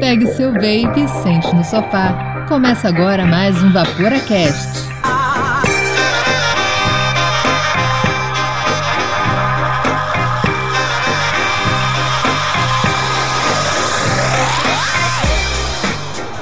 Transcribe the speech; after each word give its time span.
Pegue 0.00 0.26
seu 0.28 0.52
vape 0.52 1.00
e 1.00 1.08
sente 1.08 1.54
no 1.54 1.64
sofá. 1.64 2.44
Começa 2.48 2.88
agora 2.88 3.26
mais 3.26 3.60
um 3.62 3.72
VaporaCast. 3.72 4.86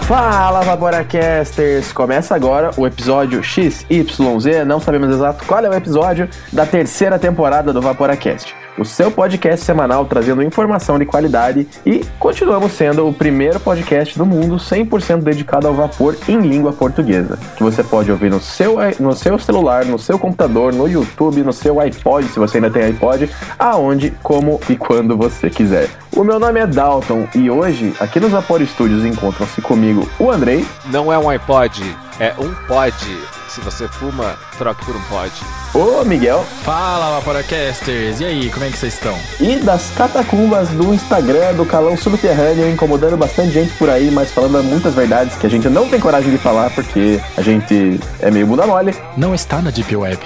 Fala 0.06 0.60
Vaporacasters! 0.60 1.90
Começa 1.92 2.34
agora 2.34 2.70
o 2.76 2.86
episódio 2.86 3.42
XYZ, 3.42 4.66
não 4.66 4.78
sabemos 4.78 5.08
exato 5.08 5.44
qual 5.46 5.64
é 5.64 5.68
o 5.70 5.74
episódio 5.74 6.28
da 6.52 6.66
terceira 6.66 7.18
temporada 7.18 7.72
do 7.72 7.80
Vaporacast 7.80 8.63
o 8.78 8.84
seu 8.84 9.10
podcast 9.10 9.64
semanal 9.64 10.04
trazendo 10.04 10.42
informação 10.42 10.98
de 10.98 11.06
qualidade 11.06 11.66
e 11.84 12.04
continuamos 12.18 12.72
sendo 12.72 13.06
o 13.06 13.12
primeiro 13.12 13.60
podcast 13.60 14.16
do 14.18 14.26
mundo 14.26 14.56
100% 14.56 15.22
dedicado 15.22 15.68
ao 15.68 15.74
vapor 15.74 16.16
em 16.28 16.40
língua 16.40 16.72
portuguesa, 16.72 17.38
que 17.56 17.62
você 17.62 17.82
pode 17.82 18.10
ouvir 18.10 18.30
no 18.30 18.40
seu, 18.40 18.76
no 18.98 19.14
seu 19.14 19.38
celular, 19.38 19.84
no 19.84 19.98
seu 19.98 20.18
computador, 20.18 20.72
no 20.72 20.88
YouTube, 20.88 21.42
no 21.42 21.52
seu 21.52 21.80
iPod, 21.80 22.26
se 22.28 22.38
você 22.38 22.58
ainda 22.58 22.70
tem 22.70 22.84
iPod, 22.84 23.30
aonde, 23.58 24.10
como 24.22 24.60
e 24.68 24.76
quando 24.76 25.16
você 25.16 25.48
quiser. 25.50 25.88
O 26.16 26.22
meu 26.24 26.38
nome 26.38 26.60
é 26.60 26.66
Dalton 26.66 27.26
e 27.34 27.50
hoje, 27.50 27.94
aqui 28.00 28.20
nos 28.20 28.30
Vapor 28.30 28.64
Studios, 28.64 29.04
encontram-se 29.04 29.60
comigo 29.60 30.08
o 30.18 30.30
Andrei. 30.30 30.64
Não 30.86 31.12
é 31.12 31.18
um 31.18 31.28
iPod, 31.28 31.82
é 32.20 32.32
um 32.38 32.52
pod. 32.66 33.43
Se 33.54 33.60
você 33.60 33.86
fuma, 33.86 34.36
troque 34.58 34.84
por 34.84 34.96
um 34.96 35.02
pod. 35.02 35.32
Ô, 35.72 36.04
Miguel. 36.04 36.44
Fala, 36.64 37.14
Vaporacasters. 37.20 38.18
E 38.18 38.24
aí, 38.24 38.50
como 38.50 38.64
é 38.64 38.68
que 38.68 38.76
vocês 38.76 38.94
estão? 38.94 39.16
E 39.38 39.54
das 39.60 39.90
catacumbas 39.90 40.70
do 40.70 40.92
Instagram 40.92 41.54
do 41.54 41.64
Calão 41.64 41.96
Subterrâneo, 41.96 42.68
incomodando 42.68 43.16
bastante 43.16 43.52
gente 43.52 43.72
por 43.74 43.88
aí, 43.88 44.10
mas 44.10 44.32
falando 44.32 44.64
muitas 44.64 44.92
verdades 44.92 45.36
que 45.36 45.46
a 45.46 45.48
gente 45.50 45.68
não 45.68 45.88
tem 45.88 46.00
coragem 46.00 46.32
de 46.32 46.38
falar 46.38 46.68
porque 46.70 47.20
a 47.36 47.42
gente 47.42 48.00
é 48.18 48.28
meio 48.28 48.44
bunda 48.44 48.66
mole. 48.66 48.92
Não 49.16 49.32
está 49.32 49.62
na 49.62 49.70
Deep 49.70 49.94
Web. 49.94 50.18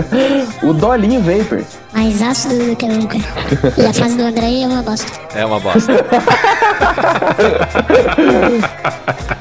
o 0.64 0.72
Dolinho 0.72 1.20
Vapor. 1.20 1.62
Mais 1.92 2.22
ácido 2.22 2.70
do 2.70 2.74
que 2.74 2.88
nunca. 2.88 3.18
E 3.76 3.84
a 3.84 3.92
fase 3.92 4.16
do 4.16 4.22
André 4.22 4.62
é 4.62 4.66
uma 4.66 4.82
bosta. 4.82 5.12
É 5.34 5.44
uma 5.44 5.60
bosta. 5.60 5.92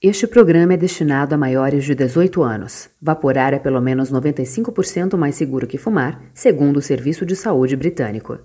Este 0.00 0.28
programa 0.28 0.74
é 0.74 0.76
destinado 0.76 1.34
a 1.34 1.38
maiores 1.38 1.84
de 1.84 1.92
18 1.92 2.40
anos. 2.40 2.88
Vaporar 3.02 3.52
é 3.52 3.58
pelo 3.58 3.80
menos 3.80 4.12
95% 4.12 5.16
mais 5.16 5.34
seguro 5.34 5.66
que 5.66 5.76
fumar, 5.76 6.20
segundo 6.32 6.76
o 6.76 6.80
Serviço 6.80 7.26
de 7.26 7.34
Saúde 7.34 7.74
Britânico. 7.74 8.38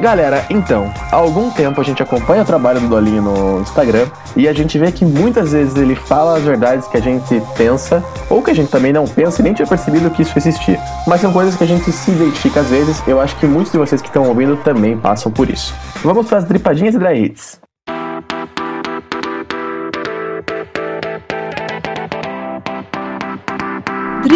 Galera, 0.00 0.46
então, 0.48 0.90
há 1.12 1.16
algum 1.16 1.50
tempo 1.50 1.78
a 1.78 1.84
gente 1.84 2.02
acompanha 2.02 2.40
o 2.40 2.46
trabalho 2.46 2.80
do 2.80 2.88
Dolinho 2.88 3.20
no 3.20 3.60
Instagram 3.60 4.06
e 4.34 4.48
a 4.48 4.54
gente 4.54 4.78
vê 4.78 4.90
que 4.90 5.04
muitas 5.04 5.52
vezes 5.52 5.76
ele 5.76 5.94
fala 5.94 6.38
as 6.38 6.44
verdades 6.44 6.88
que 6.88 6.96
a 6.96 7.02
gente 7.02 7.38
pensa, 7.54 8.02
ou 8.30 8.42
que 8.42 8.50
a 8.50 8.54
gente 8.54 8.70
também 8.70 8.90
não 8.90 9.06
pensa 9.06 9.42
e 9.42 9.44
nem 9.44 9.52
tinha 9.52 9.68
percebido 9.68 10.10
que 10.10 10.22
isso 10.22 10.38
existia. 10.38 10.80
Mas 11.06 11.20
são 11.20 11.30
coisas 11.30 11.54
que 11.54 11.64
a 11.64 11.66
gente 11.66 11.92
se 11.92 12.10
identifica 12.12 12.60
às 12.60 12.70
vezes, 12.70 13.06
eu 13.06 13.20
acho 13.20 13.38
que 13.38 13.46
muitos 13.46 13.72
de 13.72 13.76
vocês 13.76 14.00
que 14.00 14.08
estão 14.08 14.26
ouvindo 14.26 14.56
também 14.64 14.96
passam 14.96 15.30
por 15.30 15.50
isso. 15.50 15.74
Vamos 16.02 16.26
para 16.26 16.38
as 16.38 16.44
dripadinhas 16.44 16.94
e 16.94 16.98
dry 16.98 17.24
hits. 17.24 17.67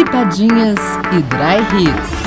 Dripadinhas 0.03 0.79
e 1.13 1.21
Dry 1.21 1.81
Hits. 1.81 2.23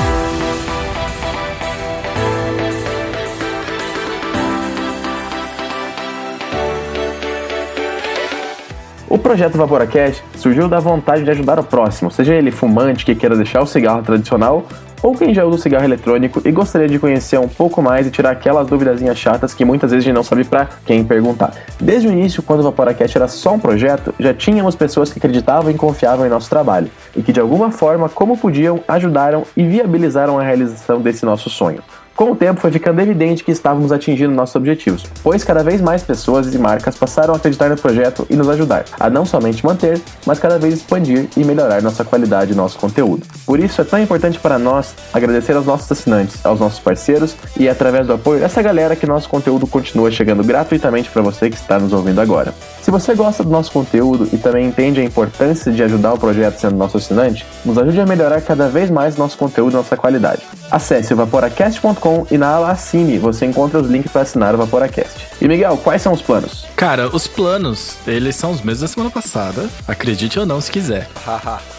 O 9.11 9.19
projeto 9.19 9.59
Vaporacast 9.59 10.25
surgiu 10.37 10.69
da 10.69 10.81
vontade 10.81 11.23
de 11.23 11.31
ajudar 11.31 11.59
o 11.59 11.65
próximo, 11.65 12.11
seja 12.11 12.35
ele 12.35 12.51
fumante 12.51 13.05
que 13.05 13.15
queira 13.15 13.37
deixar 13.37 13.61
o 13.61 13.67
cigarro 13.67 14.03
tradicional 14.03 14.67
ou 15.03 15.15
quem 15.15 15.35
já 15.35 15.45
usa 15.45 15.57
o 15.57 15.61
cigarro 15.61 15.85
eletrônico 15.85 16.41
e 16.45 16.51
gostaria 16.51 16.89
de 16.89 16.99
conhecer 16.99 17.39
um 17.39 17.49
pouco 17.49 17.83
mais 17.83 18.07
e 18.07 18.11
tirar 18.11 18.31
aquelas 18.31 18.67
duvidazinhas 18.67 19.19
chatas 19.19 19.55
que 19.55 19.65
muitas 19.65 19.91
vezes 19.91 20.05
a 20.05 20.07
gente 20.07 20.17
não 20.17 20.23
sabe 20.23 20.45
para 20.45 20.69
quem 20.85 21.05
perguntar. 21.05 21.53
Desde 21.81 22.09
o 22.09 22.13
início, 22.13 22.43
quando 22.43 22.61
o 22.61 22.63
Vaporacast 22.65 23.17
era 23.17 23.29
só 23.29 23.55
um 23.55 23.59
projeto, 23.59 24.15
já 24.19 24.33
tínhamos 24.33 24.75
pessoas 24.75 25.13
que 25.13 25.19
acreditavam 25.19 25.71
e 25.71 25.75
confiavam 25.75 26.27
em 26.27 26.29
nosso 26.29 26.49
trabalho 26.49 26.91
e 27.15 27.23
que 27.23 27.33
de 27.33 27.41
alguma 27.41 27.71
forma, 27.71 28.09
como 28.09 28.37
podiam, 28.37 28.81
ajudaram 28.89 29.45
e 29.57 29.65
viabilizaram 29.65 30.39
a 30.39 30.43
realização 30.43 31.01
desse 31.01 31.25
nosso 31.25 31.51
sonho. 31.51 31.83
Com 32.17 32.33
o 32.33 32.35
tempo, 32.35 32.59
foi 32.59 32.73
ficando 32.73 32.99
evidente 33.03 33.45
que 33.45 33.53
estávamos 33.53 33.93
atingindo 33.93 34.33
nossos 34.33 34.57
objetivos, 34.57 35.05
pois 35.23 35.45
cada 35.45 35.63
vez 35.63 35.83
mais 35.83 36.03
pessoas 36.03 36.53
e 36.53 36.59
marcas 36.59 36.97
passaram 36.97 37.35
a 37.35 37.37
acreditar 37.37 37.69
no 37.69 37.77
projeto 37.77 38.27
e 38.31 38.35
nos 38.35 38.49
ajudar 38.49 38.87
a 38.99 39.11
não 39.11 39.27
somente 39.27 39.63
manter, 39.63 40.01
mas 40.25 40.39
cada 40.39 40.59
vez 40.59 40.73
expandir 40.73 41.29
e 41.37 41.45
melhorar 41.45 41.83
nossa 41.83 42.07
qualidade 42.07 42.53
e 42.53 42.55
nosso 42.55 42.79
conteúdo. 42.79 43.27
Por 43.45 43.61
isso 43.61 43.83
é 43.83 43.85
tão 43.85 43.99
importante 43.99 44.39
para 44.39 44.59
nós 44.59 44.95
agradecer 45.13 45.53
aos 45.53 45.67
nossos 45.67 45.93
assinantes, 45.93 46.45
aos 46.47 46.59
nossos 46.59 46.81
parceiros 46.81 47.37
e 47.55 47.69
através 47.69 48.07
do 48.07 48.15
apoio 48.15 48.41
dessa 48.41 48.63
galera 48.63 48.97
que 48.97 49.07
nosso 49.07 49.29
conteúdo 49.29 49.67
continua 49.67 50.11
chegando 50.11 50.43
gratuitamente 50.43 51.11
para 51.11 51.21
você 51.21 51.51
que 51.51 51.57
está 51.57 51.79
nos 51.79 51.93
ouvindo 51.93 52.23
agora. 52.23 52.55
Se 52.87 52.91
você 52.93 53.17
gosta 53.17 53.43
do 53.43 53.51
nosso 53.51 53.73
conteúdo 53.73 54.29
e 54.33 54.39
também 54.39 54.69
entende 54.69 55.01
a 55.01 55.03
importância 55.03 55.73
de 55.73 55.83
ajudar 55.83 56.13
o 56.13 56.19
projeto 56.19 56.61
sendo 56.61 56.77
nosso 56.77 56.99
assinante, 56.99 57.45
nos 57.65 57.77
ajude 57.77 58.01
a 58.01 58.07
melhorar 58.07 58.41
cada 58.41 58.69
vez 58.69 58.91
mais 58.91 59.17
nosso 59.17 59.37
conteúdo 59.37 59.73
e 59.73 59.75
nossa 59.75 59.97
qualidade. 59.97 60.43
Acesse 60.71 61.13
vaporacast.com 61.13 62.29
e 62.31 62.39
na 62.39 62.47
ala 62.47 62.71
Assine 62.71 63.19
você 63.19 63.45
encontra 63.45 63.81
os 63.81 63.89
links 63.91 64.13
para 64.13 64.23
assinar 64.23 64.55
o 64.55 64.59
Vaporacast. 64.59 65.19
E 65.41 65.49
Miguel, 65.49 65.77
quais 65.79 66.01
são 66.01 66.13
os 66.13 66.23
planos? 66.23 66.65
Cara, 66.77 67.09
os 67.09 67.27
planos, 67.27 67.97
eles 68.07 68.37
são 68.37 68.53
os 68.53 68.61
mesmos 68.61 68.83
da 68.83 68.87
semana 68.87 69.11
passada, 69.11 69.69
acredite 69.89 70.39
ou 70.39 70.47
não 70.47 70.61
se 70.61 70.71
quiser. 70.71 71.09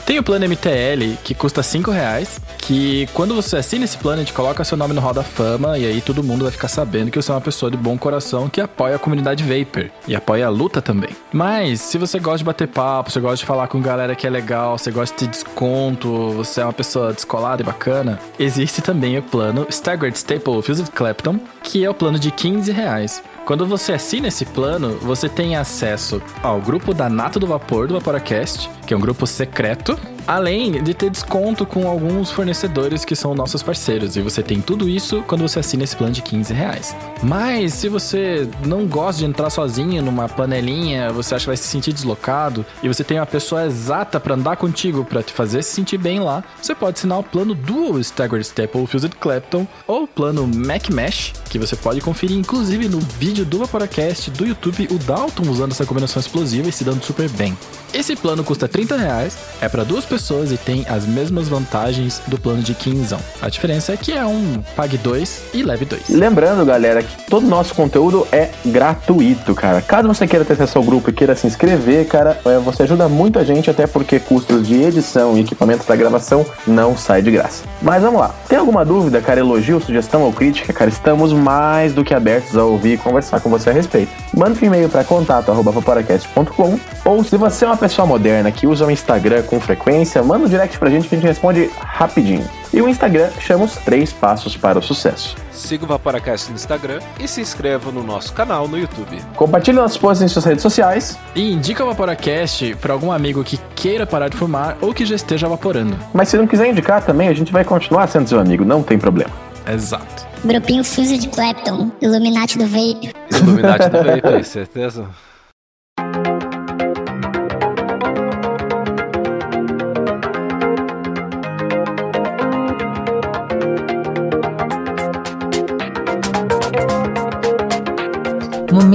Tem 0.08 0.18
o 0.18 0.24
plano 0.24 0.48
MTL, 0.48 1.18
que 1.22 1.36
custa 1.36 1.62
5 1.62 1.92
reais, 1.92 2.40
que 2.60 3.10
quando 3.14 3.36
você 3.36 3.58
assina 3.58 3.84
esse 3.84 3.98
plano, 3.98 4.22
a 4.22 4.24
gente 4.24 4.32
coloca 4.32 4.64
seu 4.64 4.78
nome 4.78 4.94
no 4.94 5.02
Hall 5.02 5.14
da 5.14 5.22
Fama 5.22 5.78
e 5.78 5.86
aí 5.86 6.00
todo 6.00 6.24
mundo 6.24 6.44
vai 6.44 6.52
ficar 6.54 6.70
sabendo 6.70 7.12
que 7.12 7.22
você 7.22 7.30
é 7.30 7.34
uma 7.34 7.42
pessoa 7.42 7.70
de 7.70 7.76
bom 7.76 7.98
coração 7.98 8.48
que 8.48 8.62
apoia 8.62 8.96
a 8.96 9.00
comunidade 9.00 9.44
Vapor 9.44 9.90
e 10.08 10.16
apoia 10.16 10.48
a 10.48 10.50
luta 10.50 10.82
também. 10.82 11.10
Mas, 11.34 11.82
se 11.82 11.98
você 11.98 12.20
gosta 12.20 12.38
de 12.38 12.46
bater 12.46 12.70
papo, 12.70 13.12
você 13.12 13.20
gosta 13.20 13.36
de 13.36 13.46
falar 13.46 13.68
com 13.68 13.82
galera 13.82 14.16
que 14.16 14.26
é 14.26 14.30
legal, 14.30 14.78
você 14.78 14.92
gosta 14.92 15.26
de 15.26 15.30
desconto, 15.30 16.32
você 16.32 16.62
é 16.62 16.64
uma 16.64 16.72
pessoa 16.72 17.12
descolada 17.12 17.62
e 17.62 17.66
bacana, 17.66 18.18
existe 18.40 18.82
também 18.82 19.18
o 19.18 19.22
plano 19.22 19.68
Staggered 19.70 20.18
Staple 20.18 20.62
Fused 20.62 20.90
Clapton, 20.92 21.38
que 21.62 21.84
é 21.84 21.90
o 21.90 21.94
plano 21.94 22.18
de 22.18 22.32
15 22.32 22.72
reais. 22.72 23.22
Quando 23.48 23.66
você 23.66 23.94
assina 23.94 24.28
esse 24.28 24.44
plano, 24.46 24.98
você 24.98 25.30
tem 25.30 25.56
acesso 25.56 26.22
ao 26.44 26.60
grupo 26.60 26.94
da 26.94 27.08
Nato 27.08 27.40
do 27.40 27.48
Vapor 27.48 27.88
do 27.88 27.94
Vaporacast, 27.94 28.70
que 28.86 28.94
é 28.94 28.98
um 28.98 29.00
grupo 29.00 29.26
secreto, 29.26 29.98
além 30.28 30.84
de 30.84 30.94
ter 30.94 31.10
desconto 31.10 31.66
com 31.66 31.88
alguns 31.88 32.30
fornecedores 32.30 33.06
que 33.06 33.16
são 33.16 33.34
nossos 33.34 33.64
parceiros. 33.64 34.18
E 34.18 34.22
você 34.22 34.44
tem 34.44 34.60
tudo 34.60 34.90
isso 34.90 35.24
quando 35.26 35.48
você 35.48 35.60
assina 35.60 35.86
esse 35.86 35.96
plano 35.96 36.14
de 36.14 36.22
15 36.22 36.54
reais. 36.54 36.96
Mas 37.24 37.74
se 37.74 37.88
você 37.88 38.48
não 38.66 38.86
gosta 38.86 39.20
de 39.20 39.26
entrar 39.26 39.50
sozinho 39.50 40.04
numa 40.04 40.28
panelinha, 40.28 41.12
você 41.12 41.34
acha 41.34 41.44
que 41.44 41.50
vai 41.50 41.58
se 41.58 41.64
sentir 41.64 41.94
deslocado 41.94 42.66
e 42.84 42.88
você 42.88 43.04
tem 43.04 43.18
uma 43.18 43.26
pessoa 43.26 43.66
exata 43.66 44.20
para 44.20 44.36
andar 44.36 44.58
contigo 44.58 45.06
para 45.06 45.24
te 45.24 45.32
fazer 45.32 45.64
se 45.64 45.74
sentir 45.74 45.98
bem 45.98 46.20
lá, 46.20 46.44
você 46.62 46.76
pode 46.76 46.98
assinar 46.98 47.20
o 47.20 47.24
plano 47.24 47.56
Dual 47.56 48.00
Staggered 48.00 48.46
Staple 48.46 48.86
Fused 48.86 49.16
Clapton 49.20 49.66
ou 49.88 50.04
o 50.04 50.08
plano 50.08 50.46
Mac 50.46 50.90
Mesh, 50.90 51.34
que 51.50 51.58
você 51.58 51.76
pode 51.76 52.02
conferir 52.02 52.38
inclusive 52.38 52.90
no 52.90 53.00
vídeo 53.00 53.46
do 53.46 53.60
Vaporacast 53.60 54.30
do 54.32 54.46
YouTube, 54.46 54.90
o 54.92 54.98
Dalton 55.00 55.50
usando 55.50 55.72
essa 55.72 55.86
combinação 55.86 56.20
explosiva 56.20 56.68
e 56.68 56.72
se 56.72 56.84
dando 56.84 57.04
super 57.04 57.30
bem. 57.30 57.58
Esse 57.94 58.16
plano 58.16 58.44
custa 58.44 58.68
30 58.68 58.98
reais, 58.98 59.38
é 59.62 59.70
para 59.70 59.84
duas 59.84 60.04
pessoas 60.04 60.17
e 60.52 60.58
tem 60.58 60.86
as 60.90 61.06
mesmas 61.06 61.48
vantagens 61.48 62.22
do 62.28 62.40
plano 62.40 62.62
de 62.62 62.74
15. 62.74 63.16
A 63.42 63.50
diferença 63.50 63.94
é 63.94 63.98
que 63.98 64.12
é 64.12 64.26
um 64.26 64.62
pague 64.76 64.98
2 64.98 65.42
e 65.54 65.64
leve 65.64 65.86
2. 65.86 66.10
Lembrando, 66.10 66.66
galera, 66.66 67.04
que 67.04 67.24
todo 67.30 67.46
nosso 67.46 67.76
conteúdo 67.76 68.28
é 68.32 68.50
gratuito, 68.66 69.54
cara. 69.54 69.82
Caso 69.82 70.08
você 70.08 70.28
queira 70.28 70.44
ter 70.44 70.54
acesso 70.54 70.78
ao 70.78 70.84
grupo 70.84 71.10
e 71.10 71.14
queira 71.14 71.36
se 71.36 71.46
inscrever, 71.46 72.08
cara, 72.08 72.40
é, 72.46 72.58
você 72.58 72.84
ajuda 72.84 73.08
muito 73.08 73.38
a 73.38 73.44
gente, 73.44 73.70
até 73.70 73.86
porque 73.86 74.20
custos 74.20 74.68
de 74.68 74.82
edição 74.82 75.38
e 75.38 75.42
equipamento 75.42 75.84
para 75.84 75.96
gravação 75.96 76.46
não 76.66 76.98
sai 76.98 77.22
de 77.22 77.32
graça. 77.32 77.64
Mas 77.82 78.02
vamos 78.02 78.20
lá. 78.20 78.34
Tem 78.50 78.58
alguma 78.58 78.84
dúvida, 78.84 79.22
cara, 79.22 79.40
elogio, 79.40 79.80
sugestão 79.80 80.24
ou 80.24 80.34
crítica, 80.34 80.74
cara? 80.74 80.90
Estamos 80.90 81.32
mais 81.32 81.94
do 81.94 82.04
que 82.04 82.14
abertos 82.14 82.58
a 82.58 82.64
ouvir 82.64 82.94
e 82.94 82.98
conversar 82.98 83.40
com 83.40 83.50
você 83.50 83.70
a 83.70 83.74
respeito. 83.74 84.12
Manda 84.36 84.58
um 84.60 84.66
e-mail 84.66 84.90
para 84.90 85.04
contato@vaporacast.com 85.04 86.80
ou 87.08 87.24
se 87.24 87.38
você 87.38 87.64
é 87.64 87.70
uma 87.70 87.78
pessoa 87.78 88.06
moderna 88.06 88.52
que 88.52 88.68
usa 88.68 88.86
o 88.86 88.92
Instagram 88.92 89.42
com 89.44 89.62
frequência, 89.62 90.22
manda 90.22 90.46
um 90.46 90.50
direct 90.50 90.78
pra 90.78 90.90
gente 90.90 91.08
que 91.08 91.16
a 91.16 91.18
gente 91.18 91.28
responde 91.28 91.72
rapidinho. 91.80 92.46
E 92.74 92.82
o 92.82 92.90
Instagram 92.90 93.30
chama 93.40 93.64
os 93.64 93.78
três 93.78 94.12
passos 94.12 94.58
para 94.58 94.78
o 94.78 94.84
sucesso. 94.84 95.38
Siga 95.50 95.86
o 95.86 95.88
Vaporacast 95.88 96.50
no 96.50 96.56
Instagram 96.56 97.00
e 97.18 97.26
se 97.26 97.40
inscreva 97.40 97.94
no 97.94 98.04
nosso 98.04 98.34
canal 98.34 98.68
no 98.68 98.78
YouTube. 98.78 99.22
Compartilhe 99.38 99.78
nossos 99.78 99.98
posts 99.98 100.22
em 100.22 100.28
suas 100.28 100.44
redes 100.44 100.62
sociais. 100.62 101.18
E 101.34 101.50
indica 101.50 101.82
o 101.82 101.88
Vaporacast 101.88 102.76
para 102.82 102.92
algum 102.92 103.10
amigo 103.10 103.42
que 103.42 103.58
queira 103.74 104.06
parar 104.06 104.28
de 104.28 104.36
fumar 104.36 104.78
ou 104.82 104.94
que 104.94 105.06
já 105.06 105.16
esteja 105.16 105.48
vaporando. 105.48 105.98
Mas 106.14 106.28
se 106.28 106.36
não 106.36 106.46
quiser 106.46 106.70
indicar 106.70 107.02
também, 107.02 107.30
a 107.30 107.34
gente 107.34 107.54
vai 107.54 107.64
continuar 107.64 108.08
sendo 108.08 108.28
seu 108.28 108.38
amigo, 108.38 108.66
não 108.66 108.84
tem 108.84 109.00
problema. 109.00 109.32
Exato. 109.66 110.28
Grupinho 110.44 110.84
Fuse 110.84 111.18
de 111.18 111.30
Clapton, 111.30 111.90
Illuminati 112.02 112.58
do 112.58 112.68
Vape. 112.68 113.14
Illuminati 113.32 113.90
do 113.90 113.98
Vape, 114.04 114.44
certeza? 114.44 115.08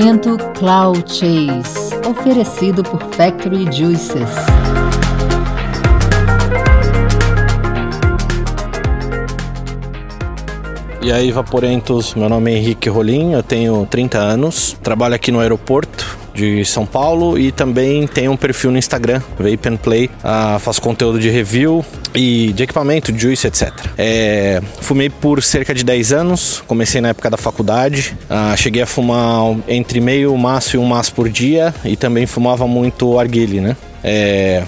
Momento 0.02 0.36
Cloud 0.58 1.04
Chase, 1.06 1.94
oferecido 2.04 2.82
por 2.82 3.00
Factory 3.14 3.70
Juices. 3.70 4.28
E 11.00 11.12
aí, 11.12 11.30
Vaporentos, 11.30 12.16
meu 12.16 12.28
nome 12.28 12.50
é 12.50 12.56
Henrique 12.56 12.88
Rolim, 12.88 13.34
eu 13.34 13.44
tenho 13.44 13.86
30 13.88 14.18
anos, 14.18 14.76
trabalho 14.82 15.14
aqui 15.14 15.30
no 15.30 15.38
aeroporto 15.38 16.18
de 16.34 16.64
São 16.64 16.84
Paulo 16.84 17.38
e 17.38 17.52
também 17.52 18.04
tenho 18.08 18.32
um 18.32 18.36
perfil 18.36 18.72
no 18.72 18.78
Instagram, 18.78 19.22
Vape 19.38 19.68
and 19.68 19.76
Play, 19.76 20.10
uh, 20.24 20.58
faço 20.58 20.82
conteúdo 20.82 21.20
de 21.20 21.30
review 21.30 21.84
e 22.14 22.52
de 22.52 22.62
equipamento, 22.62 23.16
juice, 23.16 23.46
etc. 23.46 23.72
É, 23.96 24.60
fumei 24.80 25.08
por 25.08 25.42
cerca 25.42 25.74
de 25.74 25.84
10 25.84 26.12
anos, 26.12 26.62
comecei 26.66 27.00
na 27.00 27.08
época 27.08 27.30
da 27.30 27.36
faculdade, 27.36 28.16
uh, 28.24 28.56
cheguei 28.56 28.82
a 28.82 28.86
fumar 28.86 29.56
entre 29.68 30.00
meio 30.00 30.36
maço 30.36 30.76
e 30.76 30.78
um 30.78 30.84
maço 30.84 31.14
por 31.14 31.28
dia 31.28 31.74
e 31.84 31.96
também 31.96 32.26
fumava 32.26 32.66
muito 32.66 33.18
arguile, 33.18 33.60
né? 33.60 33.76
É, 34.04 34.62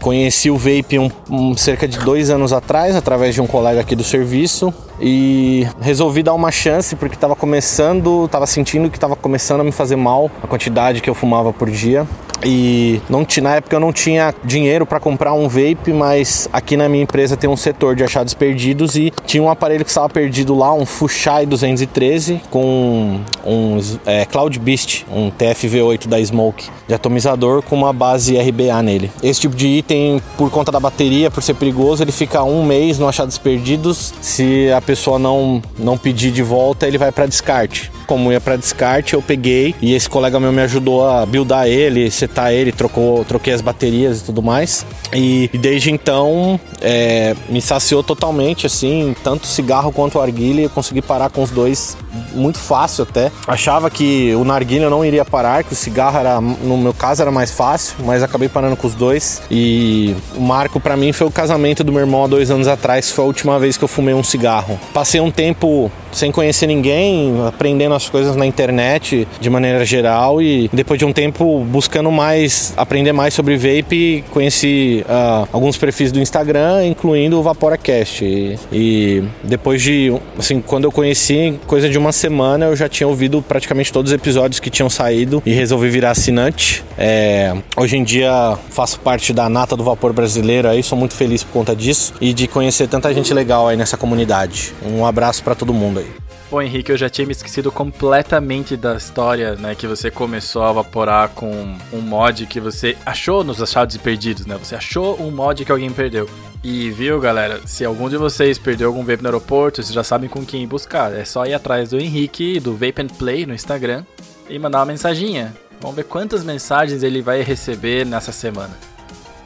Conheci 0.00 0.50
o 0.50 0.56
vape 0.56 0.98
um, 0.98 1.10
um, 1.28 1.56
cerca 1.56 1.88
de 1.88 1.98
dois 1.98 2.30
anos 2.30 2.52
atrás, 2.52 2.94
através 2.94 3.34
de 3.34 3.40
um 3.40 3.46
colega 3.46 3.80
aqui 3.80 3.96
do 3.96 4.04
serviço, 4.04 4.72
e 5.00 5.66
resolvi 5.80 6.22
dar 6.22 6.34
uma 6.34 6.52
chance 6.52 6.94
porque 6.94 7.14
estava 7.14 7.34
começando, 7.34 8.26
estava 8.26 8.46
sentindo 8.46 8.90
que 8.90 8.96
estava 8.96 9.16
começando 9.16 9.62
a 9.62 9.64
me 9.64 9.72
fazer 9.72 9.96
mal 9.96 10.30
a 10.42 10.46
quantidade 10.46 11.00
que 11.00 11.10
eu 11.10 11.14
fumava 11.14 11.52
por 11.52 11.70
dia. 11.70 12.06
E 12.44 13.00
não 13.08 13.26
na 13.42 13.56
época 13.56 13.76
eu 13.76 13.80
não 13.80 13.92
tinha 13.92 14.34
dinheiro 14.44 14.86
para 14.86 15.00
comprar 15.00 15.32
um 15.32 15.48
vape, 15.48 15.92
mas 15.92 16.48
aqui 16.52 16.76
na 16.76 16.88
minha 16.88 17.02
empresa 17.02 17.36
tem 17.36 17.48
um 17.48 17.56
setor 17.56 17.94
de 17.96 18.04
achados 18.04 18.34
perdidos 18.34 18.96
e 18.96 19.12
tinha 19.26 19.42
um 19.42 19.50
aparelho 19.50 19.84
que 19.84 19.90
estava 19.90 20.08
perdido 20.08 20.54
lá, 20.54 20.72
um 20.72 20.86
Fushai 20.86 21.46
213 21.46 22.40
com 22.50 23.20
um 23.44 23.80
é, 24.04 24.24
Cloud 24.24 24.58
Beast, 24.58 25.04
um 25.10 25.30
TFV8 25.30 26.06
da 26.06 26.22
Smoke 26.24 26.68
de 26.86 26.94
atomizador 26.94 27.62
com 27.62 27.76
uma 27.76 27.92
base 27.92 28.36
RBA 28.38 28.82
nele. 28.82 29.10
Esse 29.22 29.40
tipo 29.40 29.56
de 29.56 29.66
item, 29.66 30.20
por 30.36 30.50
conta 30.50 30.70
da 30.70 30.80
bateria, 30.80 31.30
por 31.30 31.42
ser 31.42 31.54
perigoso, 31.54 32.02
ele 32.02 32.12
fica 32.12 32.42
um 32.42 32.64
mês 32.64 32.98
no 32.98 33.08
achados 33.08 33.38
perdidos. 33.38 34.14
Se 34.20 34.70
a 34.72 34.80
pessoa 34.80 35.18
não, 35.18 35.62
não 35.78 35.98
pedir 35.98 36.30
de 36.30 36.42
volta, 36.42 36.86
ele 36.86 36.98
vai 36.98 37.10
para 37.10 37.26
descarte. 37.26 37.90
Como 38.06 38.32
ia 38.32 38.40
para 38.40 38.56
descarte, 38.56 39.14
eu 39.14 39.22
peguei 39.22 39.74
e 39.80 39.94
esse 39.94 40.08
colega 40.08 40.38
meu 40.38 40.52
me 40.52 40.62
ajudou 40.62 41.08
a 41.08 41.26
buildar 41.26 41.66
ele, 41.66 42.10
setar 42.10 42.52
ele, 42.52 42.72
trocou, 42.72 43.24
troquei 43.24 43.52
as 43.52 43.60
baterias 43.60 44.20
e 44.20 44.24
tudo 44.24 44.42
mais. 44.42 44.86
E, 45.12 45.50
e 45.52 45.58
desde 45.58 45.90
então 45.90 46.58
é, 46.80 47.34
me 47.48 47.60
saciou 47.60 48.02
totalmente, 48.02 48.66
assim, 48.66 49.14
tanto 49.22 49.46
cigarro 49.46 49.92
quanto 49.92 50.20
arguilha. 50.20 50.62
Eu 50.62 50.70
consegui 50.70 51.02
parar 51.02 51.30
com 51.30 51.42
os 51.42 51.50
dois 51.50 51.96
muito 52.32 52.58
fácil 52.58 53.02
até. 53.04 53.30
Achava 53.46 53.90
que 53.90 54.34
o 54.34 54.44
narguilha 54.44 54.84
eu 54.84 54.90
não 54.90 55.04
iria 55.04 55.24
parar, 55.24 55.64
que 55.64 55.72
o 55.72 55.76
cigarro 55.76 56.18
era, 56.18 56.40
no 56.40 56.76
meu 56.76 56.94
caso, 56.94 57.22
era 57.22 57.30
mais 57.30 57.50
fácil, 57.50 57.96
mas 58.04 58.22
acabei 58.22 58.48
parando 58.48 58.76
com 58.76 58.86
os 58.86 58.94
dois. 58.94 59.42
E 59.50 60.14
o 60.36 60.40
marco 60.40 60.80
para 60.80 60.96
mim 60.96 61.12
foi 61.12 61.26
o 61.26 61.30
casamento 61.30 61.82
do 61.82 61.92
meu 61.92 62.02
irmão 62.02 62.24
há 62.24 62.26
dois 62.26 62.50
anos 62.50 62.68
atrás, 62.68 63.10
foi 63.10 63.24
a 63.24 63.26
última 63.26 63.58
vez 63.58 63.76
que 63.76 63.84
eu 63.84 63.88
fumei 63.88 64.14
um 64.14 64.22
cigarro. 64.22 64.78
Passei 64.92 65.20
um 65.20 65.30
tempo 65.30 65.90
sem 66.16 66.32
conhecer 66.32 66.66
ninguém, 66.66 67.34
aprendendo 67.46 67.94
as 67.94 68.08
coisas 68.08 68.34
na 68.36 68.46
internet 68.46 69.28
de 69.38 69.50
maneira 69.50 69.84
geral 69.84 70.40
e 70.40 70.68
depois 70.72 70.98
de 70.98 71.04
um 71.04 71.12
tempo 71.12 71.64
buscando 71.64 72.10
mais, 72.10 72.72
aprender 72.76 73.12
mais 73.12 73.34
sobre 73.34 73.56
vape, 73.56 74.24
conheci 74.30 75.04
uh, 75.08 75.48
alguns 75.52 75.76
perfis 75.76 76.10
do 76.10 76.18
Instagram, 76.18 76.86
incluindo 76.86 77.38
o 77.38 77.42
VaporaCast. 77.42 78.24
E, 78.24 78.58
e 78.72 79.22
depois 79.44 79.82
de, 79.82 80.12
assim, 80.38 80.60
quando 80.60 80.84
eu 80.84 80.92
conheci, 80.92 81.58
coisa 81.66 81.88
de 81.88 81.98
uma 81.98 82.12
semana, 82.12 82.66
eu 82.66 82.76
já 82.76 82.88
tinha 82.88 83.06
ouvido 83.06 83.42
praticamente 83.42 83.92
todos 83.92 84.10
os 84.10 84.14
episódios 84.14 84.58
que 84.58 84.70
tinham 84.70 84.88
saído 84.88 85.42
e 85.44 85.52
resolvi 85.52 85.88
virar 85.90 86.12
assinante. 86.12 86.82
É, 86.98 87.54
hoje 87.76 87.96
em 87.96 88.04
dia 88.04 88.56
faço 88.70 88.98
parte 89.00 89.32
da 89.32 89.48
nata 89.48 89.76
do 89.76 89.84
vapor 89.84 90.12
brasileiro 90.12 90.68
aí, 90.68 90.82
sou 90.82 90.96
muito 90.96 91.14
feliz 91.14 91.44
por 91.44 91.52
conta 91.52 91.76
disso 91.76 92.14
e 92.20 92.32
de 92.32 92.46
conhecer 92.46 92.88
tanta 92.88 93.12
gente 93.12 93.32
legal 93.34 93.68
aí 93.68 93.76
nessa 93.76 93.96
comunidade. 93.96 94.72
Um 94.84 95.04
abraço 95.04 95.42
para 95.42 95.54
todo 95.54 95.74
mundo 95.74 96.00
aí. 96.00 96.05
Pô, 96.48 96.62
Henrique, 96.62 96.92
eu 96.92 96.96
já 96.96 97.08
tinha 97.08 97.26
me 97.26 97.32
esquecido 97.32 97.72
completamente 97.72 98.76
da 98.76 98.94
história, 98.94 99.56
né? 99.56 99.74
Que 99.74 99.84
você 99.84 100.12
começou 100.12 100.62
a 100.62 100.70
vaporar 100.70 101.30
com 101.30 101.76
um 101.92 102.00
mod 102.00 102.46
que 102.46 102.60
você 102.60 102.96
achou 103.04 103.42
nos 103.42 103.60
achados 103.60 103.96
e 103.96 103.98
perdidos, 103.98 104.46
né? 104.46 104.56
Você 104.56 104.76
achou 104.76 105.20
um 105.20 105.32
mod 105.32 105.64
que 105.64 105.72
alguém 105.72 105.90
perdeu. 105.90 106.30
E 106.62 106.88
viu, 106.90 107.18
galera, 107.18 107.60
se 107.66 107.84
algum 107.84 108.08
de 108.08 108.16
vocês 108.16 108.58
perdeu 108.58 108.86
algum 108.86 109.04
vape 109.04 109.24
no 109.24 109.28
aeroporto, 109.28 109.82
vocês 109.82 109.92
já 109.92 110.04
sabem 110.04 110.28
com 110.28 110.46
quem 110.46 110.68
buscar. 110.68 111.12
É 111.12 111.24
só 111.24 111.44
ir 111.46 111.52
atrás 111.52 111.90
do 111.90 111.98
Henrique, 111.98 112.60
do 112.60 112.74
Vape 112.74 113.02
and 113.02 113.08
Play 113.18 113.44
no 113.44 113.52
Instagram 113.52 114.04
e 114.48 114.56
mandar 114.56 114.78
uma 114.78 114.86
mensaginha. 114.86 115.52
Vamos 115.80 115.96
ver 115.96 116.04
quantas 116.04 116.44
mensagens 116.44 117.02
ele 117.02 117.22
vai 117.22 117.42
receber 117.42 118.06
nessa 118.06 118.30
semana. 118.30 118.76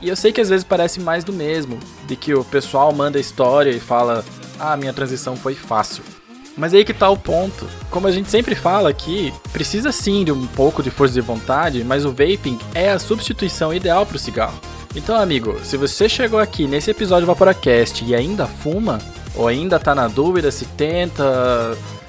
E 0.02 0.08
eu 0.10 0.16
sei 0.16 0.32
que 0.32 0.40
às 0.40 0.50
vezes 0.50 0.64
parece 0.64 1.00
mais 1.00 1.24
do 1.24 1.32
mesmo, 1.32 1.78
de 2.06 2.14
que 2.14 2.34
o 2.34 2.44
pessoal 2.44 2.92
manda 2.92 3.18
história 3.18 3.70
e 3.70 3.80
fala: 3.80 4.22
"Ah, 4.58 4.76
minha 4.76 4.92
transição 4.92 5.34
foi 5.34 5.54
fácil". 5.54 6.04
Mas 6.60 6.74
aí 6.74 6.84
que 6.84 6.92
tá 6.92 7.08
o 7.08 7.16
ponto. 7.16 7.66
Como 7.90 8.06
a 8.06 8.12
gente 8.12 8.30
sempre 8.30 8.54
fala 8.54 8.90
aqui, 8.90 9.32
precisa 9.50 9.90
sim 9.90 10.24
de 10.24 10.30
um 10.30 10.46
pouco 10.46 10.82
de 10.82 10.90
força 10.90 11.14
de 11.14 11.20
vontade, 11.22 11.82
mas 11.82 12.04
o 12.04 12.10
vaping 12.10 12.58
é 12.74 12.90
a 12.90 12.98
substituição 12.98 13.72
ideal 13.72 14.04
para 14.04 14.16
o 14.16 14.20
cigarro. 14.20 14.60
Então, 14.94 15.16
amigo, 15.16 15.58
se 15.64 15.78
você 15.78 16.06
chegou 16.06 16.38
aqui 16.38 16.66
nesse 16.66 16.90
episódio 16.90 17.22
do 17.24 17.28
Vaporacast 17.28 18.04
e 18.04 18.14
ainda 18.14 18.46
fuma, 18.46 18.98
ou 19.34 19.48
ainda 19.48 19.78
tá 19.78 19.94
na 19.94 20.06
dúvida 20.06 20.50
se 20.50 20.66
tenta 20.66 21.24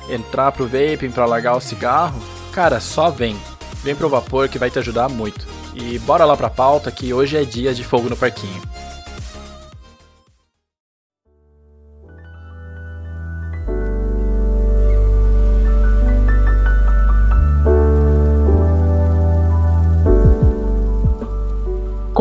entrar 0.10 0.52
pro 0.52 0.68
vaping 0.68 1.12
para 1.12 1.26
largar 1.26 1.56
o 1.56 1.62
cigarro, 1.62 2.22
cara, 2.52 2.82
só 2.82 3.10
vem. 3.10 3.38
Vem 3.82 3.96
pro 3.96 4.10
vapor 4.10 4.50
que 4.50 4.60
vai 4.60 4.70
te 4.70 4.80
ajudar 4.80 5.08
muito. 5.08 5.48
E 5.74 5.98
bora 6.00 6.26
lá 6.26 6.36
pra 6.36 6.50
pauta 6.50 6.92
que 6.92 7.14
hoje 7.14 7.38
é 7.38 7.46
dia 7.46 7.74
de 7.74 7.86
fogo 7.86 8.10
no 8.10 8.18
parquinho. 8.18 8.62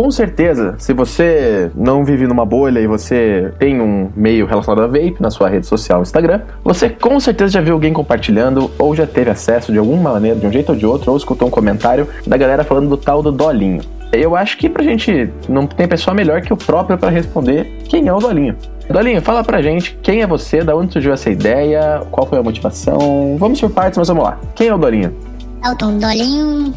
Com 0.00 0.10
certeza, 0.10 0.76
se 0.78 0.94
você 0.94 1.70
não 1.74 2.06
vive 2.06 2.26
numa 2.26 2.46
bolha 2.46 2.80
e 2.80 2.86
você 2.86 3.52
tem 3.58 3.82
um 3.82 4.08
meio 4.16 4.46
relacionado 4.46 4.82
a 4.82 4.86
vape 4.86 5.16
na 5.20 5.30
sua 5.30 5.46
rede 5.46 5.66
social 5.66 6.00
Instagram, 6.00 6.40
você 6.64 6.88
com 6.88 7.20
certeza 7.20 7.52
já 7.52 7.60
viu 7.60 7.74
alguém 7.74 7.92
compartilhando 7.92 8.70
ou 8.78 8.96
já 8.96 9.06
teve 9.06 9.28
acesso 9.28 9.70
de 9.70 9.76
alguma 9.76 10.12
maneira, 10.12 10.40
de 10.40 10.46
um 10.46 10.50
jeito 10.50 10.72
ou 10.72 10.78
de 10.78 10.86
outro, 10.86 11.10
ou 11.10 11.18
escutou 11.18 11.48
um 11.48 11.50
comentário 11.50 12.08
da 12.26 12.34
galera 12.38 12.64
falando 12.64 12.88
do 12.88 12.96
tal 12.96 13.22
do 13.22 13.30
Dolinho. 13.30 13.82
Eu 14.10 14.34
acho 14.34 14.56
que 14.56 14.70
pra 14.70 14.82
gente 14.82 15.30
não 15.46 15.66
tem 15.66 15.86
pessoa 15.86 16.14
melhor 16.14 16.40
que 16.40 16.50
o 16.50 16.56
próprio 16.56 16.96
para 16.96 17.10
responder 17.10 17.64
quem 17.84 18.08
é 18.08 18.12
o 18.14 18.18
Dolinho. 18.18 18.56
Dolinho, 18.88 19.20
fala 19.20 19.44
pra 19.44 19.60
gente 19.60 19.98
quem 20.02 20.22
é 20.22 20.26
você, 20.26 20.64
da 20.64 20.74
onde 20.74 20.94
surgiu 20.94 21.12
essa 21.12 21.28
ideia, 21.28 22.00
qual 22.10 22.26
foi 22.26 22.38
a 22.38 22.42
motivação. 22.42 23.36
Vamos 23.38 23.60
por 23.60 23.70
partes, 23.70 23.98
mas 23.98 24.08
vamos 24.08 24.24
lá. 24.24 24.40
Quem 24.54 24.68
é 24.68 24.74
o 24.74 24.78
Dolinho? 24.78 25.14
Elton, 25.62 25.98
Dolinho 25.98 26.72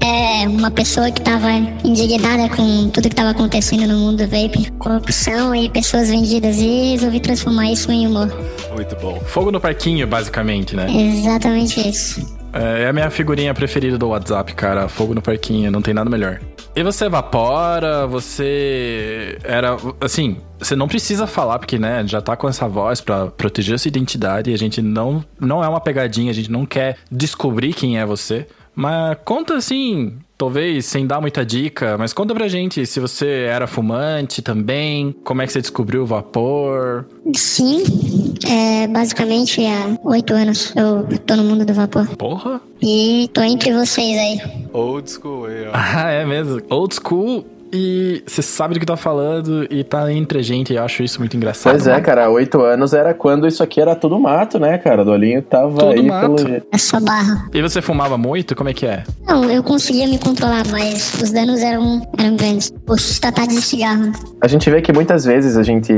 é 0.00 0.46
uma 0.48 0.70
pessoa 0.70 1.10
que 1.10 1.20
estava 1.20 1.50
indignada 1.84 2.48
com 2.54 2.88
tudo 2.90 3.04
que 3.04 3.14
estava 3.14 3.30
acontecendo 3.30 3.86
no 3.86 3.98
mundo 3.98 4.18
do 4.18 4.28
vape, 4.28 4.70
corrupção 4.78 5.54
e 5.54 5.68
pessoas 5.68 6.08
vendidas, 6.08 6.56
e 6.58 6.92
resolvi 6.92 7.20
transformar 7.20 7.70
isso 7.70 7.90
em 7.90 8.06
humor. 8.06 8.28
Muito 8.74 8.96
bom. 8.96 9.20
Fogo 9.20 9.50
no 9.50 9.60
parquinho, 9.60 10.06
basicamente, 10.06 10.76
né? 10.76 10.86
Exatamente 10.90 11.88
isso. 11.88 12.38
É, 12.52 12.84
é 12.84 12.88
a 12.88 12.92
minha 12.92 13.10
figurinha 13.10 13.52
preferida 13.52 13.98
do 13.98 14.08
WhatsApp, 14.08 14.54
cara. 14.54 14.88
Fogo 14.88 15.14
no 15.14 15.22
parquinho, 15.22 15.70
não 15.70 15.82
tem 15.82 15.92
nada 15.92 16.08
melhor. 16.08 16.40
E 16.74 16.82
você 16.82 17.06
evapora, 17.06 18.06
você 18.06 19.38
era. 19.42 19.76
Assim, 20.00 20.36
você 20.58 20.76
não 20.76 20.86
precisa 20.86 21.26
falar, 21.26 21.58
porque, 21.58 21.78
né, 21.78 22.04
já 22.06 22.20
tá 22.20 22.36
com 22.36 22.48
essa 22.48 22.68
voz 22.68 23.00
para 23.00 23.26
proteger 23.26 23.74
a 23.74 23.78
sua 23.78 23.88
identidade 23.88 24.50
e 24.50 24.54
a 24.54 24.58
gente 24.58 24.80
não, 24.80 25.24
não 25.40 25.62
é 25.62 25.68
uma 25.68 25.80
pegadinha, 25.80 26.30
a 26.30 26.34
gente 26.34 26.50
não 26.50 26.64
quer 26.64 26.96
descobrir 27.10 27.72
quem 27.72 27.98
é 27.98 28.06
você. 28.06 28.46
Mas 28.78 29.18
conta 29.24 29.56
assim, 29.56 30.18
talvez 30.38 30.86
sem 30.86 31.04
dar 31.04 31.20
muita 31.20 31.44
dica, 31.44 31.98
mas 31.98 32.12
conta 32.12 32.32
pra 32.32 32.46
gente 32.46 32.86
se 32.86 33.00
você 33.00 33.48
era 33.50 33.66
fumante 33.66 34.40
também, 34.40 35.12
como 35.24 35.42
é 35.42 35.46
que 35.48 35.52
você 35.52 35.60
descobriu 35.60 36.04
o 36.04 36.06
vapor? 36.06 37.04
Sim, 37.34 37.82
é, 38.48 38.86
basicamente 38.86 39.66
há 39.66 39.98
oito 40.04 40.32
anos 40.32 40.72
eu 40.76 41.04
tô 41.18 41.34
no 41.34 41.42
mundo 41.42 41.64
do 41.64 41.74
vapor. 41.74 42.06
Porra! 42.16 42.60
E 42.80 43.28
tô 43.32 43.42
entre 43.42 43.72
vocês 43.72 44.16
aí. 44.16 44.40
Old 44.72 45.10
school 45.10 45.46
aí, 45.46 45.66
ó. 45.66 45.72
Ah, 45.98 46.12
é 46.12 46.24
mesmo. 46.24 46.62
Old 46.70 46.94
school 46.94 47.44
e 47.72 48.22
você 48.26 48.42
sabe 48.42 48.74
do 48.74 48.80
que 48.80 48.86
tá 48.86 48.96
falando 48.96 49.66
e 49.70 49.84
tá 49.84 50.12
entre 50.12 50.38
a 50.38 50.42
gente. 50.42 50.72
E 50.72 50.76
eu 50.76 50.82
acho 50.84 51.02
isso 51.02 51.18
muito 51.18 51.36
engraçado. 51.36 51.72
Pois 51.72 51.86
é, 51.86 52.00
cara, 52.00 52.28
oito 52.30 52.60
anos 52.62 52.92
era 52.92 53.14
quando 53.14 53.46
isso 53.46 53.62
aqui 53.62 53.80
era 53.80 53.94
tudo 53.94 54.18
mato, 54.18 54.58
né, 54.58 54.78
cara? 54.78 55.04
Dolinho 55.04 55.42
tava 55.42 55.78
Tudo 55.78 55.92
aí 55.92 56.06
mato. 56.06 56.34
pelo. 56.36 56.62
É 56.72 56.78
só 56.78 57.00
barra. 57.00 57.48
E 57.52 57.60
você 57.62 57.80
fumava 57.82 58.16
muito? 58.18 58.54
Como 58.54 58.68
é 58.68 58.74
que 58.74 58.86
é? 58.86 59.04
Não, 59.26 59.44
eu 59.50 59.62
conseguia 59.62 60.06
me 60.06 60.18
controlar, 60.18 60.62
mas 60.70 61.14
os 61.22 61.30
danos 61.30 61.60
eram, 61.60 62.02
eram 62.18 62.36
grandes. 62.36 62.70
Por 62.86 62.98
se 62.98 63.20
tratar 63.20 63.46
de 63.46 63.60
cigarro. 63.60 64.12
A 64.40 64.48
gente 64.48 64.70
vê 64.70 64.80
que 64.80 64.92
muitas 64.92 65.24
vezes 65.24 65.56
a 65.56 65.62
gente 65.62 65.92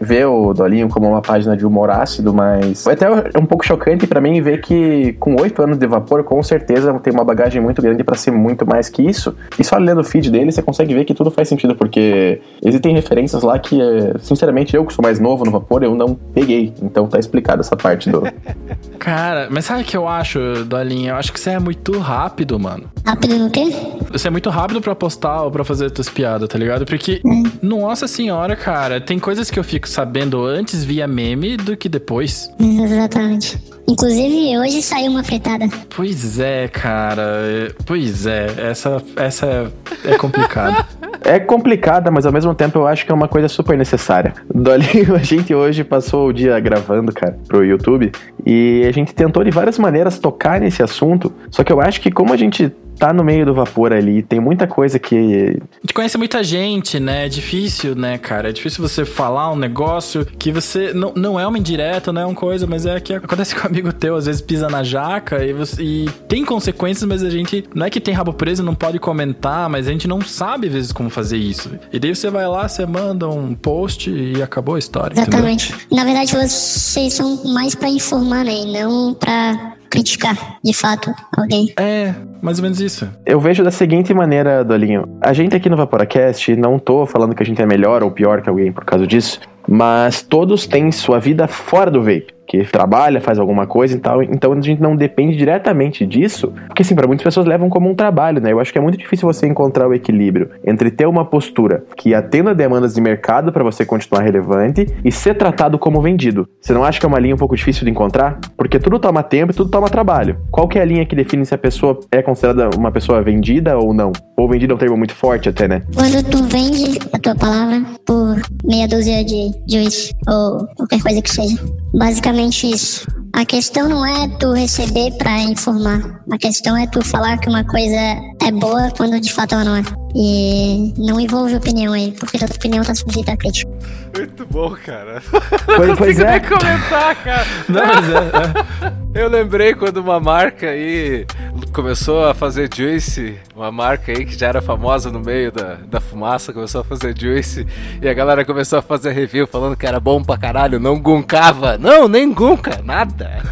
vê 0.00 0.24
o 0.24 0.52
Dolinho 0.52 0.88
como 0.88 1.08
uma 1.08 1.22
página 1.22 1.56
de 1.56 1.64
humor 1.66 1.90
ácido, 1.90 2.32
mas 2.32 2.82
foi 2.82 2.94
até 2.94 3.08
um 3.38 3.44
pouco 3.46 3.64
chocante 3.64 4.06
pra 4.06 4.20
mim 4.20 4.40
ver 4.40 4.60
que 4.60 5.12
com 5.14 5.40
oito 5.40 5.62
anos 5.62 5.78
de 5.78 5.86
vapor, 5.86 6.24
com 6.24 6.42
certeza 6.42 6.92
tem 7.00 7.12
uma 7.12 7.24
bagagem 7.24 7.60
muito 7.60 7.80
grande 7.80 8.02
pra 8.02 8.16
ser 8.16 8.30
muito 8.30 8.66
mais 8.66 8.88
que 8.88 9.02
isso. 9.02 9.34
E 9.58 9.64
só 9.64 9.76
lendo 9.76 10.00
o 10.00 10.04
feed 10.04 10.30
dele, 10.30 10.50
você 10.50 10.62
consegue 10.62 10.94
ver 10.94 11.04
que 11.04 11.11
tudo 11.14 11.30
faz 11.30 11.48
sentido, 11.48 11.74
porque 11.74 12.40
existem 12.64 12.94
referências 12.94 13.42
lá 13.42 13.58
que, 13.58 13.78
sinceramente, 14.20 14.74
eu 14.74 14.84
que 14.84 14.92
sou 14.92 15.02
mais 15.02 15.18
novo 15.18 15.44
no 15.44 15.50
vapor, 15.50 15.82
eu 15.82 15.94
não 15.94 16.14
peguei. 16.14 16.72
Então 16.82 17.06
tá 17.06 17.18
explicado 17.18 17.60
essa 17.60 17.76
parte 17.76 18.10
do. 18.10 18.22
Cara, 18.98 19.48
mas 19.50 19.64
sabe 19.64 19.82
o 19.82 19.84
que 19.84 19.96
eu 19.96 20.06
acho, 20.06 20.38
Dolinha? 20.64 21.10
Eu 21.10 21.16
acho 21.16 21.32
que 21.32 21.40
você 21.40 21.50
é 21.50 21.58
muito 21.58 21.98
rápido, 21.98 22.58
mano. 22.58 22.84
Rápido 23.04 23.36
no 23.36 23.50
quê? 23.50 23.72
Você 24.12 24.28
é 24.28 24.30
muito 24.30 24.48
rápido 24.48 24.80
pra 24.80 24.94
postar 24.94 25.42
ou 25.42 25.50
pra 25.50 25.64
fazer 25.64 25.90
tuas 25.90 26.08
piadas, 26.08 26.48
tá 26.48 26.58
ligado? 26.58 26.84
Porque, 26.84 27.20
nossa 27.60 28.06
senhora, 28.06 28.54
cara, 28.54 29.00
tem 29.00 29.18
coisas 29.18 29.50
que 29.50 29.58
eu 29.58 29.64
fico 29.64 29.88
sabendo 29.88 30.44
antes 30.44 30.84
via 30.84 31.06
meme 31.06 31.56
do 31.56 31.76
que 31.76 31.88
depois. 31.88 32.50
Exatamente. 32.60 33.58
Inclusive, 33.88 34.58
hoje 34.58 34.80
saiu 34.80 35.10
uma 35.10 35.24
fritada. 35.24 35.66
Pois 35.94 36.38
é, 36.38 36.68
cara. 36.68 37.22
é- 37.44 37.72
Pois 37.84 38.26
é, 38.26 38.46
essa, 38.70 39.02
essa 39.16 39.72
é 40.04 40.16
complicada. 40.16 40.86
É 41.24 41.38
complicada, 41.38 42.10
mas 42.10 42.26
ao 42.26 42.32
mesmo 42.32 42.52
tempo 42.52 42.80
eu 42.80 42.86
acho 42.88 43.06
que 43.06 43.12
é 43.12 43.14
uma 43.14 43.28
coisa 43.28 43.46
super 43.46 43.78
necessária. 43.78 44.34
Dolinho, 44.52 45.14
a 45.14 45.18
gente 45.22 45.54
hoje 45.54 45.84
passou 45.84 46.26
o 46.28 46.32
dia 46.32 46.58
gravando, 46.58 47.12
cara, 47.12 47.38
pro 47.46 47.64
YouTube, 47.64 48.10
e 48.44 48.84
a 48.88 48.90
gente 48.90 49.14
tentou 49.14 49.44
de 49.44 49.50
várias 49.52 49.78
maneiras 49.78 50.18
tocar 50.18 50.60
nesse 50.60 50.82
assunto, 50.82 51.32
só 51.48 51.62
que 51.62 51.72
eu 51.72 51.80
acho 51.80 52.00
que 52.00 52.10
como 52.10 52.32
a 52.32 52.36
gente 52.36 52.72
tá 52.98 53.12
no 53.12 53.24
meio 53.24 53.44
do 53.44 53.54
vapor 53.54 53.92
ali, 53.92 54.22
tem 54.22 54.40
muita 54.40 54.66
coisa 54.66 54.98
que 54.98 55.16
A 55.16 55.80
gente 55.82 55.94
conhece 55.94 56.16
muita 56.18 56.42
gente, 56.42 57.00
né? 57.00 57.26
É 57.26 57.28
difícil, 57.28 57.94
né, 57.94 58.18
cara? 58.18 58.50
É 58.50 58.52
difícil 58.52 58.86
você 58.86 59.04
falar 59.04 59.50
um 59.50 59.56
negócio 59.56 60.24
que 60.24 60.52
você. 60.52 60.92
Não, 60.92 61.12
não 61.14 61.40
é 61.40 61.46
uma 61.46 61.58
indireta, 61.58 62.12
não 62.12 62.22
é 62.22 62.26
uma 62.26 62.34
coisa, 62.34 62.66
mas 62.66 62.86
é 62.86 62.98
que 63.00 63.14
acontece 63.14 63.54
com 63.56 63.62
um 63.62 63.70
amigo 63.70 63.92
teu, 63.92 64.16
às 64.16 64.26
vezes 64.26 64.40
pisa 64.40 64.68
na 64.68 64.82
jaca 64.82 65.44
e, 65.44 65.52
você, 65.52 65.82
e 65.82 66.10
tem 66.28 66.44
consequências, 66.44 67.08
mas 67.08 67.22
a 67.22 67.30
gente. 67.30 67.64
Não 67.74 67.86
é 67.86 67.90
que 67.90 68.00
tem 68.00 68.14
rabo 68.14 68.32
preso, 68.32 68.62
não 68.62 68.74
pode 68.74 68.98
comentar, 68.98 69.68
mas 69.68 69.88
a 69.88 69.90
gente 69.90 70.06
não 70.06 70.20
sabe, 70.20 70.68
às 70.68 70.72
vezes, 70.72 70.92
como 70.92 71.10
fazer 71.10 71.38
isso. 71.38 71.70
E 71.92 71.98
daí 71.98 72.14
você 72.14 72.30
vai 72.30 72.46
lá, 72.46 72.68
você 72.68 72.86
manda 72.86 73.28
um 73.28 73.54
post 73.54 74.10
e 74.10 74.42
acabou 74.42 74.76
a 74.76 74.78
história. 74.78 75.14
entendeu? 75.14 75.40
Exatamente. 75.40 75.74
Na 75.90 76.04
verdade, 76.04 76.32
vocês 76.34 77.14
são 77.14 77.44
mais 77.52 77.74
pra 77.74 77.88
informar, 77.88 78.44
né? 78.44 78.54
E 78.54 78.72
não 78.72 79.14
pra 79.14 79.74
criticar, 79.92 80.58
de 80.64 80.72
fato, 80.72 81.14
alguém. 81.36 81.70
É, 81.78 82.14
mais 82.40 82.58
ou 82.58 82.62
menos 82.62 82.80
isso. 82.80 83.06
Eu 83.26 83.38
vejo 83.38 83.62
da 83.62 83.70
seguinte 83.70 84.14
maneira, 84.14 84.64
Dolinho. 84.64 85.04
A 85.20 85.34
gente 85.34 85.54
aqui 85.54 85.68
no 85.68 85.76
Vaporacast, 85.76 86.56
não 86.56 86.78
tô 86.78 87.04
falando 87.04 87.34
que 87.34 87.42
a 87.42 87.46
gente 87.46 87.60
é 87.60 87.66
melhor 87.66 88.02
ou 88.02 88.10
pior 88.10 88.40
que 88.40 88.48
alguém 88.48 88.72
por 88.72 88.86
causa 88.86 89.06
disso, 89.06 89.38
mas 89.68 90.22
todos 90.22 90.66
têm 90.66 90.90
sua 90.90 91.20
vida 91.20 91.46
fora 91.46 91.90
do 91.90 92.00
vape. 92.00 92.31
Que 92.46 92.64
trabalha, 92.64 93.20
faz 93.20 93.38
alguma 93.38 93.66
coisa 93.66 93.96
e 93.96 94.00
tal. 94.00 94.22
Então 94.22 94.52
a 94.52 94.60
gente 94.60 94.80
não 94.82 94.96
depende 94.96 95.36
diretamente 95.36 96.04
disso. 96.04 96.52
Porque, 96.66 96.82
assim, 96.82 96.94
para 96.94 97.06
muitas 97.06 97.24
pessoas 97.24 97.46
levam 97.46 97.70
como 97.70 97.88
um 97.88 97.94
trabalho, 97.94 98.40
né? 98.42 98.52
Eu 98.52 98.60
acho 98.60 98.72
que 98.72 98.78
é 98.78 98.82
muito 98.82 98.98
difícil 98.98 99.26
você 99.26 99.46
encontrar 99.46 99.88
o 99.88 99.94
equilíbrio 99.94 100.50
entre 100.66 100.90
ter 100.90 101.06
uma 101.06 101.24
postura 101.24 101.84
que 101.96 102.14
atenda 102.14 102.54
demandas 102.54 102.94
de 102.94 103.00
mercado 103.00 103.52
para 103.52 103.62
você 103.62 103.86
continuar 103.86 104.22
relevante 104.22 104.86
e 105.04 105.12
ser 105.12 105.34
tratado 105.34 105.78
como 105.78 106.02
vendido. 106.02 106.48
Você 106.60 106.72
não 106.72 106.84
acha 106.84 106.98
que 106.98 107.06
é 107.06 107.08
uma 107.08 107.18
linha 107.18 107.34
um 107.34 107.38
pouco 107.38 107.56
difícil 107.56 107.84
de 107.84 107.90
encontrar? 107.90 108.38
Porque 108.56 108.78
tudo 108.78 108.98
toma 108.98 109.22
tempo 109.22 109.52
e 109.52 109.54
tudo 109.54 109.70
toma 109.70 109.88
trabalho. 109.88 110.36
Qual 110.50 110.68
que 110.68 110.78
é 110.78 110.82
a 110.82 110.84
linha 110.84 111.06
que 111.06 111.16
define 111.16 111.46
se 111.46 111.54
a 111.54 111.58
pessoa 111.58 111.98
é 112.10 112.20
considerada 112.20 112.76
uma 112.76 112.90
pessoa 112.90 113.22
vendida 113.22 113.78
ou 113.78 113.94
não? 113.94 114.12
Ou 114.36 114.48
vendida 114.48 114.72
é 114.72 114.76
um 114.76 114.78
termo 114.78 114.96
muito 114.96 115.14
forte 115.14 115.48
até, 115.48 115.68
né? 115.68 115.82
Quando 115.94 116.22
tu 116.28 116.42
vende 116.44 116.98
a 117.12 117.18
tua 117.18 117.34
palavra 117.34 117.82
por 118.04 118.42
meia 118.64 118.88
dúzia 118.88 119.24
de 119.24 119.52
juice 119.68 120.12
ou 120.28 120.66
qualquer 120.76 121.00
coisa 121.00 121.22
que 121.22 121.30
seja. 121.30 121.56
Basicamente 121.94 122.31
isso. 122.40 123.06
A 123.34 123.44
questão 123.44 123.88
não 123.88 124.04
é 124.04 124.28
tu 124.38 124.52
receber 124.52 125.10
pra 125.18 125.40
informar. 125.40 126.22
A 126.30 126.38
questão 126.38 126.76
é 126.76 126.86
tu 126.86 127.02
falar 127.04 127.38
que 127.38 127.48
uma 127.48 127.64
coisa 127.64 127.96
é 128.42 128.52
boa 128.52 128.90
quando 128.96 129.18
de 129.20 129.32
fato 129.32 129.54
ela 129.54 129.64
não 129.64 129.76
é. 129.76 130.01
E 130.14 130.92
não 130.98 131.18
envolve 131.18 131.56
opinião 131.56 131.92
aí, 131.92 132.12
porque 132.12 132.38
tua 132.38 132.46
opinião 132.48 132.84
tá 132.84 132.94
sujeita 132.94 133.32
a 133.32 133.36
crítica. 133.36 133.70
Muito 134.14 134.46
bom, 134.46 134.76
cara. 134.84 135.22
Pois, 135.64 135.98
pois 135.98 135.98
Consigo 135.98 136.22
é. 136.22 136.30
nem 136.32 136.40
comentar, 136.40 137.16
cara. 137.24 137.46
Não, 137.68 137.86
mas 137.86 138.08
é, 138.10 138.88
é. 138.88 139.22
Eu 139.22 139.28
lembrei 139.28 139.74
quando 139.74 139.98
uma 139.98 140.20
marca 140.20 140.68
aí 140.68 141.26
começou 141.72 142.26
a 142.26 142.34
fazer 142.34 142.68
juice, 142.74 143.38
uma 143.54 143.72
marca 143.72 144.12
aí 144.12 144.26
que 144.26 144.38
já 144.38 144.48
era 144.48 144.60
famosa 144.60 145.10
no 145.10 145.20
meio 145.20 145.50
da, 145.50 145.74
da 145.86 146.00
fumaça, 146.00 146.52
começou 146.52 146.82
a 146.82 146.84
fazer 146.84 147.18
juice, 147.18 147.66
e 148.00 148.08
a 148.08 148.12
galera 148.14 148.44
começou 148.44 148.78
a 148.78 148.82
fazer 148.82 149.12
review 149.12 149.46
falando 149.46 149.76
que 149.76 149.86
era 149.86 149.98
bom 149.98 150.22
pra 150.22 150.36
caralho, 150.36 150.78
não 150.78 150.98
guncava. 150.98 151.78
Não, 151.78 152.06
nem 152.06 152.32
gunca, 152.32 152.80
nada. 152.84 153.42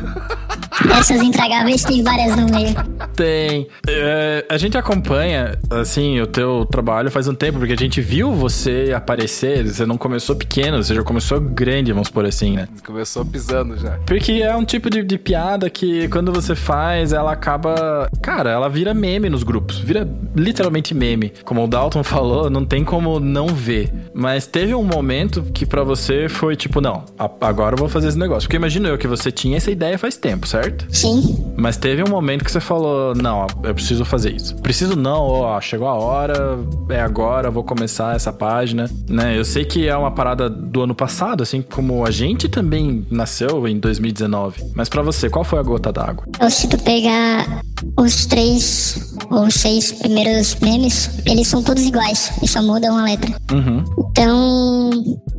Essas 0.88 1.20
intragáveis 1.22 1.84
tem 1.84 2.02
várias 2.02 2.36
no 2.36 2.46
meio. 2.46 2.74
Tem. 3.14 3.66
É, 3.86 4.46
a 4.48 4.56
gente 4.56 4.78
acompanha, 4.78 5.58
assim, 5.70 6.20
o 6.20 6.26
teu 6.26 6.66
trabalho 6.70 7.10
faz 7.10 7.28
um 7.28 7.34
tempo, 7.34 7.58
porque 7.58 7.72
a 7.72 7.76
gente 7.76 8.00
viu 8.00 8.32
você 8.32 8.92
aparecer. 8.94 9.66
Você 9.66 9.84
não 9.84 9.98
começou 9.98 10.34
pequeno, 10.36 10.82
você 10.82 10.94
já 10.94 11.02
começou 11.02 11.40
grande, 11.40 11.92
vamos 11.92 12.08
por 12.08 12.24
assim, 12.24 12.56
né? 12.56 12.68
Começou 12.84 13.24
pisando 13.24 13.76
já. 13.76 13.98
Porque 14.06 14.32
é 14.32 14.54
um 14.54 14.64
tipo 14.64 14.88
de, 14.88 15.02
de 15.02 15.18
piada 15.18 15.68
que 15.68 16.08
quando 16.08 16.32
você 16.32 16.54
faz, 16.54 17.12
ela 17.12 17.32
acaba. 17.32 18.08
Cara, 18.22 18.50
ela 18.50 18.68
vira 18.68 18.94
meme 18.94 19.28
nos 19.28 19.42
grupos. 19.42 19.78
Vira 19.78 20.08
literalmente 20.34 20.94
meme. 20.94 21.32
Como 21.44 21.64
o 21.64 21.68
Dalton 21.68 22.02
falou, 22.04 22.48
não 22.48 22.64
tem 22.64 22.84
como 22.84 23.20
não 23.20 23.48
ver. 23.48 23.92
Mas 24.14 24.46
teve 24.46 24.74
um 24.74 24.84
momento 24.84 25.42
que 25.52 25.66
pra 25.66 25.82
você 25.82 26.28
foi 26.28 26.56
tipo, 26.56 26.80
não, 26.80 27.04
agora 27.40 27.74
eu 27.74 27.78
vou 27.78 27.88
fazer 27.88 28.08
esse 28.08 28.18
negócio. 28.18 28.48
Porque 28.48 28.56
imagino 28.56 28.88
eu 28.88 28.98
que 28.98 29.06
você 29.06 29.30
tinha 29.30 29.56
essa 29.56 29.70
ideia 29.70 29.98
faz 29.98 30.16
tempo, 30.16 30.46
certo? 30.46 30.69
Sim, 30.90 31.52
Mas 31.56 31.76
teve 31.76 32.02
um 32.02 32.08
momento 32.08 32.44
que 32.44 32.50
você 32.50 32.60
falou: 32.60 33.14
Não, 33.14 33.46
eu 33.62 33.74
preciso 33.74 34.04
fazer 34.04 34.34
isso. 34.34 34.56
Preciso 34.56 34.96
não, 34.96 35.20
ó, 35.20 35.60
chegou 35.60 35.88
a 35.88 35.94
hora, 35.94 36.58
é 36.88 37.00
agora, 37.00 37.50
vou 37.50 37.64
começar 37.64 38.14
essa 38.14 38.32
página, 38.32 38.90
né? 39.08 39.36
Eu 39.36 39.44
sei 39.44 39.64
que 39.64 39.88
é 39.88 39.96
uma 39.96 40.10
parada 40.10 40.48
do 40.48 40.82
ano 40.82 40.94
passado, 40.94 41.42
assim 41.42 41.62
como 41.62 42.04
a 42.04 42.10
gente 42.10 42.48
também 42.48 43.06
nasceu 43.10 43.66
em 43.66 43.78
2019. 43.78 44.62
Mas 44.74 44.88
pra 44.88 45.02
você, 45.02 45.28
qual 45.28 45.44
foi 45.44 45.58
a 45.58 45.62
gota 45.62 45.92
d'água? 45.92 46.24
então 46.28 46.48
se 46.48 46.68
tu 46.68 46.78
pegar 46.78 47.62
os 47.98 48.26
três 48.26 49.14
ou 49.30 49.50
seis 49.50 49.92
primeiros 49.92 50.54
memes, 50.56 51.10
eles 51.26 51.48
são 51.48 51.62
todos 51.62 51.84
iguais, 51.84 52.32
e 52.42 52.48
só 52.48 52.62
muda 52.62 52.90
uma 52.90 53.04
letra. 53.04 53.30
Uhum. 53.52 53.84
Então, 54.10 54.90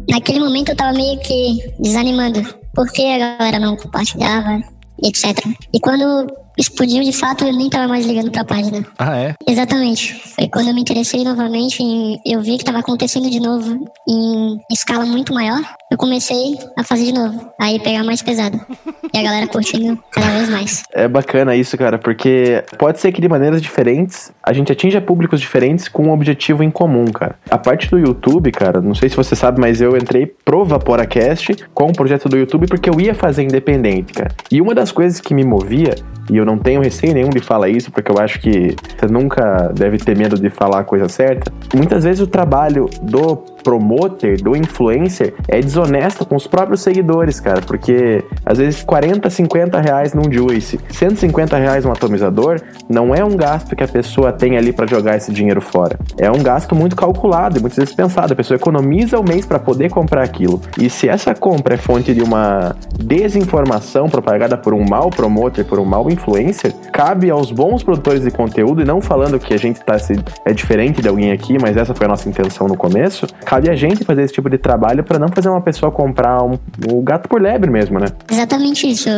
naquele 0.10 0.40
momento 0.40 0.70
eu 0.70 0.76
tava 0.76 0.94
meio 0.94 1.20
que 1.20 1.74
desanimando, 1.80 2.42
porque 2.74 3.02
a 3.02 3.38
galera 3.38 3.60
não 3.60 3.76
compartilhava, 3.76 4.62
etc. 5.04 5.38
E 5.74 5.80
quando 5.80 6.28
explodiu 6.58 7.04
de 7.04 7.12
fato, 7.12 7.46
eu 7.46 7.54
nem 7.54 7.70
tava 7.70 7.88
mais 7.88 8.06
ligando 8.06 8.32
pra 8.32 8.46
página. 8.46 8.86
Ah, 8.98 9.18
é? 9.18 9.36
Exatamente. 9.48 10.22
Foi 10.36 10.48
quando 10.48 10.68
eu 10.68 10.74
me 10.74 10.82
interessei 10.82 11.24
novamente 11.24 11.82
eu 12.26 12.42
vi 12.42 12.58
que 12.58 12.66
tava 12.66 12.80
acontecendo 12.80 13.30
de 13.30 13.40
novo 13.40 13.86
em 14.08 14.58
escala 14.72 15.06
muito 15.06 15.34
maior. 15.34 15.62
Comecei 16.02 16.58
a 16.76 16.84
fazer 16.84 17.04
de 17.04 17.14
novo, 17.14 17.54
aí 17.60 17.80
pegar 17.80 18.04
mais 18.04 18.24
pesado. 18.24 18.60
E 19.14 19.20
a 19.20 19.22
galera 19.22 19.46
curtindo 19.46 20.00
cada 20.10 20.32
vez 20.32 20.50
mais. 20.50 20.84
É 20.92 21.08
bacana 21.08 21.56
isso, 21.56 21.78
cara, 21.78 22.00
porque 22.00 22.64
pode 22.80 23.00
ser 23.00 23.12
que 23.12 23.22
de 23.22 23.30
maneiras 23.30 23.62
diferentes 23.62 24.32
a 24.42 24.52
gente 24.52 24.72
atinja 24.72 25.00
públicos 25.00 25.40
diferentes 25.40 25.88
com 25.88 26.08
um 26.08 26.12
objetivo 26.12 26.64
em 26.64 26.72
comum, 26.72 27.06
cara. 27.06 27.36
A 27.52 27.58
parte 27.58 27.88
do 27.88 28.00
YouTube, 28.00 28.52
cara, 28.52 28.82
não 28.82 28.96
sei 28.96 29.10
se 29.10 29.16
você 29.16 29.36
sabe, 29.36 29.62
mas 29.62 29.80
eu 29.80 29.96
entrei 29.96 30.26
pro 30.26 30.66
VaporaCast 30.66 31.68
com 31.72 31.90
o 31.90 31.94
projeto 31.94 32.28
do 32.28 32.36
YouTube 32.36 32.66
porque 32.68 32.90
eu 32.90 33.00
ia 33.00 33.14
fazer 33.14 33.44
independente, 33.44 34.12
cara. 34.12 34.32
E 34.52 34.60
uma 34.60 34.74
das 34.74 34.92
coisas 34.92 35.22
que 35.22 35.36
me 35.36 35.44
movia, 35.44 35.94
e 36.32 36.38
eu 36.38 36.46
não 36.46 36.58
tenho 36.58 36.82
receio 36.82 37.14
nenhum 37.14 37.30
de 37.30 37.42
falar 37.42 37.70
isso, 37.70 37.92
porque 37.92 38.12
eu 38.12 38.18
acho 38.18 38.40
que 38.40 38.76
você 38.98 39.06
nunca 39.06 39.72
deve 39.76 40.00
ter 40.00 40.18
medo 40.18 40.36
de 40.36 40.50
falar 40.50 40.80
a 40.80 40.84
coisa 40.84 41.08
certa. 41.08 41.52
Muitas 41.76 42.06
vezes 42.06 42.22
o 42.22 42.28
trabalho 42.28 42.90
do 43.04 43.36
promoter, 43.64 44.42
do 44.42 44.56
influencer, 44.56 45.34
é 45.48 45.60
desonesto 45.60 46.26
com 46.26 46.36
os 46.36 46.48
próprios 46.48 46.82
seguidores, 46.82 47.40
cara. 47.40 47.62
Porque 47.62 48.24
às 48.46 48.58
vezes 48.58 48.84
40, 48.84 49.30
50 49.30 49.80
reais 49.80 50.14
num 50.14 50.32
juice, 50.32 50.80
150 50.90 51.58
reais 51.58 51.86
um 51.86 51.92
atomizador, 51.92 52.62
não 52.90 53.14
é 53.14 53.24
um 53.24 53.36
gasto 53.36 53.76
que 53.76 53.84
a 53.84 53.88
pessoa 53.88 54.32
tem 54.32 54.58
ali 54.58 54.74
para 54.74 54.88
jogar 54.88 55.18
esse 55.18 55.32
dinheiro 55.32 55.62
fora. 55.62 56.00
É 56.18 56.30
um 56.32 56.42
gasto 56.42 56.76
muito 56.76 56.96
calculado 56.96 57.58
e 57.58 57.62
muitas 57.62 57.78
vezes 57.78 57.94
pensado. 57.94 58.34
A 58.34 58.36
pessoa 58.36 58.56
economiza 58.56 59.20
o 59.20 59.24
mês 59.24 59.46
para 59.46 59.60
poder 59.60 59.90
comprar 59.90 60.24
aquilo. 60.24 60.62
E 60.80 60.90
se 60.90 61.08
essa 61.08 61.34
compra 61.34 61.76
é 61.76 61.78
fonte 61.78 62.14
de 62.14 62.22
uma 62.22 62.76
desinformação 62.98 64.10
propagada 64.10 64.58
por 64.58 64.74
um 64.74 64.84
mau 64.88 65.10
promoter, 65.10 65.66
por 65.66 65.80
um 65.80 65.86
mau 65.86 66.10
influencer, 66.10 66.74
cabe 66.92 67.30
aos 67.30 67.52
bons 67.52 67.84
produtores 67.84 68.24
de 68.24 68.32
conteúdo, 68.32 68.82
e 68.82 68.86
não 68.86 69.02
falando 69.02 69.40
que 69.40 69.54
a 69.54 69.58
gente 69.58 69.80
tá 69.82 69.98
se, 69.98 70.14
é 70.46 70.54
diferente 70.54 71.02
de 71.02 71.08
alguém 71.08 71.32
aqui, 71.32 71.58
mas 71.62 71.78
essa 71.78 71.94
foi 71.94 72.06
a 72.06 72.10
nossa 72.10 72.28
intenção 72.28 72.68
no 72.68 72.78
começo, 72.78 73.28
cabe 73.52 73.70
a 73.70 73.76
gente 73.76 74.06
fazer 74.06 74.24
esse 74.24 74.34
tipo 74.34 74.50
de 74.50 74.58
trabalho 74.58 75.04
para 75.04 75.20
não 75.20 75.28
fazer 75.28 75.50
uma 75.50 75.60
pessoa 75.60 75.92
comprar 75.92 76.42
um, 76.42 76.58
um 76.90 77.04
gato 77.04 77.28
por 77.28 77.42
lebre 77.42 77.70
mesmo, 77.70 78.00
né? 78.00 78.08
Exatamente 78.32 78.90
isso, 78.90 79.10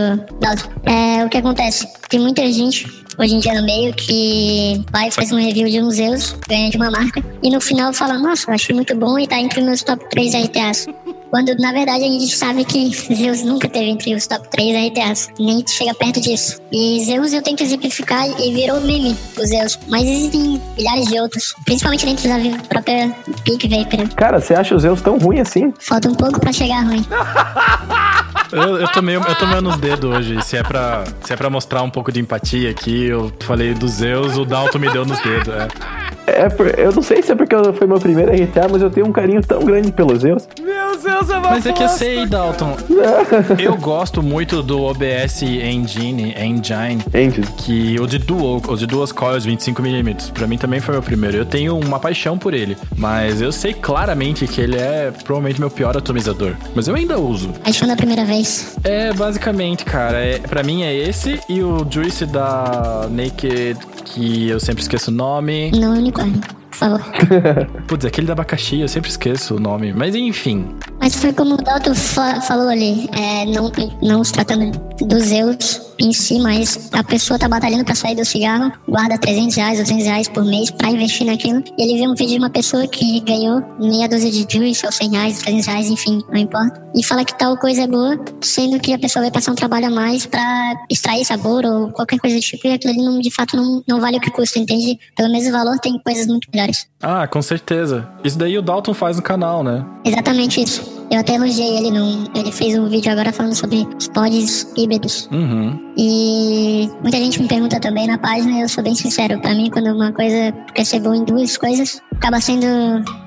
Dalton. 0.41 0.71
É 0.83 1.23
o 1.23 1.29
que 1.29 1.37
acontece. 1.37 1.87
Tem 2.09 2.19
muita 2.19 2.41
gente 2.51 2.91
hoje 3.19 3.35
em 3.35 3.39
dia 3.39 3.53
no 3.53 3.63
meio 3.63 3.93
que 3.93 4.83
vai 4.91 5.11
faz 5.11 5.31
um 5.31 5.35
review 5.35 5.67
de 5.67 5.95
Zeus, 5.95 6.35
ganha 6.49 6.71
de 6.71 6.77
uma 6.77 6.89
marca, 6.89 7.23
e 7.43 7.51
no 7.51 7.61
final 7.61 7.93
fala, 7.93 8.17
nossa, 8.17 8.51
achei 8.51 8.73
muito 8.73 8.95
bom 8.95 9.19
e 9.19 9.27
tá 9.27 9.37
entre 9.37 9.61
meus 9.61 9.83
top 9.83 10.03
3 10.09 10.33
RTAs. 10.45 10.87
Quando 11.33 11.55
na 11.57 11.71
verdade 11.71 12.03
a 12.03 12.07
gente 12.07 12.29
sabe 12.29 12.63
que 12.63 12.91
Zeus 13.11 13.41
nunca 13.41 13.67
teve 13.67 13.89
entre 13.89 14.13
os 14.13 14.27
top 14.27 14.47
3 14.51 14.91
RTAs, 14.91 15.29
nem 15.39 15.65
chega 15.67 15.91
perto 15.95 16.21
disso. 16.21 16.61
E 16.71 17.03
Zeus 17.03 17.33
eu 17.33 17.41
tento 17.41 17.63
exemplificar 17.63 18.23
e 18.39 18.53
virou 18.53 18.79
meme 18.79 19.17
o 19.35 19.43
Zeus, 19.43 19.79
mas 19.87 20.03
existem 20.03 20.61
milhares 20.77 21.07
de 21.07 21.19
outros, 21.19 21.55
principalmente 21.65 22.05
dentro 22.05 22.29
da 22.29 22.59
própria 22.69 23.09
Peak 23.43 23.67
Vapor. 23.67 24.13
Cara, 24.15 24.39
você 24.39 24.53
acha 24.53 24.75
o 24.75 24.79
Zeus 24.79 25.01
tão 25.01 25.17
ruim 25.17 25.39
assim? 25.39 25.73
Falta 25.79 26.07
um 26.07 26.13
pouco 26.13 26.39
pra 26.39 26.53
chegar 26.53 26.83
ruim. 26.83 27.03
Eu, 28.51 28.77
eu, 28.77 28.87
tô 28.89 29.01
meio, 29.01 29.19
eu 29.19 29.35
tô 29.35 29.47
meio 29.47 29.63
nos 29.63 29.77
dedos 29.77 30.15
hoje. 30.15 30.39
Se 30.43 30.55
é, 30.55 30.61
pra, 30.61 31.05
se 31.23 31.33
é 31.33 31.35
pra 31.35 31.49
mostrar 31.49 31.81
um 31.81 31.89
pouco 31.89 32.11
de 32.11 32.19
empatia 32.19 32.69
aqui, 32.69 33.05
eu 33.05 33.33
falei 33.39 33.73
do 33.73 33.87
Zeus, 33.87 34.37
o 34.37 34.45
Dalton 34.45 34.77
me 34.77 34.91
deu 34.91 35.03
nos 35.03 35.19
dedos. 35.21 35.47
É. 35.47 36.02
É, 36.33 36.83
eu 36.83 36.91
não 36.91 37.01
sei 37.01 37.21
se 37.21 37.31
é 37.31 37.35
porque 37.35 37.55
foi 37.73 37.87
meu 37.87 37.99
primeiro 37.99 38.31
RTA, 38.31 38.67
mas 38.69 38.81
eu 38.81 38.89
tenho 38.89 39.07
um 39.07 39.11
carinho 39.11 39.41
tão 39.41 39.63
grande 39.63 39.91
pelos 39.91 40.21
Zeus. 40.21 40.47
Meu 40.61 40.97
Zeus 40.99 41.29
é 41.29 41.37
uma 41.37 41.49
Mas 41.51 41.65
é 41.65 41.73
que 41.73 41.83
eu 41.83 41.89
sei, 41.89 42.25
Dalton. 42.25 42.75
eu 43.59 43.77
gosto 43.77 44.21
muito 44.23 44.63
do 44.63 44.81
OBS 44.83 45.43
Engine, 45.43 46.33
Engine, 46.37 47.03
Engine. 47.13 47.47
que 47.57 47.99
o 47.99 48.07
de 48.07 48.17
dual, 48.17 48.61
o 48.67 48.75
de 48.75 48.87
duas 48.87 49.11
coils 49.11 49.45
25mm, 49.45 50.31
pra 50.31 50.47
mim 50.47 50.57
também 50.57 50.79
foi 50.79 50.93
meu 50.93 51.03
primeiro. 51.03 51.37
Eu 51.37 51.45
tenho 51.45 51.77
uma 51.77 51.99
paixão 51.99 52.37
por 52.37 52.53
ele, 52.53 52.77
mas 52.97 53.41
eu 53.41 53.51
sei 53.51 53.73
claramente 53.73 54.47
que 54.47 54.61
ele 54.61 54.77
é 54.77 55.11
provavelmente 55.23 55.59
meu 55.59 55.69
pior 55.69 55.95
atomizador, 55.95 56.55
mas 56.75 56.87
eu 56.87 56.95
ainda 56.95 57.19
uso. 57.19 57.49
Paixão 57.63 57.87
da 57.87 57.95
primeira 57.95 58.25
vez. 58.25 58.75
É, 58.83 59.13
basicamente, 59.13 59.85
cara, 59.85 60.17
é, 60.17 60.39
para 60.39 60.63
mim 60.63 60.83
é 60.83 60.93
esse 60.95 61.39
e 61.47 61.61
o 61.61 61.85
Juice 61.89 62.25
da 62.25 63.07
Naked 63.09 63.77
que 64.13 64.49
eu 64.49 64.59
sempre 64.59 64.81
esqueço 64.81 65.09
o 65.09 65.13
nome. 65.13 65.71
Não, 65.71 65.93
unicórnio, 65.93 66.39
por 66.73 66.77
favor. 66.77 67.01
Putz, 67.87 68.05
aquele 68.05 68.27
da 68.27 68.33
abacaxi, 68.33 68.79
eu 68.79 68.87
sempre 68.87 69.09
esqueço 69.09 69.55
o 69.55 69.59
nome. 69.59 69.93
Mas 69.93 70.15
enfim. 70.15 70.67
Mas 70.99 71.15
foi 71.15 71.31
como 71.31 71.53
o 71.53 71.57
Dalton 71.57 71.93
fa 71.93 72.41
falou 72.41 72.67
ali, 72.67 73.09
é, 73.11 73.45
não, 73.45 73.71
não 74.01 74.23
se 74.23 74.33
tratando 74.33 74.77
dos 74.99 75.23
Zeus 75.23 75.81
em 75.99 76.11
si, 76.11 76.39
mas 76.39 76.89
a 76.91 77.03
pessoa 77.03 77.37
tá 77.37 77.47
batalhando 77.47 77.85
para 77.85 77.95
sair 77.95 78.15
do 78.15 78.25
cigarro, 78.25 78.71
guarda 78.87 79.17
300 79.17 79.55
reais 79.55 79.79
ou 79.79 79.85
200 79.85 80.05
reais 80.05 80.27
por 80.27 80.43
mês 80.43 80.71
para 80.71 80.89
investir 80.89 81.25
naquilo. 81.25 81.63
E 81.77 81.83
ele 81.83 81.99
vê 81.99 82.07
um 82.07 82.15
vídeo 82.15 82.33
de 82.33 82.37
uma 82.37 82.49
pessoa 82.49 82.87
que 82.87 83.19
ganhou 83.21 83.63
meia 83.79 84.07
dúzia 84.07 84.31
de 84.31 84.45
juice 84.49 84.85
ou 84.85 84.91
100 84.91 85.11
reais, 85.11 85.39
300 85.39 85.65
reais, 85.67 85.89
enfim, 85.89 86.21
não 86.29 86.37
importa. 86.37 86.81
E 86.95 87.03
fala 87.03 87.25
que 87.25 87.37
tal 87.37 87.57
coisa 87.57 87.83
é 87.83 87.87
boa, 87.87 88.17
sendo 88.41 88.79
que 88.79 88.93
a 88.93 88.99
pessoa 88.99 89.23
vai 89.23 89.31
passar 89.31 89.51
um 89.51 89.55
trabalho 89.55 89.87
a 89.87 89.89
mais 89.89 90.25
para 90.25 90.73
extrair 90.89 91.25
sabor 91.25 91.65
ou 91.65 91.91
qualquer 91.91 92.19
coisa 92.19 92.35
do 92.35 92.41
tipo, 92.41 92.67
e 92.67 92.73
aquilo 92.73 92.93
ali 92.93 93.03
não, 93.03 93.19
de 93.19 93.31
fato 93.31 93.55
não, 93.55 93.83
não 93.87 93.99
vale 93.99 94.17
o 94.17 94.21
que 94.21 94.31
custa, 94.31 94.59
entende? 94.59 94.97
Pelo 95.15 95.31
mesmo 95.31 95.51
valor 95.51 95.77
tem 95.79 95.99
coisas 95.99 96.27
muito 96.27 96.47
melhores. 96.53 96.62
Ah, 97.01 97.27
com 97.27 97.41
certeza. 97.41 98.09
Isso 98.23 98.37
daí 98.37 98.57
o 98.57 98.61
Dalton 98.61 98.93
faz 98.93 99.17
no 99.17 99.23
canal, 99.23 99.63
né? 99.63 99.85
Exatamente 100.05 100.61
isso. 100.61 100.93
Eu 101.11 101.19
até 101.19 101.35
elogiei 101.35 101.77
ele 101.77 101.91
num. 101.91 102.25
Ele 102.35 102.51
fez 102.51 102.77
um 102.77 102.87
vídeo 102.87 103.11
agora 103.11 103.31
falando 103.31 103.53
sobre 103.53 103.87
os 103.97 104.07
pods 104.07 104.71
híbridos. 104.75 105.29
Uhum. 105.31 105.93
E 105.97 106.89
muita 107.01 107.17
gente 107.17 107.41
me 107.41 107.47
pergunta 107.47 107.79
também 107.79 108.07
na 108.07 108.17
página, 108.17 108.61
eu 108.61 108.69
sou 108.69 108.83
bem 108.83 108.95
sincero. 108.95 109.39
Pra 109.39 109.53
mim, 109.53 109.69
quando 109.69 109.87
uma 109.87 110.11
coisa 110.11 110.51
quer 110.73 110.85
ser 110.85 111.01
boa 111.01 111.15
em 111.15 111.23
duas 111.23 111.55
coisas, 111.57 112.01
acaba 112.15 112.41
sendo. 112.41 112.65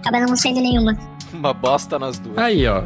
acaba 0.05 0.27
não 0.27 0.37
sendo 0.37 0.61
nenhuma. 0.61 0.97
Uma 1.33 1.53
bosta 1.53 1.99
nas 1.99 2.19
duas. 2.19 2.37
Aí, 2.39 2.67
ó. 2.67 2.83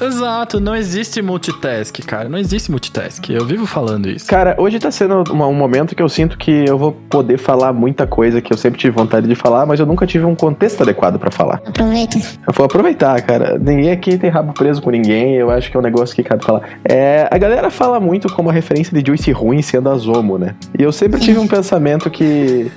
Exato, 0.00 0.60
não 0.60 0.76
existe 0.76 1.20
multitask, 1.20 1.98
cara. 2.04 2.28
Não 2.28 2.38
existe 2.38 2.70
multitask. 2.70 3.28
Eu 3.28 3.44
vivo 3.44 3.66
falando 3.66 4.08
isso. 4.08 4.26
Cara, 4.26 4.54
hoje 4.58 4.78
tá 4.78 4.90
sendo 4.90 5.24
um 5.32 5.52
momento 5.54 5.94
que 5.94 6.02
eu 6.02 6.08
sinto 6.08 6.38
que 6.38 6.64
eu 6.66 6.78
vou 6.78 6.92
poder 6.92 7.38
falar 7.38 7.72
muita 7.72 8.06
coisa 8.06 8.40
que 8.40 8.52
eu 8.52 8.56
sempre 8.56 8.78
tive 8.78 8.94
vontade 8.94 9.26
de 9.26 9.34
falar, 9.34 9.66
mas 9.66 9.80
eu 9.80 9.86
nunca 9.86 10.06
tive 10.06 10.24
um 10.24 10.34
contexto 10.34 10.82
adequado 10.82 11.18
para 11.18 11.30
falar. 11.30 11.60
Aproveita. 11.66 12.18
Eu 12.18 12.52
vou 12.52 12.66
aproveitar, 12.66 13.20
cara. 13.22 13.58
Ninguém 13.58 13.90
aqui 13.90 14.16
tem 14.16 14.30
rabo 14.30 14.52
preso 14.52 14.80
com 14.80 14.90
ninguém. 14.90 15.34
Eu 15.34 15.50
acho 15.50 15.70
que 15.70 15.76
é 15.76 15.80
um 15.80 15.82
negócio 15.82 16.14
que 16.14 16.22
cabe 16.22 16.44
falar. 16.44 16.62
É, 16.84 17.28
a 17.30 17.38
galera 17.38 17.70
fala 17.70 17.98
muito 17.98 18.32
como 18.32 18.50
a 18.50 18.52
referência 18.52 18.96
de 18.96 19.06
Juice 19.06 19.32
ruim 19.32 19.62
sendo 19.62 19.90
a 19.90 19.96
Zomo, 19.96 20.38
né? 20.38 20.54
E 20.78 20.82
eu 20.82 20.92
sempre 20.92 21.20
tive 21.20 21.38
um 21.38 21.46
pensamento 21.48 22.08
que 22.10 22.70